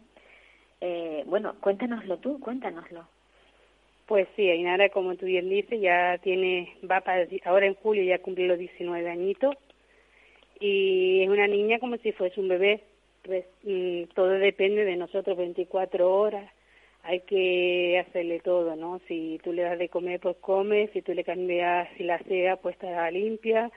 Eh, 0.80 1.24
bueno, 1.28 1.56
cuéntanoslo 1.60 2.18
tú, 2.20 2.40
cuéntanoslo. 2.40 3.06
Pues 4.12 4.28
sí, 4.36 4.50
Ainara, 4.50 4.90
como 4.90 5.16
tú 5.16 5.26
bien 5.26 5.48
dices, 5.48 5.80
ya 5.80 6.18
tiene, 6.22 6.76
va 6.84 7.00
para, 7.00 7.26
ahora 7.46 7.66
en 7.66 7.76
julio 7.76 8.04
ya 8.04 8.20
cumple 8.20 8.46
los 8.46 8.60
19 8.60 9.10
añitos 9.10 9.56
y 10.60 11.24
es 11.24 11.30
una 11.30 11.48
niña 11.48 11.80
como 11.80 11.96
si 11.96 12.12
fuese 12.12 12.42
un 12.42 12.50
bebé. 12.50 12.82
Res- 13.24 13.46
mm, 13.64 14.14
todo 14.14 14.28
depende 14.32 14.84
de 14.84 14.98
nosotros 14.98 15.38
24 15.38 16.14
horas. 16.14 16.52
Hay 17.04 17.22
que 17.22 18.04
hacerle 18.06 18.42
todo, 18.42 18.76
¿no? 18.76 19.00
Si 19.08 19.40
tú 19.46 19.54
le 19.54 19.62
das 19.62 19.80
de 19.80 19.88
comer, 19.88 20.20
pues 20.20 20.36
come. 20.42 20.90
Si 20.92 21.02
tú 21.02 21.14
le 21.14 21.24
cambias, 21.24 21.88
si 21.96 22.04
la 22.04 22.20
sea, 22.24 22.58
pues 22.58 22.76
está 22.76 23.10
limpia. 23.12 23.72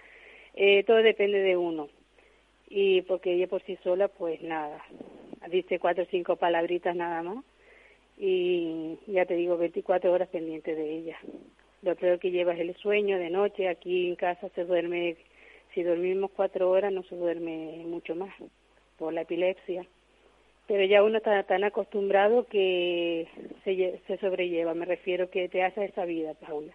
Eh, 0.54 0.82
todo 0.82 0.96
depende 0.96 1.38
de 1.38 1.56
uno. 1.56 1.90
Y 2.68 3.02
porque 3.02 3.34
ella 3.34 3.46
por 3.46 3.62
sí 3.62 3.78
sola, 3.84 4.08
pues 4.08 4.42
nada. 4.42 4.84
Dice 5.48 5.78
cuatro 5.78 6.02
o 6.02 6.06
cinco 6.10 6.34
palabritas 6.34 6.96
nada 6.96 7.22
más 7.22 7.44
y 8.16 8.98
ya 9.06 9.26
te 9.26 9.34
digo, 9.34 9.56
24 9.56 10.12
horas 10.12 10.28
pendiente 10.28 10.74
de 10.74 10.96
ella. 10.96 11.18
Lo 11.82 11.96
peor 11.96 12.18
que 12.18 12.30
lleva 12.30 12.54
es 12.54 12.60
el 12.60 12.74
sueño 12.76 13.18
de 13.18 13.30
noche, 13.30 13.68
aquí 13.68 14.08
en 14.08 14.16
casa 14.16 14.48
se 14.54 14.64
duerme, 14.64 15.16
si 15.74 15.82
dormimos 15.82 16.30
cuatro 16.34 16.70
horas 16.70 16.92
no 16.92 17.02
se 17.04 17.16
duerme 17.16 17.82
mucho 17.86 18.14
más 18.14 18.32
por 18.96 19.12
la 19.12 19.22
epilepsia. 19.22 19.84
Pero 20.66 20.84
ya 20.84 21.02
uno 21.02 21.18
está 21.18 21.42
tan 21.42 21.62
acostumbrado 21.64 22.46
que 22.46 23.28
se, 23.64 24.00
se 24.06 24.16
sobrelleva, 24.18 24.72
me 24.72 24.86
refiero 24.86 25.28
que 25.28 25.48
te 25.50 25.62
hace 25.62 25.84
esa 25.84 26.06
vida, 26.06 26.32
Paula. 26.34 26.72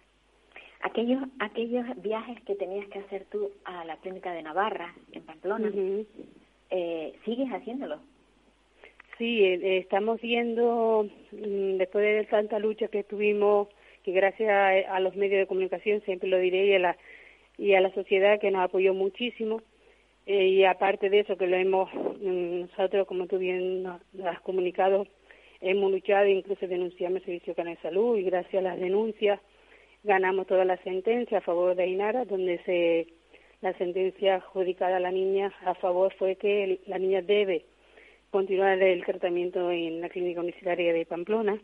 Aquellos, 0.82 1.22
aquellos 1.40 1.84
viajes 2.00 2.40
que 2.44 2.54
tenías 2.54 2.86
que 2.88 3.00
hacer 3.00 3.26
tú 3.30 3.50
a 3.64 3.84
la 3.84 3.96
clínica 3.96 4.32
de 4.32 4.42
Navarra, 4.42 4.94
en 5.12 5.22
Pamplona, 5.24 5.70
eh, 6.70 7.18
¿sigues 7.24 7.48
haciéndolo? 7.50 7.98
Sí, 9.20 9.44
eh, 9.44 9.76
estamos 9.76 10.18
viendo, 10.22 11.06
mm, 11.32 11.76
después 11.76 12.02
de 12.02 12.24
tanta 12.24 12.58
lucha 12.58 12.88
que 12.88 13.04
tuvimos, 13.04 13.68
que 14.02 14.12
gracias 14.12 14.48
a, 14.48 14.96
a 14.96 15.00
los 15.00 15.14
medios 15.14 15.40
de 15.40 15.46
comunicación, 15.46 16.00
siempre 16.06 16.26
lo 16.30 16.38
diré, 16.38 16.68
y 16.68 16.72
a 16.72 16.78
la, 16.78 16.96
y 17.58 17.74
a 17.74 17.82
la 17.82 17.92
sociedad 17.92 18.40
que 18.40 18.50
nos 18.50 18.62
apoyó 18.62 18.94
muchísimo, 18.94 19.60
eh, 20.24 20.46
y 20.46 20.64
aparte 20.64 21.10
de 21.10 21.20
eso 21.20 21.36
que 21.36 21.46
lo 21.48 21.56
hemos, 21.56 21.92
mm, 21.92 22.60
nosotros, 22.60 23.06
como 23.06 23.26
tú 23.26 23.36
bien 23.36 23.82
nos, 23.82 24.00
has 24.24 24.40
comunicado, 24.40 25.06
hemos 25.60 25.92
luchado, 25.92 26.26
incluso 26.26 26.66
denunciamos 26.66 27.18
el 27.18 27.24
Servicio 27.26 27.54
Canal 27.54 27.74
de 27.74 27.82
Salud, 27.82 28.16
y 28.16 28.22
gracias 28.22 28.64
a 28.64 28.68
las 28.68 28.80
denuncias 28.80 29.38
ganamos 30.02 30.46
toda 30.46 30.64
la 30.64 30.78
sentencia 30.78 31.38
a 31.38 31.42
favor 31.42 31.76
de 31.76 31.82
Ainara, 31.82 32.24
donde 32.24 32.58
se 32.64 33.06
la 33.60 33.74
sentencia 33.74 34.36
adjudicada 34.36 34.96
a 34.96 35.00
la 35.00 35.12
niña 35.12 35.52
a 35.66 35.74
favor 35.74 36.14
fue 36.14 36.36
que 36.36 36.80
la 36.86 36.98
niña 36.98 37.20
debe 37.20 37.66
continuar 38.30 38.82
el 38.82 39.04
tratamiento 39.04 39.70
en 39.70 40.00
la 40.00 40.08
clínica 40.08 40.40
universitaria 40.40 40.92
de 40.92 41.06
Pamplona 41.06 41.60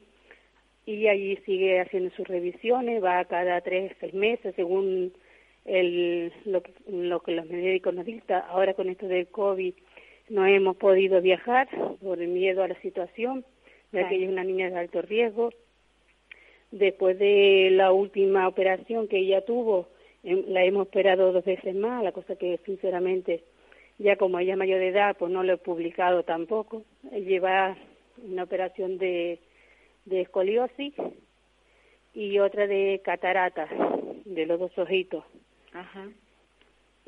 y 0.85 1.09
allí 1.09 1.37
sigue 1.45 1.81
haciendo 1.81 2.11
sus 2.15 2.27
revisiones, 2.29 3.03
va 3.03 3.25
cada 3.25 3.61
tres, 3.61 3.93
seis 4.01 4.15
meses 4.15 4.55
según 4.55 5.13
el, 5.65 6.33
lo, 6.45 6.63
que, 6.63 6.73
lo 6.89 7.21
que 7.21 7.33
los 7.33 7.47
médicos 7.47 7.95
nos 7.95 8.07
dictan. 8.07 8.45
Ahora 8.49 8.75
con 8.75 8.89
esto 8.89 9.09
del 9.09 9.27
COVID 9.27 9.75
no 10.29 10.47
hemos 10.47 10.77
podido 10.77 11.21
viajar 11.21 11.69
por 12.01 12.21
el 12.21 12.29
miedo 12.29 12.63
a 12.63 12.69
la 12.69 12.81
situación, 12.81 13.45
ya 13.93 14.01
Claro. 14.01 14.09
que 14.09 14.15
ella 14.17 14.25
es 14.27 14.33
una 14.33 14.45
niña 14.45 14.71
de 14.71 14.79
alto 14.79 15.03
riesgo. 15.03 15.51
Después 16.71 17.19
de 17.19 17.69
la 17.73 17.93
última 17.93 18.49
operación 18.49 19.09
que 19.09 19.19
ella 19.19 19.45
tuvo, 19.45 19.89
em, 20.25 20.45
la 20.49 20.65
hemos 20.65 20.89
operado 20.89 21.33
dos 21.33 21.45
veces 21.45 21.75
más, 21.75 22.03
la 22.03 22.13
cosa 22.13 22.37
que 22.37 22.59
sinceramente 22.65 23.45
ya 23.99 24.17
como 24.17 24.39
ella 24.39 24.53
es 24.53 24.59
mayor 24.59 24.81
de 24.81 24.89
edad, 24.89 25.17
pues 25.19 25.33
no 25.33 25.43
lo 25.43 25.55
he 25.55 25.59
publicado 25.59 26.23
tampoco. 26.23 26.85
Lleva 27.13 27.77
una 28.23 28.43
operación 28.43 28.99
de, 28.99 29.41
de 30.05 30.23
escoliosis 30.23 30.95
y 32.15 32.39
otra 32.39 32.67
de 32.67 33.01
catarata, 33.05 33.69
de 34.25 34.47
los 34.47 34.59
dos 34.59 34.77
ojitos. 34.79 35.25
Ajá. 35.73 36.09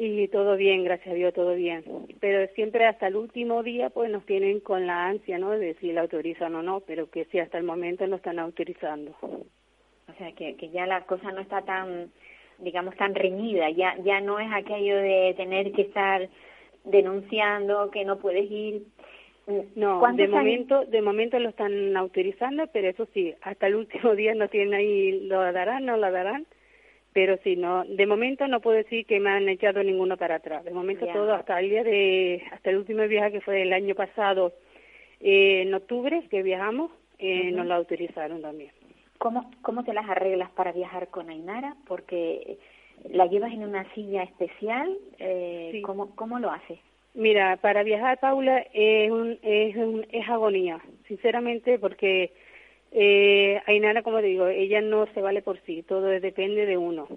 Y 0.01 0.29
todo 0.29 0.57
bien, 0.57 0.85
gracias 0.85 1.09
a 1.09 1.15
Dios, 1.15 1.35
todo 1.35 1.55
bien. 1.57 1.83
Pero 2.21 2.47
siempre 2.55 2.87
hasta 2.87 3.09
el 3.09 3.17
último 3.17 3.65
día, 3.65 3.91
pues 3.91 4.11
nos 4.11 4.25
tienen 4.27 4.61
con 4.61 4.87
la 4.87 5.07
ansia, 5.07 5.39
¿no? 5.39 5.51
De 5.51 5.75
si 5.75 5.93
la 5.93 6.03
autorizan 6.03 6.55
o 6.55 6.63
no, 6.63 6.81
pero 6.81 7.11
que 7.11 7.25
sí, 7.27 7.41
hasta 7.41 7.59
el 7.59 7.65
momento 7.65 8.07
no 8.07 8.17
están 8.17 8.39
autorizando. 8.39 9.17
O 9.21 10.13
sea, 10.17 10.31
que, 10.33 10.55
que 10.57 10.69
ya 10.71 10.87
la 10.87 11.05
cosa 11.05 11.33
no 11.33 11.41
está 11.41 11.63
tan, 11.63 12.13
digamos, 12.59 12.95
tan 12.97 13.15
reñida, 13.15 13.71
ya, 13.71 13.97
ya 14.05 14.21
no 14.21 14.39
es 14.39 14.49
aquello 14.53 14.97
de 14.99 15.35
tener 15.37 15.73
que 15.73 15.83
estar 15.83 16.29
denunciando 16.85 17.91
que 17.91 18.05
no 18.05 18.19
puedes 18.19 18.51
ir. 18.51 18.83
No, 19.77 19.99
¿Cuántos 20.01 20.19
de 20.19 20.25
años- 20.25 20.37
momento, 20.37 20.85
de 20.85 21.01
momento 21.03 21.39
lo 21.39 21.49
están 21.49 21.97
autorizando, 21.97 22.67
pero 22.73 22.89
eso 22.89 23.07
sí, 23.15 23.35
hasta 23.41 23.67
el 23.67 23.77
último 23.77 24.15
día 24.17 24.35
no 24.35 24.49
tienen 24.49 24.75
ahí, 24.75 25.21
lo 25.27 25.41
darán, 25.53 25.87
no 25.87 25.97
lo 25.97 26.11
darán, 26.11 26.47
pero 27.15 27.39
sí, 27.43 27.57
no, 27.57 27.85
de 27.87 28.07
momento 28.07 28.47
no 28.47 28.61
puedo 28.61 28.77
decir 28.77 29.07
que 29.07 29.21
me 29.21 29.31
han 29.31 29.49
echado 29.49 29.83
ninguno 29.83 30.19
para 30.19 30.35
atrás. 30.37 30.65
De 30.65 30.71
momento 30.71 31.07
Ya. 31.07 31.15
todo 31.15 31.33
hasta 31.35 31.59
el 31.61 31.71
día 31.71 31.83
de, 31.83 32.43
hasta 32.53 32.71
el 32.71 32.77
último 32.77 33.07
viaje 33.09 33.33
que 33.33 33.41
fue 33.41 33.63
el 33.63 33.73
año 33.73 33.95
pasado, 33.95 34.53
eh, 35.21 35.63
en 35.63 35.73
octubre 35.73 36.23
que 36.31 36.43
viajamos, 36.43 36.91
eh, 37.19 37.51
nos 37.51 37.67
lo 37.67 37.75
autorizaron 37.75 38.43
también. 38.43 38.71
¿Cómo, 39.17 39.51
¿Cómo 39.63 39.83
te 39.83 39.95
las 39.95 40.09
arreglas 40.09 40.51
para 40.51 40.71
viajar 40.73 41.09
con 41.09 41.29
Ainara? 41.31 41.75
Porque 41.89 42.59
la 43.11 43.27
llevas 43.27 43.53
en 43.53 43.65
una 43.65 43.85
silla 43.95 44.23
especial. 44.23 44.97
Eh, 45.19 45.71
Sí. 45.73 45.83
¿cómo, 45.83 46.15
¿Cómo 46.17 46.39
lo 46.39 46.51
haces? 46.51 46.79
Mira, 47.15 47.57
para 47.57 47.83
viajar, 47.83 48.19
Paula, 48.21 48.65
es, 48.73 49.11
un, 49.11 49.39
es, 49.43 49.77
un- 49.77 50.07
es 50.13 50.29
agonía, 50.29 50.79
sinceramente, 51.09 51.79
porque 51.79 52.33
eh, 52.93 53.61
Ainara, 53.67 54.03
como 54.03 54.21
te 54.21 54.27
digo, 54.27 54.47
ella 54.47 54.81
no 54.81 55.07
se 55.15 55.21
vale 55.21 55.43
por 55.43 55.59
sí, 55.63 55.83
todo 55.83 56.07
depende 56.07 56.65
de 56.67 56.77
uno. 56.77 57.09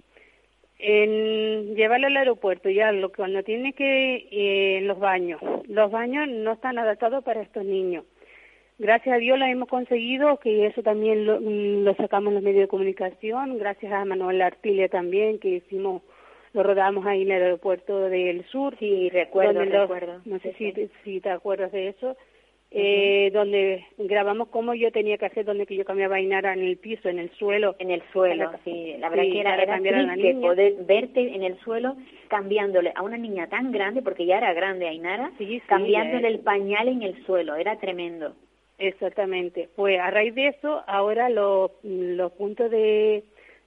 En 0.79 1.75
llevarla 1.75 2.07
al 2.07 2.17
aeropuerto, 2.17 2.69
ya 2.69 2.91
lo 2.91 3.09
que 3.09 3.17
cuando 3.17 3.43
tiene 3.43 3.73
que 3.73 4.27
eh, 4.31 4.81
los 4.81 4.97
baños, 4.99 5.39
los 5.67 5.91
baños 5.91 6.27
no 6.27 6.53
están 6.53 6.79
adaptados 6.79 7.23
para 7.23 7.41
estos 7.41 7.63
niños. 7.63 8.03
Gracias 8.81 9.15
a 9.15 9.19
Dios 9.19 9.37
lo 9.37 9.45
hemos 9.45 9.69
conseguido, 9.69 10.37
que 10.37 10.65
eso 10.65 10.81
también 10.81 11.25
lo, 11.27 11.39
mm, 11.39 11.83
lo 11.83 11.93
sacamos 11.95 12.29
en 12.29 12.33
los 12.35 12.43
medios 12.43 12.63
de 12.63 12.67
comunicación, 12.67 13.59
gracias 13.59 13.93
a 13.93 14.03
Manuel 14.05 14.41
Artilia 14.41 14.89
también, 14.89 15.37
que 15.37 15.49
hicimos, 15.49 16.01
lo 16.53 16.63
rodamos 16.63 17.05
ahí 17.05 17.21
en 17.21 17.31
el 17.31 17.43
aeropuerto 17.43 18.09
del 18.09 18.43
sur. 18.45 18.75
Sí, 18.79 19.09
recuerdo, 19.09 19.53
donde 19.53 19.69
los- 19.71 19.81
recuerdo. 19.89 20.21
no 20.25 20.39
sé 20.39 20.53
Sí, 20.53 20.55
si, 20.57 20.65
sí. 20.65 20.73
te- 20.73 20.89
si 21.03 21.21
te 21.21 21.29
acuerdas 21.29 21.71
de 21.71 21.89
eso, 21.89 22.17
eh, 22.71 23.29
donde 23.33 23.85
grabamos 23.97 24.47
cómo 24.47 24.73
yo 24.73 24.91
tenía 24.91 25.17
que 25.19 25.25
hacer, 25.27 25.45
donde 25.45 25.65
que 25.67 25.75
yo 25.75 25.85
cambiaba 25.85 26.15
a 26.15 26.17
Ainara 26.17 26.53
en 26.53 26.61
el 26.61 26.77
piso, 26.77 27.07
en 27.09 27.19
el 27.19 27.29
suelo. 27.31 27.75
En 27.79 27.91
el 27.91 28.01
suelo, 28.11 28.45
Para- 28.45 28.63
sí. 28.63 28.95
La 28.97 29.09
verdad 29.09 29.25
sí, 29.25 29.31
que 29.31 29.39
era, 29.41 29.53
era 29.61 29.65
cambiar 29.73 29.95
a 29.95 30.01
la 30.03 30.13
triste 30.13 30.39
poder 30.41 30.73
verte 30.87 31.35
en 31.35 31.43
el 31.43 31.59
suelo 31.59 31.97
cambiándole 32.29 32.93
a 32.95 33.03
una 33.03 33.17
niña 33.17 33.47
tan 33.47 33.71
grande, 33.71 34.01
porque 34.01 34.25
ya 34.25 34.37
era 34.37 34.53
grande 34.53 34.87
Ainara, 34.87 35.31
Sí, 35.37 35.61
cambiándole 35.67 36.27
el 36.29 36.39
pañal 36.39 36.87
en 36.87 37.03
el 37.03 37.23
suelo. 37.25 37.55
Era 37.55 37.77
tremendo. 37.77 38.33
Exactamente. 38.81 39.69
Pues 39.75 39.99
a 39.99 40.09
raíz 40.09 40.33
de 40.33 40.47
eso, 40.47 40.83
ahora 40.87 41.29
los, 41.29 41.71
los 41.83 42.31
puntos 42.33 42.71
de 42.71 43.23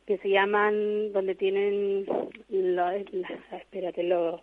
que 0.06 0.18
se 0.18 0.28
llaman, 0.28 1.12
donde 1.12 1.34
tienen, 1.36 2.04
lo, 2.50 2.90
la- 2.90 2.96
espérate, 3.58 4.02
los, 4.02 4.40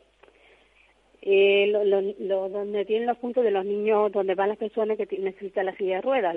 eh, 1.22 1.72
donde 1.72 2.86
tienen 2.86 3.06
los 3.08 3.18
puntos 3.18 3.44
de 3.44 3.52
los 3.52 3.66
niños, 3.66 4.12
donde 4.12 4.34
van 4.34 4.50
las 4.50 4.58
personas 4.58 4.98
que 4.98 5.06
necesitan 5.20 5.68
la 5.68 5.76
silla 5.76 5.98
de 5.98 6.02
ruedas, 6.02 6.36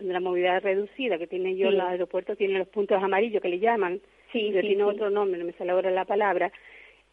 la 0.00 0.20
movilidad 0.20 0.62
reducida, 0.62 1.16
que 1.16 1.26
tienen 1.26 1.56
yo, 1.56 1.70
Sí. 1.70 1.76
los 1.76 1.86
aeropuertos 1.86 2.36
tienen 2.36 2.58
los 2.58 2.68
puntos 2.68 3.02
amarillos 3.02 3.40
que 3.40 3.48
le 3.48 3.60
llaman, 3.60 4.00
Sí, 4.32 4.48
pero 4.50 4.60
sí, 4.62 4.66
tiene 4.68 4.82
sí. 4.84 4.90
otro 4.90 5.10
nombre, 5.10 5.38
no 5.38 5.46
me 5.46 5.52
sale 5.52 5.70
ahora 5.70 5.90
la 5.90 6.04
palabra. 6.04 6.52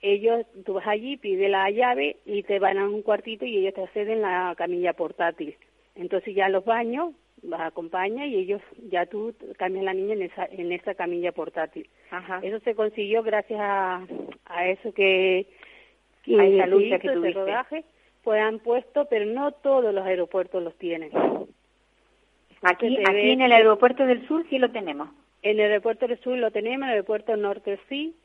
Ellos, 0.01 0.45
tú 0.65 0.73
vas 0.73 0.85
allí, 0.87 1.17
pides 1.17 1.49
la 1.49 1.69
llave 1.71 2.17
y 2.25 2.43
te 2.43 2.59
van 2.59 2.77
a 2.77 2.89
un 2.89 3.01
cuartito 3.03 3.45
y 3.45 3.57
ellos 3.57 3.73
te 3.73 3.83
acceden 3.83 4.21
la 4.21 4.53
camilla 4.57 4.93
portátil. 4.93 5.55
Entonces 5.97 6.33
ya 6.35 6.47
los 6.49 6.63
baños, 6.63 7.13
vas 7.43 7.61
acompaña 7.61 8.25
y 8.25 8.35
ellos, 8.35 8.61
ya 8.89 9.05
tú 9.05 9.33
cambias 9.57 9.83
la 9.85 9.93
niña 9.93 10.13
en 10.13 10.21
esa, 10.23 10.45
en 10.45 10.71
esa 10.71 10.95
camilla 10.95 11.31
portátil. 11.31 11.87
Ajá. 12.11 12.39
Eso 12.43 12.59
se 12.61 12.75
consiguió 12.75 13.23
gracias 13.23 13.59
a, 13.61 14.05
a 14.45 14.67
eso 14.67 14.93
que, 14.93 15.47
A 16.37 16.45
esa 16.45 16.67
lucha 16.67 16.99
que 16.99 17.07
ese 17.07 17.15
tuviste. 17.15 17.39
rodaje, 17.39 17.83
pues 18.23 18.41
han 18.41 18.59
puesto, 18.59 19.05
pero 19.09 19.25
no 19.25 19.51
todos 19.51 19.93
los 19.93 20.05
aeropuertos 20.05 20.61
los 20.63 20.75
tienen. 20.77 21.11
Aquí, 22.61 22.97
ve 22.97 23.03
aquí 23.07 23.29
en 23.31 23.41
el 23.41 23.49
que- 23.49 23.55
aeropuerto 23.55 24.05
del 24.05 24.27
sur 24.27 24.45
sí 24.49 24.57
lo 24.57 24.71
tenemos. 24.71 25.09
En 25.43 25.59
el 25.59 25.69
aeropuerto 25.71 26.07
del 26.07 26.19
sur 26.19 26.37
lo 26.37 26.51
tenemos, 26.51 26.77
en 26.77 26.83
el 26.85 26.89
aeropuerto 26.95 27.37
norte 27.37 27.79
sí, 27.87 28.15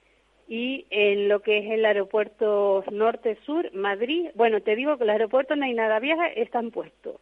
y 0.48 0.86
en 0.90 1.28
lo 1.28 1.40
que 1.40 1.58
es 1.58 1.70
el 1.70 1.84
aeropuerto 1.84 2.82
norte-sur, 2.90 3.72
Madrid, 3.74 4.30
bueno, 4.34 4.60
te 4.60 4.74
digo 4.74 4.96
que 4.98 5.04
los 5.04 5.12
aeropuertos 5.12 5.56
no 5.56 5.64
hay 5.64 5.74
nada 5.74 6.00
vieja, 6.00 6.26
están 6.28 6.70
puestos. 6.70 7.16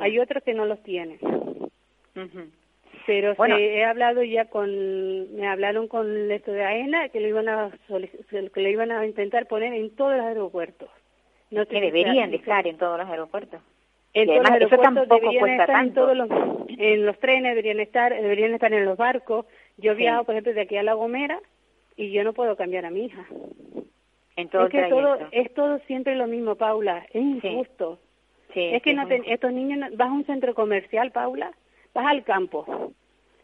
Hay 0.00 0.18
otros 0.18 0.42
que 0.42 0.54
no 0.54 0.64
los 0.66 0.82
tienen. 0.82 1.18
Pero 3.06 3.34
Bueno. 3.36 3.56
se- 3.56 3.76
he 3.76 3.84
hablado 3.84 4.22
ya 4.24 4.46
con, 4.46 5.36
me 5.36 5.46
hablaron 5.46 5.86
con 5.86 6.30
esto 6.30 6.50
de 6.52 6.64
AENA 6.64 7.08
que 7.10 7.20
lo 7.20 7.28
iban 7.28 7.48
a 7.48 7.70
que 7.88 8.60
lo 8.60 8.68
iban 8.68 8.90
a 8.90 9.06
intentar 9.06 9.46
poner 9.46 9.72
en 9.74 9.94
todos 9.94 10.16
los 10.16 10.26
aeropuertos. 10.26 10.88
No 11.50 11.64
Que 11.66 11.80
deberían 11.80 12.30
de 12.32 12.38
estar 12.38 12.66
en 12.66 12.76
todos 12.78 12.98
los 12.98 13.08
aeropuertos. 13.08 13.60
En 14.12 14.26
todos 14.26 14.38
los 14.38 14.50
además, 14.50 14.72
eso 14.72 14.74
aeropuertos 14.82 15.08
tampoco 15.08 15.30
deberían 15.32 15.60
estar 15.60 15.68
en 15.70 15.74
tanto. 15.76 16.00
todos 16.00 16.16
los, 16.16 16.28
en 16.78 17.06
los 17.06 17.18
trenes 17.20 17.50
deberían 17.50 17.80
estar, 17.80 18.12
deberían 18.14 18.54
estar 18.54 18.72
en 18.72 18.84
los 18.84 18.96
barcos. 18.96 19.46
Yo 19.76 19.92
Sí. 19.92 19.98
viajo, 19.98 20.24
por 20.24 20.34
ejemplo, 20.34 20.54
de 20.54 20.60
aquí 20.62 20.76
a 20.76 20.82
La 20.82 20.94
Gomera 20.94 21.38
y 21.96 22.10
yo 22.10 22.24
no 22.24 22.32
puedo 22.32 22.56
cambiar 22.56 22.86
a 22.86 22.90
mi 22.90 23.04
hija. 23.04 23.24
En 24.36 24.48
todo 24.48 24.64
es 24.66 24.70
que 24.70 24.82
todo, 24.88 25.18
es 25.30 25.54
todo 25.54 25.78
siempre 25.86 26.16
lo 26.16 26.26
mismo, 26.26 26.56
Paula. 26.56 27.06
Es 27.12 27.22
injusto. 27.22 27.98
Sí, 28.02 28.05
es 28.56 28.82
que 28.82 28.94
no 28.94 29.06
te- 29.06 29.22
estos 29.32 29.52
niños, 29.52 29.78
no- 29.78 29.96
vas 29.96 30.08
a 30.08 30.12
un 30.12 30.24
centro 30.24 30.54
comercial, 30.54 31.10
Paula, 31.12 31.52
vas 31.94 32.06
al 32.06 32.24
campo, 32.24 32.92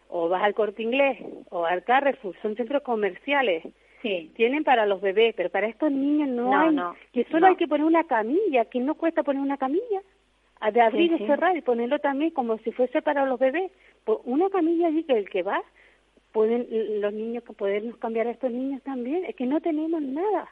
o 0.09 0.29
vas 0.29 0.43
al 0.43 0.55
corte 0.55 0.83
inglés, 0.83 1.19
o 1.51 1.65
al 1.65 1.85
Carrefour, 1.85 2.35
son 2.43 2.57
centros 2.57 2.83
comerciales. 2.83 3.65
Sí. 4.03 4.33
Tienen 4.35 4.65
para 4.65 4.85
los 4.85 5.01
bebés, 5.01 5.33
pero 5.37 5.49
para 5.49 5.69
estos 5.69 5.91
niños 5.93 6.29
no, 6.29 6.51
No, 6.51 6.61
hay. 6.61 6.75
no, 6.75 6.95
que 7.13 7.25
solo 7.31 7.47
hay 7.47 7.57
que 7.57 7.69
poner 7.69 7.87
una 7.87 8.05
camilla, 8.05 8.65
que 8.65 8.81
no 8.81 8.95
cuesta 8.97 9.23
poner 9.23 9.41
una 9.43 9.57
camilla. 9.57 10.01
De 10.73 10.81
abrir 10.81 11.09
Sí, 11.11 11.15
y 11.17 11.19
sí. 11.19 11.27
cerrar 11.27 11.57
y 11.57 11.61
ponerlo 11.63 11.99
también 11.99 12.31
como 12.31 12.57
si 12.59 12.71
fuese 12.73 13.03
para 13.03 13.27
los 13.27 13.39
bebés. 13.39 13.73
Pues 14.05 14.19
una 14.25 14.49
camilla 14.49 14.87
allí 14.89 15.03
que 15.03 15.15
el 15.19 15.29
que 15.29 15.43
va, 15.43 15.61
pueden 16.31 16.67
los 17.01 17.13
niños, 17.13 17.43
podernos 17.57 17.97
cambiar 17.97 18.29
a 18.29 18.31
estos 18.31 18.51
niños 18.53 18.81
también. 18.83 19.25
Es 19.25 19.35
que 19.35 19.45
no 19.47 19.61
tenemos 19.61 20.01
nada. 20.03 20.49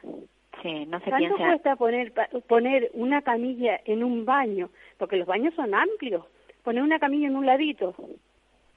Sí, 0.61 0.85
no 0.85 0.99
se 0.99 1.09
¿Cuánto 1.09 1.35
piensa. 1.35 1.45
cuesta 1.47 1.75
poner 1.75 2.13
poner 2.47 2.91
una 2.93 3.21
camilla 3.21 3.79
en 3.85 4.03
un 4.03 4.25
baño? 4.25 4.69
Porque 4.97 5.17
los 5.17 5.27
baños 5.27 5.53
son 5.55 5.73
amplios. 5.73 6.25
Poner 6.63 6.83
una 6.83 6.99
camilla 6.99 7.27
en 7.27 7.35
un 7.35 7.45
ladito. 7.45 7.95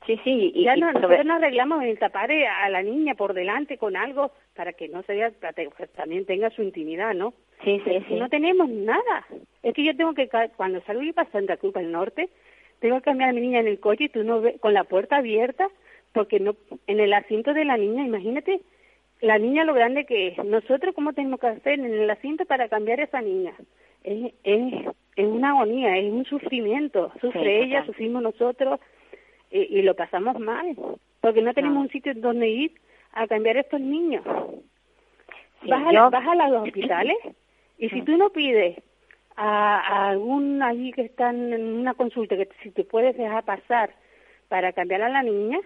Sí, 0.07 0.21
sí, 0.23 0.53
y, 0.55 0.65
ya 0.65 0.77
y 0.77 0.81
no, 0.81 0.87
sobre- 0.93 1.01
nosotros 1.01 1.27
nos 1.27 1.37
arreglamos 1.37 1.83
en 1.83 1.97
tapar 1.97 2.31
a 2.31 2.69
la 2.69 2.83
niña 2.83 3.15
por 3.15 3.33
delante 3.33 3.79
con 3.79 3.97
algo 3.97 4.33
para 4.55 4.73
que 4.75 4.89
no 4.89 5.03
se 5.03 5.15
vea, 5.15 5.31
para 5.41 5.53
que 5.55 5.69
también 5.97 6.27
tenga 6.27 6.51
su 6.51 6.63
intimidad, 6.63 7.15
¿no? 7.15 7.33
sí, 7.65 7.81
sí, 7.85 8.05
sí. 8.09 8.15
no 8.17 8.29
tenemos 8.29 8.69
nada. 8.69 9.27
Es 9.63 9.73
que 9.73 9.83
yo 9.83 9.97
tengo 9.97 10.13
que, 10.13 10.29
cuando 10.57 10.83
salgo 10.83 11.03
yo 11.03 11.15
para 11.15 11.31
Santa 11.31 11.57
Cruz, 11.57 11.73
para 11.73 11.87
el 11.87 11.93
norte, 11.93 12.29
tengo 12.81 12.97
que 12.97 13.03
cambiar 13.05 13.31
a 13.31 13.33
mi 13.33 13.41
niña 13.41 13.61
en 13.61 13.67
el 13.69 13.81
coche 13.81 14.05
y 14.05 14.09
tú 14.11 14.25
no 14.25 14.43
ves, 14.43 14.61
con 14.61 14.75
la 14.75 14.85
puerta 14.85 15.17
abierta, 15.17 15.69
porque 16.13 16.39
no, 16.39 16.55
en 16.87 17.01
el 17.01 17.13
asiento 17.15 17.55
de 17.55 17.65
la 17.65 17.79
niña, 17.79 18.05
imagínate, 18.05 18.61
la 19.21 19.39
niña 19.39 19.65
lo 19.65 19.75
grande 19.75 20.05
que 20.05 20.29
es. 20.29 20.45
Nosotros, 20.45 20.95
¿cómo 20.95 21.13
tenemos 21.13 21.41
que 21.41 21.47
hacer 21.49 21.75
en 21.81 21.87
el 21.87 22.11
asiento 22.11 22.45
para 22.45 22.69
cambiar 22.69 23.01
a 23.01 23.05
esa 23.05 23.21
niña? 23.23 23.55
Es, 24.03 24.33
es, 24.45 24.75
es 25.17 25.27
una 25.27 25.51
agonía, 25.51 25.97
es 25.97 26.13
un 26.13 26.25
sufrimiento. 26.27 27.11
Sufre 27.21 27.43
Sí, 27.43 27.49
ella, 27.65 27.81
total. 27.81 27.87
sufrimos 27.87 28.23
nosotros 28.23 28.81
y, 29.51 29.79
y 29.79 29.83
lo 29.83 29.95
pasamos 29.95 30.39
mal, 30.39 30.77
porque 31.21 31.41
no 31.43 31.55
tenemos 31.55 31.77
No. 31.77 31.81
un 31.83 31.89
sitio 31.91 32.13
donde 32.15 32.49
ir 32.49 32.73
a 33.13 33.27
cambiar 33.27 33.57
a 33.57 33.61
estos 33.61 33.81
niños. 33.81 34.25
Sí, 35.63 35.71
vas, 35.71 35.87
a, 35.87 35.93
yo- 35.93 36.11
vas 36.11 36.27
a 36.29 36.35
los 36.49 36.63
hospitales 36.67 37.17
y 37.79 37.89
si 37.89 38.03
tú 38.03 38.17
no 38.17 38.31
pides 38.31 38.77
a, 39.37 39.79
a 39.81 40.09
algún 40.11 40.63
allí 40.63 40.93
que 40.93 41.03
están 41.03 41.53
en 41.53 41.65
una 41.75 41.95
consulta 41.95 42.37
que 42.37 42.49
si 42.63 42.71
te 42.73 42.85
puedes 42.85 43.17
dejar 43.17 43.45
pasar 43.45 43.91
para 44.49 44.73
cambiar 44.73 45.03
a 45.03 45.09
la 45.09 45.23
niña, 45.23 45.59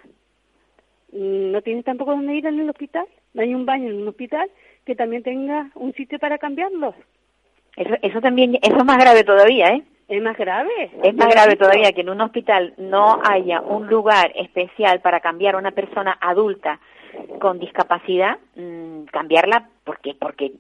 mm, 1.13 1.51
no 1.53 1.63
tienes 1.63 1.85
tampoco 1.85 2.13
dónde 2.13 2.35
ir 2.37 2.47
en 2.47 2.61
el 2.61 2.71
hospital. 2.71 3.07
No 3.35 3.43
hay 3.43 3.55
un 3.55 3.67
baño 3.67 3.91
en 3.91 4.03
un 4.03 4.09
hospital 4.09 4.51
que 4.85 4.95
también 4.95 5.23
tenga 5.23 5.71
un 5.75 5.93
sitio 5.95 6.19
para 6.19 6.39
cambiarlos. 6.39 6.95
Eso, 7.77 7.95
eso 8.03 8.21
también, 8.21 8.57
eso 8.63 8.77
es 8.77 8.85
más 8.85 8.99
grave 8.99 9.23
todavía, 9.25 9.69
¿eh? 9.69 9.83
Es 10.09 10.23
más 10.23 10.37
grave. 10.39 10.91
Es 11.05 11.15
más 11.15 11.29
grave 11.29 11.57
todavía 11.57 11.93
que 11.93 12.01
en 12.01 12.09
un 12.09 12.21
hospital 12.23 12.73
no 12.79 13.21
haya 13.29 13.61
un 13.61 13.87
lugar 13.89 14.33
especial 14.37 15.01
para 15.01 15.21
cambiar 15.21 15.55
a 15.55 15.59
una 15.59 15.73
persona 15.73 16.17
adulta 16.21 16.81
con 17.41 17.59
discapacidad, 17.59 18.39
mm, 18.57 19.05
cambiarla 19.13 19.69
porque 19.85 20.15
porque 20.15 20.53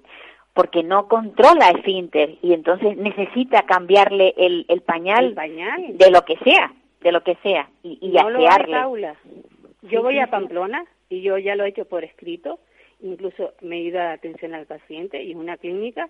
porque 0.52 0.82
no 0.82 1.06
controla 1.08 1.70
esfínter 1.70 2.34
y 2.42 2.52
entonces 2.52 2.96
necesita 2.96 3.62
cambiarle 3.62 4.34
el, 4.36 4.66
el 4.68 4.80
pañal 4.82 5.26
El 5.26 5.34
pañal. 5.34 5.96
de 5.96 6.10
lo 6.10 6.22
que 6.24 6.36
sea, 6.38 6.72
de 7.00 7.12
lo 7.12 7.22
que 7.22 7.36
sea 7.42 7.68
y, 7.82 7.96
y 8.02 8.10
no 8.10 8.28
asearle. 8.28 9.14
Yo 9.82 9.88
Sí, 9.88 9.96
voy 9.98 10.14
sí, 10.14 10.20
a. 10.20 10.26
Pamplona 10.26 10.84
y 11.09 11.22
yo 11.22 11.38
ya 11.38 11.56
lo 11.56 11.64
he 11.64 11.68
hecho 11.68 11.84
por 11.86 12.04
escrito, 12.04 12.59
incluso 13.00 13.54
me 13.62 13.76
he 13.76 13.80
ido 13.80 14.00
a 14.00 14.12
atención 14.12 14.54
al 14.54 14.66
paciente 14.66 15.22
y 15.22 15.30
es 15.32 15.36
una 15.36 15.56
clínica 15.56 16.09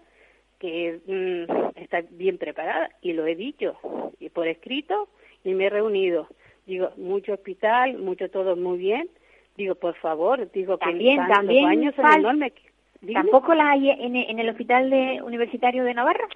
que 0.58 0.98
mm, 1.06 1.78
está 1.80 2.02
bien 2.10 2.38
preparada 2.38 2.90
y 3.00 3.12
lo 3.12 3.26
he 3.26 3.36
dicho 3.36 3.76
y 4.18 4.28
por 4.30 4.48
escrito 4.48 5.08
y 5.44 5.54
me 5.54 5.66
he 5.66 5.70
reunido. 5.70 6.28
Digo, 6.66 6.90
mucho 6.96 7.32
hospital, 7.34 7.96
mucho 7.98 8.28
todo 8.30 8.56
muy 8.56 8.78
bien. 8.78 9.08
Digo, 9.56 9.74
por 9.76 9.94
favor, 9.96 10.50
digo 10.52 10.78
que 10.78 10.84
También- 10.86 11.20
están- 11.20 11.32
también 11.32 11.62
los 11.62 11.70
baños 11.70 11.94
son 11.94 12.12
enormes. 12.20 12.52
Dime. 13.00 13.14
¿Tampoco 13.14 13.54
la 13.54 13.70
hay 13.70 13.90
en, 13.90 14.16
en 14.16 14.38
el 14.40 14.48
hospital 14.48 14.90
de, 14.90 15.22
universitario 15.22 15.84
de 15.84 15.94
Navarra? 15.94 16.26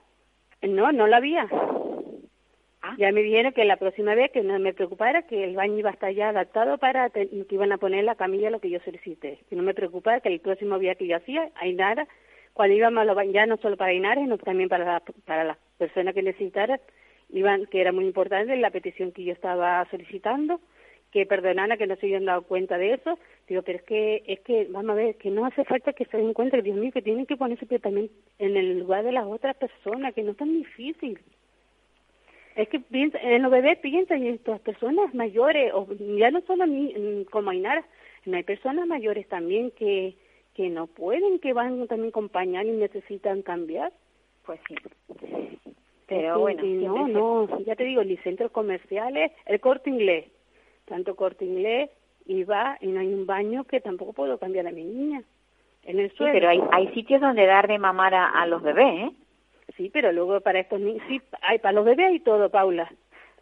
No, 0.63 0.93
no 0.93 1.07
la 1.09 1.17
había. 1.17 1.49
Ah. 2.83 2.95
Ya 2.99 3.13
me 3.13 3.23
dijeron 3.23 3.53
que 3.53 3.65
la 3.65 3.77
próxima 3.77 4.15
vez 4.17 4.33
que 4.33 4.43
no 4.43 4.59
me 4.59 4.75
preocupara 4.75 5.23
que 5.23 5.45
el 5.45 5.55
baño 5.55 5.79
iba 5.79 5.91
a 5.91 5.93
estar 5.93 6.13
ya 6.13 6.31
adaptado 6.31 6.79
para 6.79 7.11
que 7.11 7.29
iban 7.51 7.71
a 7.73 7.79
poner 7.79 8.03
la 8.05 8.17
camilla 8.17 8.51
lo 8.51 8.59
que 8.61 8.71
yo 8.71 8.81
solicité. 8.81 9.39
Que 9.49 9.55
no 9.57 9.63
me 9.63 9.73
preocupara 9.75 10.21
que 10.21 10.29
el 10.29 10.41
próximo 10.41 10.79
día 10.81 10.97
que 10.97 11.07
yo 11.07 11.17
hacía, 11.17 11.51
Ainara, 11.55 12.09
cuando 12.55 12.75
íbamos 12.77 13.01
a 13.03 13.05
los 13.05 13.15
baños, 13.17 13.35
ya 13.35 13.47
no 13.47 13.57
solo 13.59 13.77
para 13.77 13.93
Ainara, 13.93 14.21
sino 14.21 14.37
también 14.37 14.69
para, 14.69 14.85
la- 14.85 15.03
para 15.25 15.45
las 15.45 15.59
personas 15.79 16.13
que 16.13 16.23
necesitaran, 16.23 16.81
iban, 17.31 17.67
que 17.67 17.81
era 17.81 17.93
muy 17.93 18.05
importante 18.05 18.57
la 18.57 18.71
petición 18.71 19.13
que 19.13 19.25
yo 19.25 19.33
estaba 19.33 19.87
solicitando, 19.91 20.61
que 21.13 21.25
perdonaran 21.25 21.79
que 21.79 21.87
no 21.87 21.95
se 21.97 22.07
habían 22.07 22.25
dado 22.25 22.43
cuenta 22.43 22.79
de 22.79 22.95
eso. 22.95 23.19
Digo, 23.49 23.63
pero 23.63 23.79
es 23.79 23.85
que, 23.85 24.23
es 24.27 24.41
que, 24.41 24.67
vamos 24.71 24.91
a 24.91 24.95
ver, 24.95 25.17
que 25.17 25.31
no 25.31 25.45
hace 25.47 25.63
falta 25.65 25.93
que 25.93 26.05
se 26.07 26.17
den 26.17 26.33
cuenta, 26.35 26.57
Dios 26.61 26.77
mío, 26.77 26.91
que 26.93 27.03
tienen 27.03 27.27
que 27.27 27.37
ponerse 27.37 27.67
también 27.79 28.11
en 28.39 28.57
el 28.57 28.81
lugar 28.81 29.05
de 29.05 29.13
las 29.13 29.27
otras 29.27 29.55
personas, 29.57 30.15
que 30.15 30.23
no 30.25 30.33
es 30.33 30.37
tan 30.37 30.53
difícil. 30.53 31.19
Es 32.57 32.69
que 32.69 32.81
piensa, 32.81 33.19
en 33.19 33.43
los 33.43 33.51
bebés 33.51 33.79
piensan 33.79 34.23
y 34.23 34.29
en 34.29 34.35
estas 34.35 34.61
personas 34.61 35.15
mayores, 35.15 35.73
o 35.75 35.87
ya 36.19 36.31
no 36.31 36.41
solo 36.43 36.67
ni, 36.67 36.93
mm, 36.95 37.25
como 37.31 37.51
Ainara, 37.51 37.85
no 38.27 38.37
hay 38.37 38.43
personas 38.43 38.87
mayores 38.87 39.27
también 39.29 39.71
que, 39.73 40.15
que 40.55 40.69
no 40.69 40.87
pueden, 40.87 41.39
que 41.39 41.53
van 41.55 41.87
también 41.89 42.11
con 42.11 42.29
pañal 42.29 42.67
y 42.67 42.73
necesitan 42.73 43.43
cambiar. 43.43 43.93
Pues 44.45 44.61
sí. 44.69 44.75
Pero 46.07 46.41
bueno, 46.41 46.65
y 46.65 46.73
no, 46.75 47.09
no, 47.09 47.61
ya 47.61 47.75
te 47.75 47.85
digo, 47.85 48.05
ni 48.05 48.17
centros 48.19 48.51
comerciales, 48.51 49.33
el 49.47 49.61
corte 49.61 49.89
inglés, 49.89 50.27
tanto 50.85 51.17
corte 51.17 51.45
inglés, 51.47 51.89
y 52.27 52.45
va 52.45 52.77
y 52.81 52.89
no 52.89 53.01
hay 53.01 53.13
un 53.15 53.27
baño 53.27 53.65
que 53.65 53.81
tampoco 53.81 54.13
puedo 54.13 54.39
cambiar 54.39 54.67
a 54.67 54.73
mi 54.73 54.85
niña. 54.85 55.23
En 55.85 55.99
el 55.99 56.11
Sí, 56.11 56.17
suelo. 56.19 56.33
pero 56.35 56.49
hay, 56.51 56.61
hay 56.71 56.89
sitios 56.89 57.21
donde 57.21 57.47
dar 57.47 57.67
de 57.67 57.79
mamar 57.79 58.15
a, 58.15 58.27
a 58.29 58.47
los 58.47 58.63
bebés, 58.63 59.09
¿eh? 59.09 59.11
Sí, 59.77 59.91
pero 59.93 60.13
luego 60.13 60.41
para 60.41 60.61
estos 60.61 60.81
niños, 60.81 61.03
sí, 61.09 61.21
hay, 61.43 61.59
para 61.59 61.73
los 61.73 61.85
bebés 61.85 62.07
hay 62.07 62.21
todo, 62.21 62.51
Paula. 62.51 62.91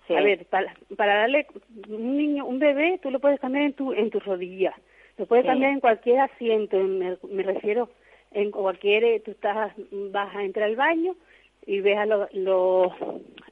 Sí. 0.06 0.14
A 0.14 0.22
ver, 0.22 0.44
para, 0.46 0.74
para 0.96 1.14
darle 1.16 1.46
un 1.88 2.16
niño, 2.16 2.44
un 2.46 2.58
bebé, 2.58 2.98
tú 3.02 3.10
lo 3.10 3.20
puedes 3.20 3.40
cambiar 3.40 3.64
en 3.64 3.72
tu, 3.74 3.92
en 3.92 4.10
tu 4.10 4.18
rodilla, 4.20 4.74
lo 5.18 5.26
puedes 5.26 5.44
Sí. 5.44 5.48
cambiar 5.48 5.72
en 5.72 5.80
cualquier 5.80 6.20
asiento, 6.20 6.76
me, 6.78 7.16
me 7.30 7.42
refiero, 7.42 7.90
en 8.32 8.50
cualquier, 8.50 9.04
eh, 9.04 9.20
tú 9.20 9.32
estás, 9.32 9.72
vas 10.12 10.34
a 10.34 10.42
entrar 10.44 10.66
al 10.68 10.76
baño 10.76 11.14
y 11.66 11.80
ves 11.80 11.98
a 11.98 12.06
los, 12.06 12.32
los, 12.32 12.92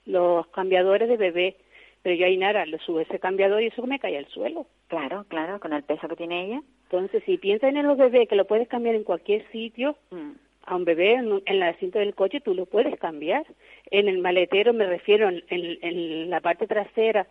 los 0.06 0.46
cambiadores 0.48 1.08
de 1.08 1.16
bebé, 1.16 1.56
pero 2.02 2.14
yo 2.14 2.26
a 2.26 2.28
Inara 2.30 2.64
le 2.66 2.78
subo 2.78 3.00
ese 3.00 3.18
cambiador 3.18 3.62
y 3.62 3.66
eso 3.66 3.86
me 3.86 3.98
cae 3.98 4.16
al 4.18 4.26
suelo. 4.28 4.66
Claro, 4.88 5.24
claro, 5.28 5.60
con 5.60 5.72
el 5.72 5.82
peso 5.82 6.08
que 6.08 6.16
tiene 6.16 6.44
ella. 6.46 6.62
Entonces, 6.84 7.22
si 7.24 7.36
piensas 7.38 7.74
en 7.74 7.86
los 7.86 7.98
bebés, 7.98 8.28
que 8.28 8.36
lo 8.36 8.46
puedes 8.46 8.66
cambiar 8.68 8.94
en 8.94 9.04
cualquier 9.04 9.46
sitio, 9.50 9.96
Mm. 10.10 10.32
A 10.68 10.76
un 10.76 10.84
bebé 10.84 11.14
en, 11.14 11.42
el 11.46 11.62
asiento 11.62 11.98
del 11.98 12.14
coche 12.14 12.40
tú 12.40 12.54
lo 12.54 12.66
puedes 12.66 12.98
cambiar. 12.98 13.44
En 13.90 14.08
el 14.08 14.18
maletero 14.18 14.72
me 14.72 14.86
refiero 14.86 15.28
en, 15.30 16.30
la 16.30 16.40
parte 16.40 16.66
trasera, 16.66 17.26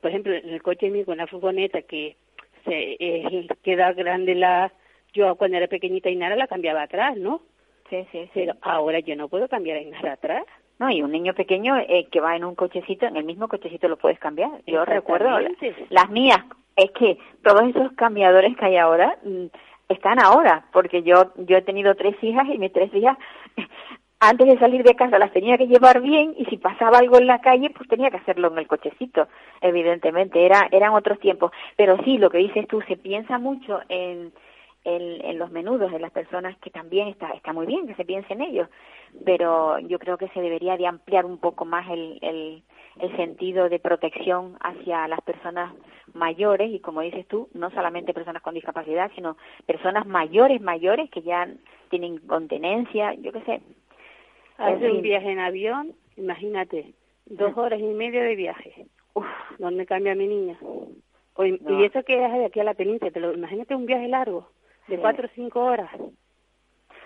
por 0.00 0.10
ejemplo, 0.10 0.34
en 0.34 0.50
el 0.50 0.62
coche 0.62 0.90
mío 0.90 1.04
con 1.04 1.18
la 1.18 1.26
furgoneta 1.26 1.82
que 1.82 2.16
se 2.64 2.96
eh, 2.98 3.48
queda 3.62 3.92
grande 3.92 4.34
la... 4.34 4.72
Yo 5.12 5.36
cuando 5.36 5.56
era 5.56 5.68
pequeñita 5.68 6.10
Inara 6.10 6.36
la 6.36 6.48
cambiaba 6.48 6.82
atrás, 6.82 7.16
¿no? 7.16 7.40
Sí, 7.88 8.04
sí, 8.10 8.24
sí. 8.24 8.30
Pero 8.34 8.54
ahora 8.62 8.98
yo 8.98 9.14
no 9.14 9.28
puedo 9.28 9.48
cambiar 9.48 9.78
a 9.78 9.82
Inara 9.82 10.12
atrás. 10.14 10.44
No, 10.78 10.90
y 10.90 11.02
un 11.02 11.12
niño 11.12 11.34
pequeño 11.34 11.76
eh, 11.78 12.08
que 12.10 12.20
va 12.20 12.34
en 12.34 12.44
un 12.44 12.56
cochecito, 12.56 13.06
en 13.06 13.16
el 13.16 13.24
mismo 13.24 13.46
cochecito 13.46 13.86
lo 13.86 13.96
puedes 13.96 14.18
cambiar. 14.18 14.50
Yo 14.66 14.84
recuerdo 14.84 15.38
las 15.90 16.10
mías, 16.10 16.40
es 16.74 16.90
que 16.90 17.16
todos 17.44 17.62
esos 17.68 17.92
cambiadores 17.92 18.56
que 18.56 18.64
hay 18.64 18.76
ahora 18.76 19.16
mm, 19.22 19.46
están 19.94 20.20
ahora, 20.20 20.66
porque 20.72 21.02
yo 21.02 21.32
yo 21.36 21.56
he 21.56 21.62
tenido 21.62 21.94
tres 21.94 22.16
hijas 22.22 22.46
y 22.48 22.58
mis 22.58 22.72
tres 22.72 22.92
hijas 22.94 23.16
antes 24.20 24.46
de 24.46 24.58
salir 24.58 24.82
de 24.82 24.94
casa 24.94 25.18
las 25.18 25.32
tenía 25.32 25.58
que 25.58 25.66
llevar 25.66 26.00
bien 26.00 26.34
y 26.36 26.44
si 26.46 26.56
pasaba 26.56 26.98
algo 26.98 27.18
en 27.18 27.26
la 27.26 27.40
calle 27.40 27.70
pues 27.70 27.88
tenía 27.88 28.10
que 28.10 28.18
hacerlo 28.18 28.48
en 28.52 28.58
el 28.58 28.66
cochecito, 28.66 29.28
evidentemente, 29.60 30.44
era 30.44 30.68
eran 30.70 30.92
otros 30.92 31.18
tiempos, 31.18 31.52
pero 31.76 31.96
sí, 32.04 32.18
lo 32.18 32.30
que 32.30 32.38
dices 32.38 32.66
tú, 32.68 32.80
se 32.82 32.96
piensa 32.96 33.38
mucho 33.38 33.80
en 33.88 34.32
en, 34.84 35.38
los 35.38 35.50
menudos 35.50 35.90
de 35.90 35.98
las 35.98 36.12
personas 36.12 36.56
que 36.58 36.70
también 36.70 37.08
está 37.08 37.30
está 37.30 37.52
muy 37.52 37.66
bien 37.66 37.86
que 37.86 37.94
se 37.94 38.04
piense 38.04 38.32
en 38.32 38.42
ellos. 38.42 38.68
Pero 39.24 39.78
yo 39.78 39.98
creo 39.98 40.18
que 40.18 40.28
se 40.28 40.40
debería 40.40 40.76
de 40.76 40.86
ampliar 40.86 41.24
un 41.24 41.38
poco 41.38 41.64
más 41.64 41.88
el, 41.90 42.18
el, 42.20 42.62
el 43.00 43.16
sentido 43.16 43.68
de 43.68 43.78
protección 43.78 44.56
hacia 44.60 45.08
las 45.08 45.20
personas 45.22 45.72
mayores 46.12 46.70
y 46.72 46.80
como 46.80 47.00
dices 47.00 47.26
tú 47.26 47.48
no 47.54 47.70
solamente 47.70 48.14
personas 48.14 48.42
con 48.42 48.54
discapacidad 48.54 49.10
sino 49.14 49.36
personas 49.66 50.06
mayores 50.06 50.60
mayores 50.60 51.10
que 51.10 51.22
ya 51.22 51.48
tienen 51.90 52.14
incontinencia 52.14 53.14
yo 53.14 53.32
qué 53.32 53.40
sé 53.42 53.60
Hace 54.56 54.88
un 54.88 55.02
viaje 55.02 55.32
en 55.32 55.40
avión, 55.40 55.94
imagínate, 56.16 56.94
dos 57.26 57.56
horas 57.58 57.80
y 57.80 57.82
media 57.82 58.22
de 58.22 58.36
viaje. 58.36 58.86
Uf, 59.14 59.26
¿Dónde 59.58 59.84
cambia 59.84 60.14
mi 60.14 60.28
niña? 60.28 60.56
O- 61.34 61.44
y- 61.44 61.58
No. 61.58 61.80
Y 61.80 61.84
eso 61.86 62.04
que 62.04 62.24
es 62.24 62.32
de 62.32 62.44
aquí 62.44 62.60
a 62.60 62.64
la 62.64 62.74
península, 62.74 63.10
te 63.10 63.18
lo, 63.18 63.32
imagínate 63.32 63.74
un 63.74 63.84
viaje 63.86 64.06
largo, 64.06 64.48
de 64.86 64.94
Sí. 64.94 65.00
cuatro 65.00 65.26
o 65.26 65.30
cinco 65.34 65.64
horas. 65.64 65.90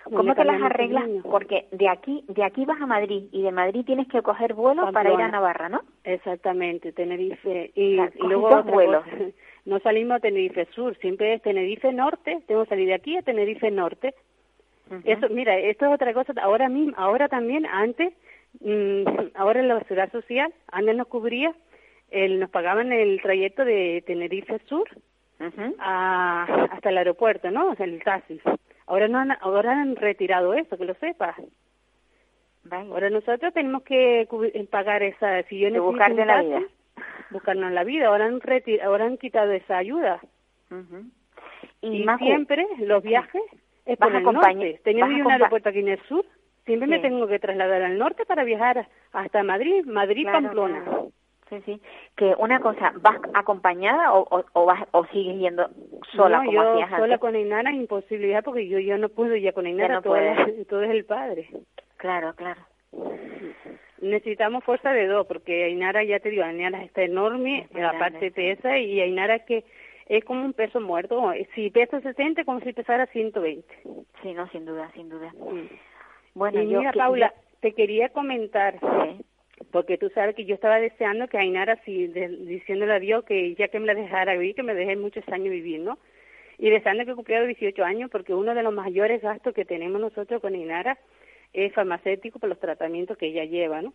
¿Cómo 0.09 0.19
¿Dónde 0.19 0.35
te 0.37 0.45
las 0.45 0.63
arreglas? 0.63 1.05
Porque 1.23 1.67
de 1.71 1.89
aquí 1.89 2.25
de 2.29 2.43
aquí 2.43 2.65
vas 2.65 2.81
a 2.81 2.87
Madrid 2.87 3.25
y 3.31 3.43
de 3.43 3.53
Madrid 3.53 3.85
tienes 3.85 4.09
que 4.09 4.23
coger 4.23 4.55
vuelo 4.55 4.91
para 4.93 5.13
ir 5.13 5.21
a. 5.21 5.29
Navarra, 5.29 5.69
¿no? 5.69 5.83
Exactamente, 6.05 6.93
Tenerife. 6.93 7.73
Y, 7.75 7.97
Claro, 7.97 8.13
y 8.15 8.19
coges 8.19 8.29
luego 8.29 8.51
dos 8.51 8.65
vuelos. 8.67 9.05
cosa, 9.05 9.33
no 9.67 9.79
salimos 9.81 10.17
a 10.17 10.21
Tenerife 10.21 10.67
Sur, 10.75 10.97
siempre 10.97 11.35
es 11.35 11.43
Tenerife 11.43 11.93
Norte, 11.93 12.43
tengo 12.47 12.63
que 12.63 12.71
salir 12.71 12.89
de 12.89 12.95
aquí 12.95 13.17
a 13.17 13.23
Tenerife 13.23 13.71
Norte. 13.71 14.15
Eso, 15.05 15.29
mira, 15.29 15.59
esto 15.59 15.85
es 15.85 15.93
otra 15.93 16.15
cosa, 16.15 16.33
ahora 16.41 16.71
mismo, 16.71 16.95
ahora 16.97 17.29
también, 17.29 17.67
antes, 17.67 18.15
mm, 18.61 19.05
ahora 19.35 19.61
en 19.61 19.69
la 19.69 19.79
seguridad 19.81 20.11
social, 20.11 20.51
antes 20.73 20.97
nos 20.97 21.09
cubría, 21.09 21.55
el, 22.11 22.41
nos 22.41 22.49
pagaban 22.49 22.91
el 22.93 23.21
trayecto 23.21 23.67
de 23.67 24.03
Tenerife 24.07 24.59
Sur 24.61 24.89
a, 25.79 26.45
hasta 26.73 26.89
el 26.89 26.97
aeropuerto, 26.97 27.51
¿no? 27.51 27.69
O 27.69 27.75
sea, 27.75 27.85
el 27.85 28.03
taxi. 28.03 28.41
Ahora 28.89 29.07
no 29.09 29.19
han, 29.19 29.33
ahora 29.41 29.73
han 29.81 29.97
retirado 29.97 30.55
eso, 30.55 30.77
que 30.77 30.85
lo 30.85 30.95
sepas. 30.95 31.37
Ahora 32.71 33.09
nosotros 33.11 33.53
tenemos 33.55 33.83
que 33.83 34.27
cubri- 34.29 34.69
pagar 34.69 35.03
esa, 35.03 35.43
si 35.45 35.59
yo 35.59 35.71
buscarte 35.83 36.21
un 36.21 36.27
la 36.27 36.43
vida. 36.43 36.63
buscarnos 37.31 37.73
la 37.73 37.85
vida. 37.85 38.09
Ahora 38.09 38.27
han 38.27 38.41
reti- 38.41 38.83
ahora 38.83 39.05
han 39.07 39.17
quitado 39.17 39.53
esa 39.53 39.79
ayuda. 39.79 40.21
Y, 41.81 42.05
Macu, 42.05 42.25
siempre 42.25 42.67
los 42.81 43.03
viajes 43.03 43.43
es 43.87 43.99
Vas 43.99 44.09
por 44.11 44.17
el 44.17 44.23
norte. 44.25 44.81
Teniendo 44.85 45.15
un 45.27 45.31
aeropuerto 45.33 45.69
aquí 45.71 45.79
en 45.79 45.89
el 45.89 46.01
sur, 46.09 46.25
siempre 46.67 46.89
me 46.89 46.99
tengo 46.99 47.27
que 47.27 47.39
trasladar 47.39 47.83
al 47.83 47.97
norte 47.97 48.27
para 48.27 48.45
viajar 48.45 48.87
hasta 49.13 49.43
Madrid, 49.43 49.85
Madrid, 49.87 50.25
Claro, 50.25 50.43
Pamplona. 50.43 50.83
claro. 50.85 51.09
Sí, 51.49 51.63
sí. 51.65 51.81
Que 52.17 52.35
una 52.39 52.61
cosa, 52.61 52.93
¿vas 53.01 53.17
acompañada 53.33 54.13
o, 54.13 54.21
o, 54.39 54.45
o 54.53 54.65
vas 54.67 54.87
o 54.91 55.07
sigues 55.07 55.39
yendo 55.39 55.71
sola 56.13 56.39
no, 56.39 56.45
como 56.45 56.53
yo 56.53 56.73
hacías 56.73 56.91
sola 56.91 57.05
antes? 57.05 57.19
con 57.21 57.35
Ainara 57.35 57.71
es 57.71 57.77
imposibilidad 57.77 58.43
porque 58.45 58.69
yo, 58.69 58.79
yo 58.79 58.99
no 58.99 59.09
puedo 59.09 59.37
ya 59.37 59.53
con 59.53 59.67
Ainara, 59.67 59.95
no 59.97 60.03
todo, 60.03 60.17
es, 60.17 60.67
todo 60.69 60.83
es 60.83 60.91
el 60.91 61.05
padre. 61.05 61.49
Claro, 61.97 62.35
claro. 62.35 62.61
Necesitamos 64.01 64.63
fuerza 64.65 64.93
de 64.93 65.07
dos, 65.09 65.27
porque 65.27 65.65
Ainara, 65.65 66.05
ya 66.05 66.21
te 66.21 66.31
digo, 66.31 66.45
Ainara 66.45 66.85
está 66.85 67.03
enorme, 67.03 67.67
Muy 67.73 67.83
la 67.83 67.93
grande, 67.93 67.99
parte 67.99 68.29
sí. 68.29 68.35
pesa, 68.35 68.79
y 68.79 69.01
Ainara 69.01 69.37
es 69.37 69.43
que 69.43 69.65
es 70.07 70.25
como 70.25 70.45
un 70.45 70.53
peso 70.53 70.81
muerto. 70.81 71.33
Si 71.55 71.71
pesa 71.71 72.01
60, 72.01 72.45
como 72.45 72.61
si 72.61 72.73
pesara 72.73 73.07
120. 73.07 73.67
Sí, 74.23 74.33
no, 74.35 74.49
sin 74.51 74.65
duda, 74.65 74.91
sin 74.95 75.09
duda. 75.09 75.33
Bueno, 76.35 76.63
y 76.63 76.69
yo 76.71 76.79
mira, 76.79 76.93
que- 76.93 76.99
Paula, 76.99 77.35
te 77.61 77.73
quería 77.73 78.09
comentar, 78.11 78.79
Sí. 78.79 79.25
Porque 79.71 79.99
tú 79.99 80.09
sabes 80.11 80.35
que 80.35 80.45
yo 80.45 80.55
estaba 80.55 80.79
deseando 80.81 81.29
que 81.29 81.39
Ainara, 81.39 81.77
si, 81.85 82.07
de- 82.07 82.29
diciéndole 82.29 82.93
a 82.95 83.01
Dios 83.01 83.25
que 83.25 83.55
ya 83.55 83.69
que 83.69 83.81
me 83.81 83.87
la 83.87 83.95
dejara 83.95 84.35
vivir, 84.35 84.55
que 84.55 84.63
me 84.63 84.75
dejé 84.75 84.97
muchos 84.97 85.27
años 85.29 85.51
vivir, 85.51 85.81
¿no? 85.81 85.99
Y 86.59 86.71
deseando 86.71 87.05
que 87.05 87.15
cumpliera 87.15 87.45
18 87.45 87.85
años, 87.85 88.11
porque 88.11 88.35
uno 88.35 88.55
de 88.55 88.63
los 88.63 88.73
mayores 88.75 89.23
gastos 89.23 89.55
que 89.55 89.65
tenemos 89.65 90.01
nosotros 90.01 90.41
con 90.41 90.55
Ainara 90.55 90.99
es 91.53 91.73
farmacéutico 91.73 92.39
por 92.39 92.49
los 92.49 92.59
tratamientos 92.61 93.17
que 93.17 93.27
ella 93.27 93.45
lleva, 93.45 93.81
¿no? 93.83 93.93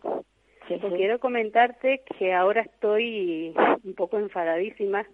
Sí, 0.68 0.76
Pues 0.80 0.92
sí. 0.92 0.98
quiero 0.98 1.18
comentarte 1.20 2.02
que 2.18 2.32
ahora 2.32 2.62
estoy 2.62 3.54
un 3.84 3.94
poco 3.94 4.18
enfadadísima 4.18 5.06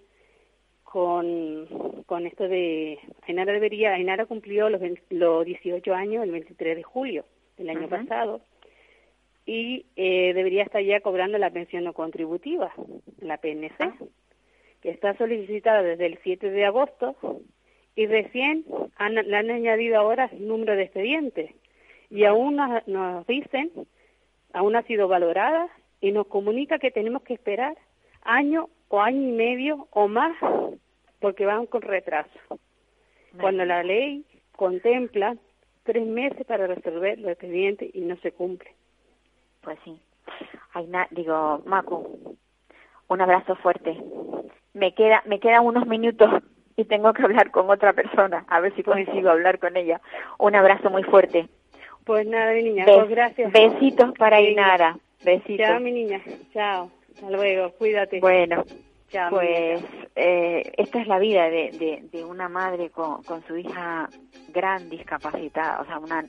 con, 0.85 2.03
con 2.07 2.27
esto 2.27 2.49
de 2.49 2.99
Ainara 3.27 3.53
debería 3.53 3.93
Ainara 3.95 4.27
cumplió 4.27 4.69
los, 4.71 4.81
20 4.81 5.03
los 5.11 5.45
18 5.45 5.95
años 5.95 6.25
el 6.25 6.33
23 6.33 6.77
de 6.77 6.83
julio 6.83 7.25
del 7.57 7.71
año 7.71 7.89
pasado 7.89 8.41
y 9.51 9.85
eh, 9.97 10.33
debería 10.33 10.63
estar 10.63 10.81
ya 10.81 11.01
cobrando 11.01 11.37
la 11.37 11.51
pensión 11.51 11.83
no 11.83 11.93
contributiva, 11.93 12.73
la 13.19 13.37
PNC, 13.39 13.81
Ah. 13.81 13.95
que 14.81 14.91
está 14.91 15.17
solicitada 15.17 15.83
desde 15.83 16.07
el 16.07 16.21
7 16.23 16.51
de 16.51 16.65
agosto 16.65 17.17
y 17.97 18.07
recién 18.07 18.65
han, 18.95 19.17
le 19.17 19.37
han 19.37 19.51
añadido 19.51 19.99
ahora 19.99 20.31
el 20.33 20.47
número 20.47 20.77
de 20.77 20.85
expedientes 20.85 21.51
y 22.11 22.27
aún 22.27 22.55
nos, 22.55 22.87
nos 22.87 23.27
dicen, 23.27 23.73
aún 24.53 24.77
ha 24.77 24.83
sido 24.83 25.09
valorada 25.09 25.69
y 26.01 26.13
nos 26.13 26.29
comunica 26.29 26.79
que 26.79 26.93
tenemos 26.93 27.23
que 27.25 27.35
esperar 27.35 27.77
año 28.23 28.69
o 28.87 29.01
año 29.01 29.31
y 29.31 29.33
medio 29.33 29.89
o 29.91 30.07
más 30.07 30.37
porque 31.19 31.45
van 31.45 31.67
con 31.67 31.83
retraso. 31.83 32.39
Cuando 33.41 33.65
la 33.65 33.83
ley 33.83 34.25
contempla 34.55 35.37
tres 35.83 36.07
meses 36.07 36.47
para 36.47 36.69
resolver 36.69 37.19
los 37.19 37.33
expedientes 37.33 37.91
y 37.93 38.03
no 38.03 38.17
se 38.19 38.31
cumple. 38.31 38.71
Pues 39.63 39.79
sí. 39.85 40.01
Ay, 40.73 40.87
na- 40.87 41.09
digo, 41.11 41.63
Macu, 41.67 42.37
un 43.09 43.21
abrazo 43.21 43.57
fuerte. 43.57 43.99
Me 44.73 44.95
queda, 44.95 45.23
me 45.27 45.41
quedan 45.41 45.67
unos 45.67 45.87
minutos 45.87 46.31
y 46.77 46.85
tengo 46.85 47.13
que 47.13 47.23
hablar 47.23 47.51
con 47.51 47.69
otra 47.71 47.93
persona, 47.93 48.45
a 48.49 48.61
ver 48.61 48.75
si 48.77 48.83
consigo 48.83 49.31
hablar 49.31 49.59
con 49.59 49.77
ella. 49.77 50.01
Un 50.39 50.55
abrazo 50.55 50.91
muy 50.91 51.03
fuerte. 51.03 51.49
Pues 52.05 52.27
nada, 52.27 52.53
mi 52.53 52.63
niña, 52.63 52.87
Bes- 52.87 52.97
pues 52.99 53.11
gracias. 53.11 53.53
Besitos 53.53 54.13
para. 54.17 54.41
Inara. 54.41 54.97
Besitos. 55.25 55.67
Chao, 55.67 55.81
mi 55.81 55.93
niña. 55.93 56.21
Chao. 56.53 56.91
Hasta 57.15 57.31
luego. 57.31 57.73
Cuídate. 57.73 58.21
Bueno, 58.21 58.65
Chao, 59.09 59.29
pues 59.31 59.83
eh, 60.17 60.73
esta 60.79 61.01
es 61.01 61.07
la 61.09 61.19
vida 61.19 61.45
de, 61.51 61.71
de, 61.73 62.09
de 62.11 62.25
una 62.25 62.49
madre 62.49 62.91
con, 62.91 63.23
con 63.25 63.43
su 63.47 63.57
hija 63.57 64.09
gran 64.49 64.89
discapacitada, 64.89 65.81
o 65.83 65.85
sea, 65.85 65.99
una, 65.99 66.25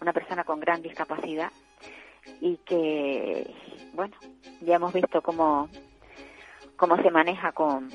una 0.00 0.12
persona 0.12 0.42
con 0.42 0.58
gran 0.58 0.82
discapacidad 0.82 1.50
y 2.40 2.56
que, 2.58 3.50
bueno, 3.94 4.14
ya 4.60 4.76
hemos 4.76 4.92
visto 4.92 5.22
cómo, 5.22 5.68
cómo 6.76 6.96
se 7.02 7.10
maneja 7.10 7.52
con, 7.52 7.90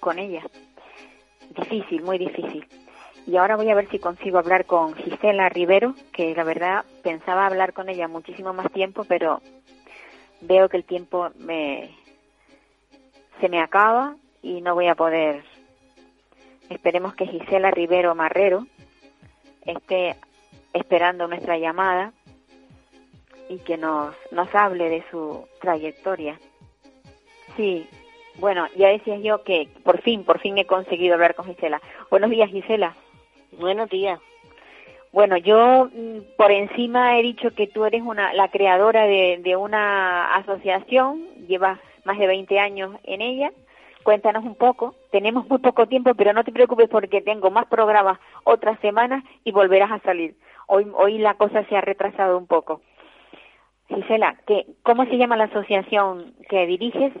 con 0.00 0.18
ella. 0.18 0.42
Difícil, 1.50 2.02
muy 2.02 2.18
difícil. 2.18 2.66
Y 3.26 3.36
ahora 3.36 3.56
voy 3.56 3.68
a 3.70 3.74
ver 3.74 3.88
si 3.90 3.98
consigo 3.98 4.38
hablar 4.38 4.66
con 4.66 4.94
Gisela 4.94 5.48
Rivero, 5.48 5.94
que 6.12 6.34
la 6.34 6.44
verdad 6.44 6.84
pensaba 7.02 7.46
hablar 7.46 7.72
con 7.72 7.88
ella 7.88 8.06
muchísimo 8.06 8.52
más 8.52 8.70
tiempo, 8.72 9.04
pero 9.04 9.40
veo 10.42 10.68
que 10.68 10.76
el 10.76 10.84
tiempo 10.84 11.30
me 11.38 11.90
se 13.40 13.48
me 13.48 13.60
acaba 13.60 14.16
y 14.42 14.60
no 14.60 14.74
voy 14.74 14.86
a 14.86 14.94
poder. 14.94 15.44
Esperemos 16.70 17.14
que 17.14 17.26
Gisela 17.26 17.70
Rivero 17.70 18.14
Marrero 18.14 18.66
esté 19.62 20.16
esperando 20.72 21.26
nuestra 21.26 21.58
llamada 21.58 22.12
y 23.48 23.58
que 23.58 23.76
nos, 23.76 24.14
nos 24.30 24.54
hable 24.54 24.88
de 24.88 25.04
su 25.10 25.46
trayectoria. 25.60 26.38
Sí, 27.56 27.88
bueno, 28.38 28.66
ya 28.76 28.88
decía 28.88 29.16
yo 29.18 29.42
que 29.42 29.68
por 29.82 30.02
fin, 30.02 30.24
por 30.24 30.40
fin 30.40 30.58
he 30.58 30.66
conseguido 30.66 31.14
hablar 31.14 31.34
con 31.34 31.46
Gisela. 31.46 31.80
Buenos 32.10 32.30
días, 32.30 32.50
Gisela. 32.50 32.94
Buenos 33.52 33.88
días. 33.88 34.20
Bueno, 35.12 35.38
yo 35.38 35.88
mm, 35.92 36.36
por 36.36 36.50
encima 36.50 37.18
he 37.18 37.22
dicho 37.22 37.54
que 37.54 37.66
tú 37.66 37.86
eres 37.86 38.02
una 38.02 38.34
la 38.34 38.48
creadora 38.48 39.06
de, 39.06 39.40
de 39.42 39.56
una 39.56 40.34
asociación 40.34 41.24
llevas 41.48 41.78
más 42.04 42.18
de 42.18 42.26
20 42.26 42.58
años 42.60 42.96
en 43.04 43.22
ella. 43.22 43.52
Cuéntanos 44.02 44.44
un 44.44 44.54
poco. 44.54 44.94
Tenemos 45.10 45.48
muy 45.48 45.58
poco 45.58 45.86
tiempo, 45.86 46.14
pero 46.14 46.32
no 46.32 46.44
te 46.44 46.52
preocupes 46.52 46.88
porque 46.88 47.22
tengo 47.22 47.50
más 47.50 47.66
programas 47.66 48.18
otras 48.44 48.78
semanas 48.80 49.24
y 49.42 49.52
volverás 49.52 49.90
a 49.90 50.00
salir. 50.00 50.36
Hoy, 50.66 50.86
hoy 50.94 51.18
la 51.18 51.34
cosa 51.34 51.64
se 51.64 51.76
ha 51.76 51.80
retrasado 51.80 52.36
un 52.36 52.46
poco. 52.46 52.82
Gisela, 53.88 54.36
¿qué, 54.46 54.66
¿cómo 54.82 55.04
se 55.06 55.16
llama 55.16 55.36
la 55.36 55.44
asociación 55.44 56.34
que 56.48 56.66
diriges? 56.66 57.12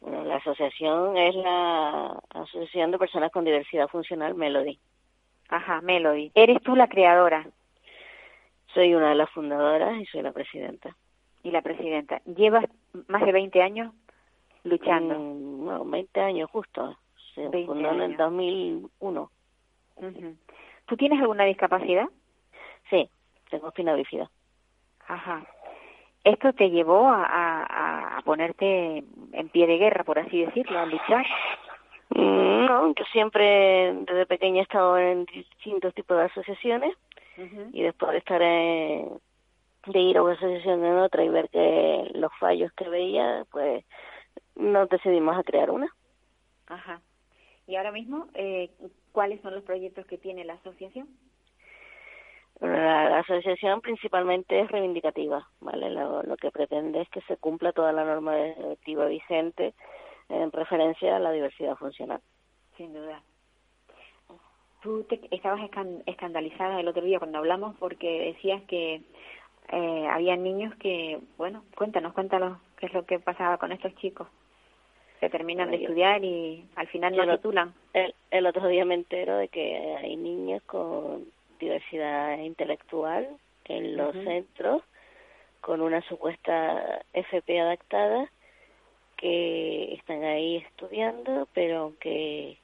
Bueno, 0.00 0.24
la 0.24 0.36
asociación 0.36 1.16
es 1.16 1.34
la 1.34 2.18
Asociación 2.30 2.90
de 2.90 2.98
Personas 2.98 3.30
con 3.30 3.44
Diversidad 3.44 3.88
Funcional 3.88 4.34
Melody. 4.34 4.78
Ajá, 5.48 5.80
Melody. 5.82 6.30
¿Eres 6.34 6.62
tú 6.62 6.74
la 6.76 6.88
creadora? 6.88 7.46
Soy 8.72 8.94
una 8.94 9.10
de 9.10 9.14
las 9.16 9.30
fundadoras 9.30 9.98
y 10.00 10.06
soy 10.06 10.22
la 10.22 10.32
presidenta. 10.32 10.96
Y 11.42 11.50
la 11.50 11.60
presidenta. 11.62 12.20
¿Llevas 12.24 12.64
más 13.08 13.24
de 13.24 13.32
20 13.32 13.62
años 13.62 13.92
luchando? 14.64 15.18
Mm, 15.18 15.64
no, 15.66 15.84
20 15.84 16.20
años 16.20 16.50
justo. 16.50 16.96
Se 17.34 17.48
20 17.48 17.66
fundó 17.66 17.90
en 17.90 17.94
el 17.96 18.02
años. 18.02 18.18
2001. 18.18 19.30
Ujú. 19.96 20.36
¿Tú 20.86 20.96
tienes 20.96 21.20
alguna 21.20 21.44
discapacidad? 21.44 22.06
Sí, 22.88 23.08
tengo 23.50 23.68
espina 23.68 23.94
bífida. 23.94 24.30
Ajá. 25.08 25.44
¿Esto 26.24 26.52
te 26.52 26.70
llevó 26.70 27.08
a, 27.08 27.24
a- 27.24 28.18
a 28.18 28.22
ponerte 28.22 29.04
en 29.32 29.48
pie 29.50 29.66
de 29.66 29.78
guerra, 29.78 30.04
por 30.04 30.18
así 30.18 30.44
decirlo, 30.44 30.78
a 30.78 30.86
luchar? 30.86 31.24
Mm, 32.10 32.66
No, 32.66 32.94
yo 32.94 33.04
siempre 33.12 33.92
desde 34.06 34.26
pequeña 34.26 34.60
he 34.60 34.62
estado 34.62 34.98
en 34.98 35.24
distintos 35.26 35.94
tipos 35.94 36.16
de 36.18 36.24
asociaciones 36.24 36.94
y 37.72 37.82
después 37.82 38.12
de 38.12 38.18
estar 38.18 38.42
en- 38.42 39.18
de 39.86 39.98
ir 39.98 40.18
a 40.18 40.22
una 40.22 40.34
asociación 40.34 40.84
en 40.84 40.98
otra 40.98 41.24
y 41.24 41.28
ver 41.30 41.48
que 41.48 42.10
los 42.14 42.30
fallos 42.38 42.70
que 42.74 42.88
veía, 42.88 43.44
pues 43.50 43.84
nos 44.56 44.88
decidimos 44.90 45.36
a 45.38 45.42
crear 45.42 45.70
una. 45.70 45.88
Ajá. 46.66 47.00
¿Y 47.66 47.76
ahora 47.76 47.92
mismo 47.92 48.26
eh, 48.34 48.70
cuáles 49.12 49.40
son 49.40 49.54
los 49.54 49.62
proyectos 49.64 50.04
que 50.06 50.18
tiene 50.18 50.44
la 50.44 50.54
asociación? 50.54 51.08
Bueno, 52.60 52.76
La, 52.76 53.08
la 53.08 53.18
asociación 53.20 53.80
principalmente 53.80 54.60
es 54.60 54.70
reivindicativa, 54.70 55.48
¿vale? 55.60 55.90
Lo, 55.90 56.22
lo 56.22 56.36
que 56.36 56.50
pretende 56.50 57.00
es 57.00 57.08
que 57.08 57.22
se 57.22 57.36
cumpla 57.38 57.72
toda 57.72 57.92
la 57.92 58.04
normativa 58.04 59.06
vigente 59.06 59.72
en 60.28 60.52
referencia 60.52 61.16
a 61.16 61.20
la 61.20 61.32
diversidad 61.32 61.76
funcional. 61.76 62.20
Sin 62.76 62.92
duda. 62.92 63.22
Tú 64.82 65.04
te, 65.04 65.20
estabas 65.30 65.60
escan- 65.60 66.02
escandalizada 66.06 66.80
el 66.80 66.88
otro 66.88 67.02
día 67.02 67.18
cuando 67.18 67.38
hablamos 67.38 67.76
porque 67.78 68.32
decías 68.34 68.62
que 68.62 69.02
eh, 69.72 70.06
había 70.10 70.36
niños 70.36 70.74
que, 70.76 71.18
bueno, 71.36 71.64
cuéntanos, 71.76 72.12
cuéntanos 72.12 72.58
qué 72.78 72.86
es 72.86 72.92
lo 72.94 73.04
que 73.04 73.18
pasaba 73.18 73.58
con 73.58 73.72
estos 73.72 73.94
chicos 73.96 74.28
que 75.20 75.28
terminan 75.28 75.70
de 75.70 75.76
Bueno, 75.76 75.88
estudiar 75.88 76.24
y 76.24 76.64
al 76.76 76.86
final 76.88 77.14
no 77.14 77.24
lo- 77.24 77.36
titulan. 77.36 77.74
El, 77.92 78.14
el 78.30 78.46
otro 78.46 78.66
día 78.68 78.84
me 78.86 78.94
entero 78.94 79.36
de 79.36 79.48
que 79.48 79.96
hay 79.96 80.16
niños 80.16 80.62
con 80.62 81.26
diversidad 81.60 82.38
intelectual 82.38 83.28
en 83.66 83.96
los 83.96 84.14
centros 84.24 84.82
con 85.60 85.80
una 85.82 86.00
supuesta 86.08 87.02
FP 87.12 87.60
adaptada 87.60 88.28
que 89.16 89.92
están 89.94 90.24
ahí 90.24 90.56
estudiando, 90.56 91.46
pero 91.52 91.78
aunque 91.82 92.56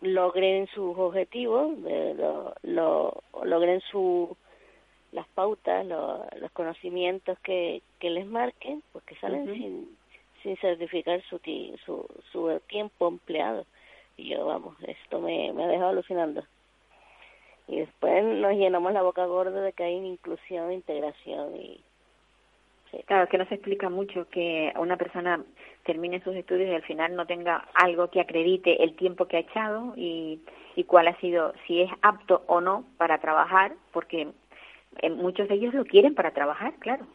logren 0.00 0.66
sus 0.68 0.96
objetivos, 0.96 1.76
lo, 1.78 2.54
lo- 2.62 3.22
logren 3.44 3.80
su 3.90 4.36
las 5.12 5.26
pautas, 5.28 5.84
lo- 5.86 6.24
los 6.40 6.50
conocimientos 6.52 7.38
que, 7.40 7.82
que 7.98 8.10
les 8.10 8.26
marquen, 8.26 8.82
pues 8.92 9.04
que 9.04 9.16
salen 9.16 9.44
sin, 9.54 9.96
sin 10.42 10.56
certificar 10.58 11.22
su, 11.28 11.38
ti- 11.38 11.74
su, 11.84 12.06
su 12.32 12.60
tiempo 12.68 13.08
empleado. 13.08 13.64
Y 14.16 14.28
yo, 14.28 14.46
vamos, 14.46 14.76
esto 14.86 15.20
me, 15.20 15.52
me 15.52 15.64
ha 15.64 15.68
dejado 15.68 15.90
alucinando. 15.90 16.42
Y 17.68 17.80
después 17.80 18.24
nos 18.24 18.52
llenamos 18.52 18.92
la 18.92 19.02
boca 19.02 19.26
gorda 19.26 19.60
de 19.60 19.72
que 19.72 19.84
hay 19.84 19.94
inclusión, 19.94 20.72
integración 20.72 21.56
y... 21.56 21.80
sí. 22.90 22.98
Claro, 23.06 23.28
que 23.28 23.38
no 23.38 23.46
se 23.46 23.56
explica 23.56 23.88
mucho 23.88 24.28
que 24.28 24.72
una 24.76 24.96
persona 24.96 25.44
termine 25.84 26.22
sus 26.22 26.36
estudios 26.36 26.70
y 26.70 26.74
al 26.74 26.82
final 26.82 27.16
no 27.16 27.26
tenga 27.26 27.66
algo 27.74 28.08
que 28.08 28.20
acredite 28.20 28.82
el 28.82 28.94
tiempo 28.94 29.26
que 29.26 29.36
ha 29.36 29.40
echado 29.40 29.94
y, 29.96 30.40
y 30.76 30.84
cuál 30.84 31.08
ha 31.08 31.16
sido, 31.20 31.54
si 31.66 31.82
es 31.82 31.90
apto 32.02 32.42
o 32.46 32.60
no 32.60 32.84
para 32.98 33.18
trabajar, 33.18 33.74
porque 33.92 34.28
eh, 34.98 35.10
muchos 35.10 35.48
de 35.48 35.54
ellos 35.54 35.74
lo 35.74 35.84
quieren 35.84 36.14
para 36.14 36.32
trabajar, 36.32 36.74
claro. 36.78 37.06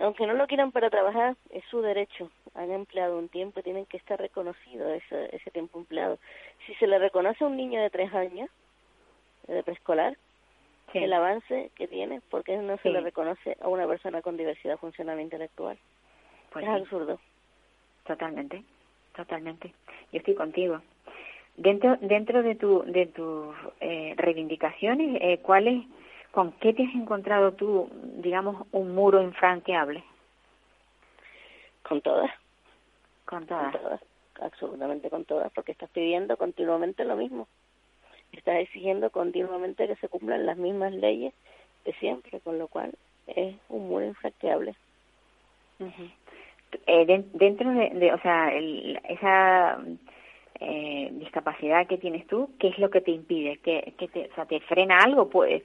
Aunque 0.00 0.26
no 0.26 0.34
lo 0.34 0.46
quieran 0.46 0.72
para 0.72 0.88
trabajar, 0.88 1.36
es 1.50 1.64
su 1.70 1.82
derecho. 1.82 2.30
Han 2.54 2.70
empleado 2.70 3.18
un 3.18 3.28
tiempo 3.28 3.60
y 3.60 3.62
tienen 3.62 3.86
que 3.86 3.96
estar 3.96 4.18
reconocido 4.18 4.88
ese, 4.92 5.34
ese 5.34 5.50
tiempo 5.50 5.78
empleado. 5.78 6.18
Si 6.66 6.74
se 6.74 6.86
le 6.86 6.98
reconoce 6.98 7.44
a 7.44 7.46
un 7.46 7.56
niño 7.56 7.80
de 7.82 7.90
tres 7.90 8.12
años, 8.14 8.48
de 9.46 9.62
preescolar, 9.62 10.16
Sí. 10.92 10.98
el 10.98 11.12
avance 11.12 11.70
que 11.76 11.86
tiene, 11.86 12.20
¿por 12.30 12.42
qué 12.42 12.56
no 12.56 12.76
se 12.78 12.82
Sí. 12.82 12.88
le 12.90 13.00
reconoce 13.00 13.56
a 13.60 13.68
una 13.68 13.86
persona 13.86 14.22
con 14.22 14.36
diversidad 14.36 14.76
funcional 14.78 15.18
e 15.18 15.22
intelectual? 15.22 15.78
Pues 16.52 16.64
es 16.64 16.70
sí. 16.74 16.80
absurdo. 16.80 17.20
Totalmente, 18.06 18.64
totalmente. 19.14 19.72
Yo 20.12 20.18
estoy 20.18 20.34
contigo. 20.34 20.80
Dentro 21.56 21.96
dentro 22.00 22.42
de 22.42 22.54
tu 22.56 22.82
de 22.84 23.06
tus 23.06 23.54
eh, 23.80 24.14
reivindicaciones, 24.16 25.18
eh, 25.22 25.38
¿cuáles, 25.42 25.84
con 26.32 26.52
qué 26.52 26.72
te 26.72 26.84
has 26.84 26.94
encontrado 26.94 27.52
tú, 27.52 27.88
digamos, 28.16 28.66
un 28.72 28.92
muro 28.94 29.22
infranqueable? 29.22 30.02
Con 31.82 32.00
todas, 32.00 32.30
Con 33.26 33.46
con 33.46 33.46
todas. 33.46 33.72
todas, 33.72 34.00
absolutamente 34.40 35.08
con 35.10 35.24
todas, 35.24 35.52
porque 35.52 35.72
estás 35.72 35.90
pidiendo 35.90 36.36
continuamente 36.36 37.04
lo 37.04 37.16
mismo. 37.16 37.46
Estás 38.32 38.56
exigiendo 38.58 39.10
continuamente 39.10 39.86
que 39.86 39.96
se 39.96 40.08
cumplan 40.08 40.46
las 40.46 40.56
mismas 40.56 40.92
leyes 40.92 41.34
de 41.84 41.92
siempre, 41.94 42.40
con 42.40 42.58
lo 42.58 42.68
cual 42.68 42.92
es 43.26 43.56
un 43.68 43.88
muro 43.88 44.06
infranqueable. 44.06 44.74
Eh, 46.86 47.06
den- 47.06 47.30
dentro 47.32 47.70
de, 47.72 47.90
de, 47.90 48.12
o 48.12 48.20
sea, 48.20 48.52
el- 48.54 49.00
esa 49.08 49.78
eh, 50.62 51.08
discapacidad 51.12 51.86
que 51.86 51.96
tienes 51.98 52.26
tú, 52.26 52.50
¿qué 52.58 52.68
es 52.68 52.78
lo 52.78 52.90
que 52.90 53.00
te 53.00 53.10
impide? 53.12 53.56
¿Qué, 53.58 53.94
qué 53.98 54.08
te, 54.08 54.28
o 54.30 54.34
sea, 54.34 54.44
te 54.46 54.60
frena 54.60 54.98
algo? 55.02 55.28
Pues 55.30 55.62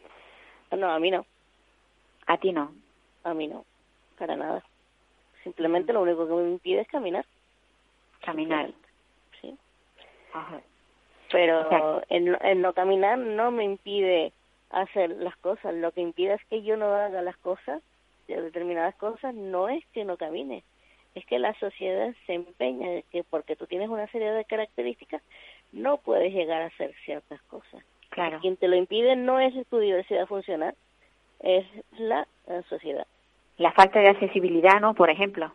No, 0.72 0.90
a 0.90 1.00
mí 1.00 1.12
no, 1.12 1.26
a 2.28 2.38
ti 2.38 2.52
no. 2.54 2.74
a 3.24 3.34
mí 3.34 3.48
no, 3.48 3.66
para 4.18 4.36
nada. 4.38 4.64
Simplemente 5.44 5.92
lo 5.94 6.02
único 6.02 6.28
que 6.28 6.34
me 6.34 6.50
impide 6.50 6.82
es 6.82 6.88
caminar. 6.88 7.26
Caminar. 8.22 8.72
Sí. 9.42 9.56
Ajá. 10.34 10.62
Pero 11.32 11.70
sea- 11.70 12.04
el, 12.10 12.62
no- 12.62 12.74
caminar 12.74 13.18
no 13.18 13.52
me 13.52 13.64
impide 13.64 14.32
hacer 14.70 15.10
las 15.12 15.36
cosas. 15.38 15.74
Lo 15.74 15.92
que 15.92 16.02
impide 16.02 16.34
es 16.34 16.46
que 16.46 16.64
yo 16.64 16.78
no 16.78 16.94
haga 16.94 17.22
las 17.22 17.38
cosas, 17.38 17.82
de 18.28 18.42
determinadas 18.42 18.96
cosas, 18.96 19.34
no 19.34 19.70
es 19.70 19.86
que 19.94 20.04
no 20.06 20.18
camine. 20.18 20.64
Es 21.14 21.26
que 21.26 21.40
la 21.40 21.54
sociedad 21.60 22.14
se 22.26 22.34
empeña 22.34 22.90
de 22.90 23.04
que 23.04 23.24
porque 23.24 23.56
tú 23.56 23.68
tienes 23.68 23.90
una 23.90 24.08
serie 24.08 24.32
de 24.32 24.46
características, 24.46 25.22
no 25.72 25.98
puedes 25.98 26.34
llegar 26.34 26.62
a 26.62 26.66
hacer 26.68 26.94
ciertas 27.06 27.42
cosas. 27.44 27.84
Claro. 28.10 28.40
Quien 28.40 28.58
te 28.58 28.68
lo 28.68 28.76
impide 28.76 29.16
no 29.16 29.40
es 29.40 29.54
tu 29.68 29.80
diversidad 29.80 30.26
funcional, 30.28 30.76
es 31.42 31.66
la, 31.98 32.28
sociedad. 32.70 33.06
La 33.58 33.72
falta 33.72 34.00
de 34.00 34.10
accesibilidad, 34.10 34.80
¿no? 34.82 34.94
Por 34.94 35.10
ejemplo. 35.10 35.52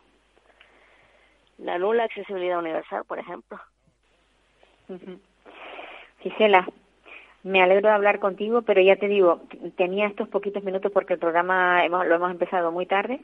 La 1.59 1.79
nula 1.79 2.05
accesibilidad 2.05 2.59
universal, 2.59 3.05
por 3.05 3.19
ejemplo. 3.19 3.59
Ujú. 4.89 5.21
Gisela, 6.21 6.67
me 7.43 7.63
alegro 7.63 7.89
de 7.89 7.95
hablar 7.95 8.19
contigo, 8.19 8.63
pero 8.63 8.81
ya 8.83 8.97
te 8.97 9.09
digo, 9.09 9.41
tenía 9.77 10.07
estos 10.07 10.29
poquitos 10.29 10.63
minutos 10.63 10.93
porque 10.93 11.15
el 11.15 11.19
programa 11.19 11.85
hemos- 11.85 12.07
lo 12.07 12.15
hemos 12.15 12.31
empezado 12.31 12.71
muy 12.71 12.87
tarde, 12.87 13.21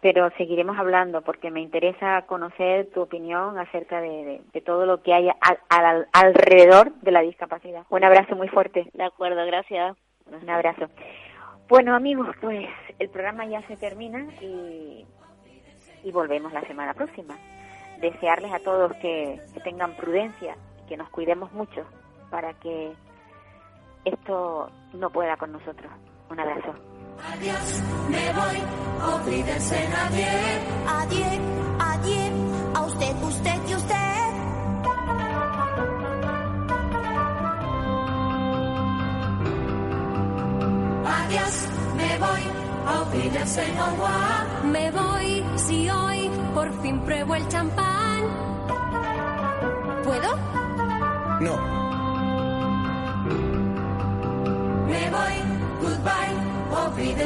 pero 0.00 0.30
seguiremos 0.38 0.78
hablando 0.78 1.20
porque 1.22 1.50
me 1.50 1.60
interesa 1.60 2.22
conocer 2.26 2.88
tu 2.92 3.02
opinión 3.02 3.58
acerca 3.58 4.00
de, 4.00 4.08
de- 4.24 4.40
de 4.52 4.60
todo 4.62 4.86
lo 4.86 5.02
que 5.02 5.12
hay 5.14 5.28
al- 5.28 5.58
al- 5.68 6.08
alrededor 6.12 6.92
de 7.02 7.10
la 7.12 7.20
discapacidad. 7.20 7.84
Un 7.90 8.04
abrazo 8.04 8.34
muy 8.34 8.48
fuerte. 8.48 8.88
De 8.94 9.04
acuerdo, 9.04 9.44
gracias. 9.46 9.96
Un 10.26 10.48
abrazo. 10.50 10.86
Bueno, 11.68 11.94
amigos, 11.94 12.28
pues 12.40 12.66
el 12.98 13.08
programa 13.10 13.44
ya 13.46 13.62
se 13.68 13.76
termina 13.76 14.26
y, 14.40 15.04
y 16.04 16.10
volvemos 16.12 16.52
la 16.52 16.62
semana 16.62 16.94
próxima. 16.94 17.36
Desearles 18.00 18.52
a 18.52 18.58
todos 18.58 18.92
que, 18.96 19.38
que 19.54 19.60
tengan 19.60 19.92
prudencia, 19.94 20.56
que 20.88 20.96
nos 20.96 21.08
cuidemos 21.10 21.52
mucho 21.52 21.86
para 22.32 22.54
que 22.54 22.94
esto 24.06 24.70
no 24.94 25.10
pueda 25.10 25.36
con 25.36 25.52
nosotros. 25.52 25.92
Un 26.30 26.40
abrazo. 26.40 26.74
Adiós, 27.30 27.82
me 28.08 28.32
voy, 28.32 28.58
olvídense 29.14 29.88
nadie. 29.90 30.28
Adiós, 30.88 31.38
adiós, 31.78 32.30
a 32.74 32.80
usted, 32.86 33.22
usted 33.22 33.60
y 33.68 33.74
usted. 33.74 34.32
Adiós, 41.04 41.68
me 41.96 42.18
voy, 42.18 42.42
olvídense 42.98 43.74
no 43.74 44.70
Me 44.72 44.90
voy, 44.90 45.44
si 45.56 45.90
hoy 45.90 46.30
por 46.54 46.72
fin 46.80 46.98
pruebo 47.02 47.34
el 47.34 47.46
champán. 47.48 48.22
¿Puedo? 50.02 50.36
No. 51.40 51.81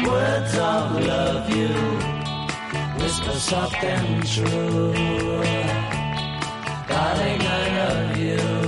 Words 0.08 0.54
of 0.72 0.86
love 1.10 1.46
you 1.56 1.74
whisper 3.00 3.38
soft 3.50 3.84
and 3.84 4.26
true. 4.26 4.92
Darling, 6.88 7.42
I 7.42 7.64
love 7.78 8.16
you. 8.16 8.63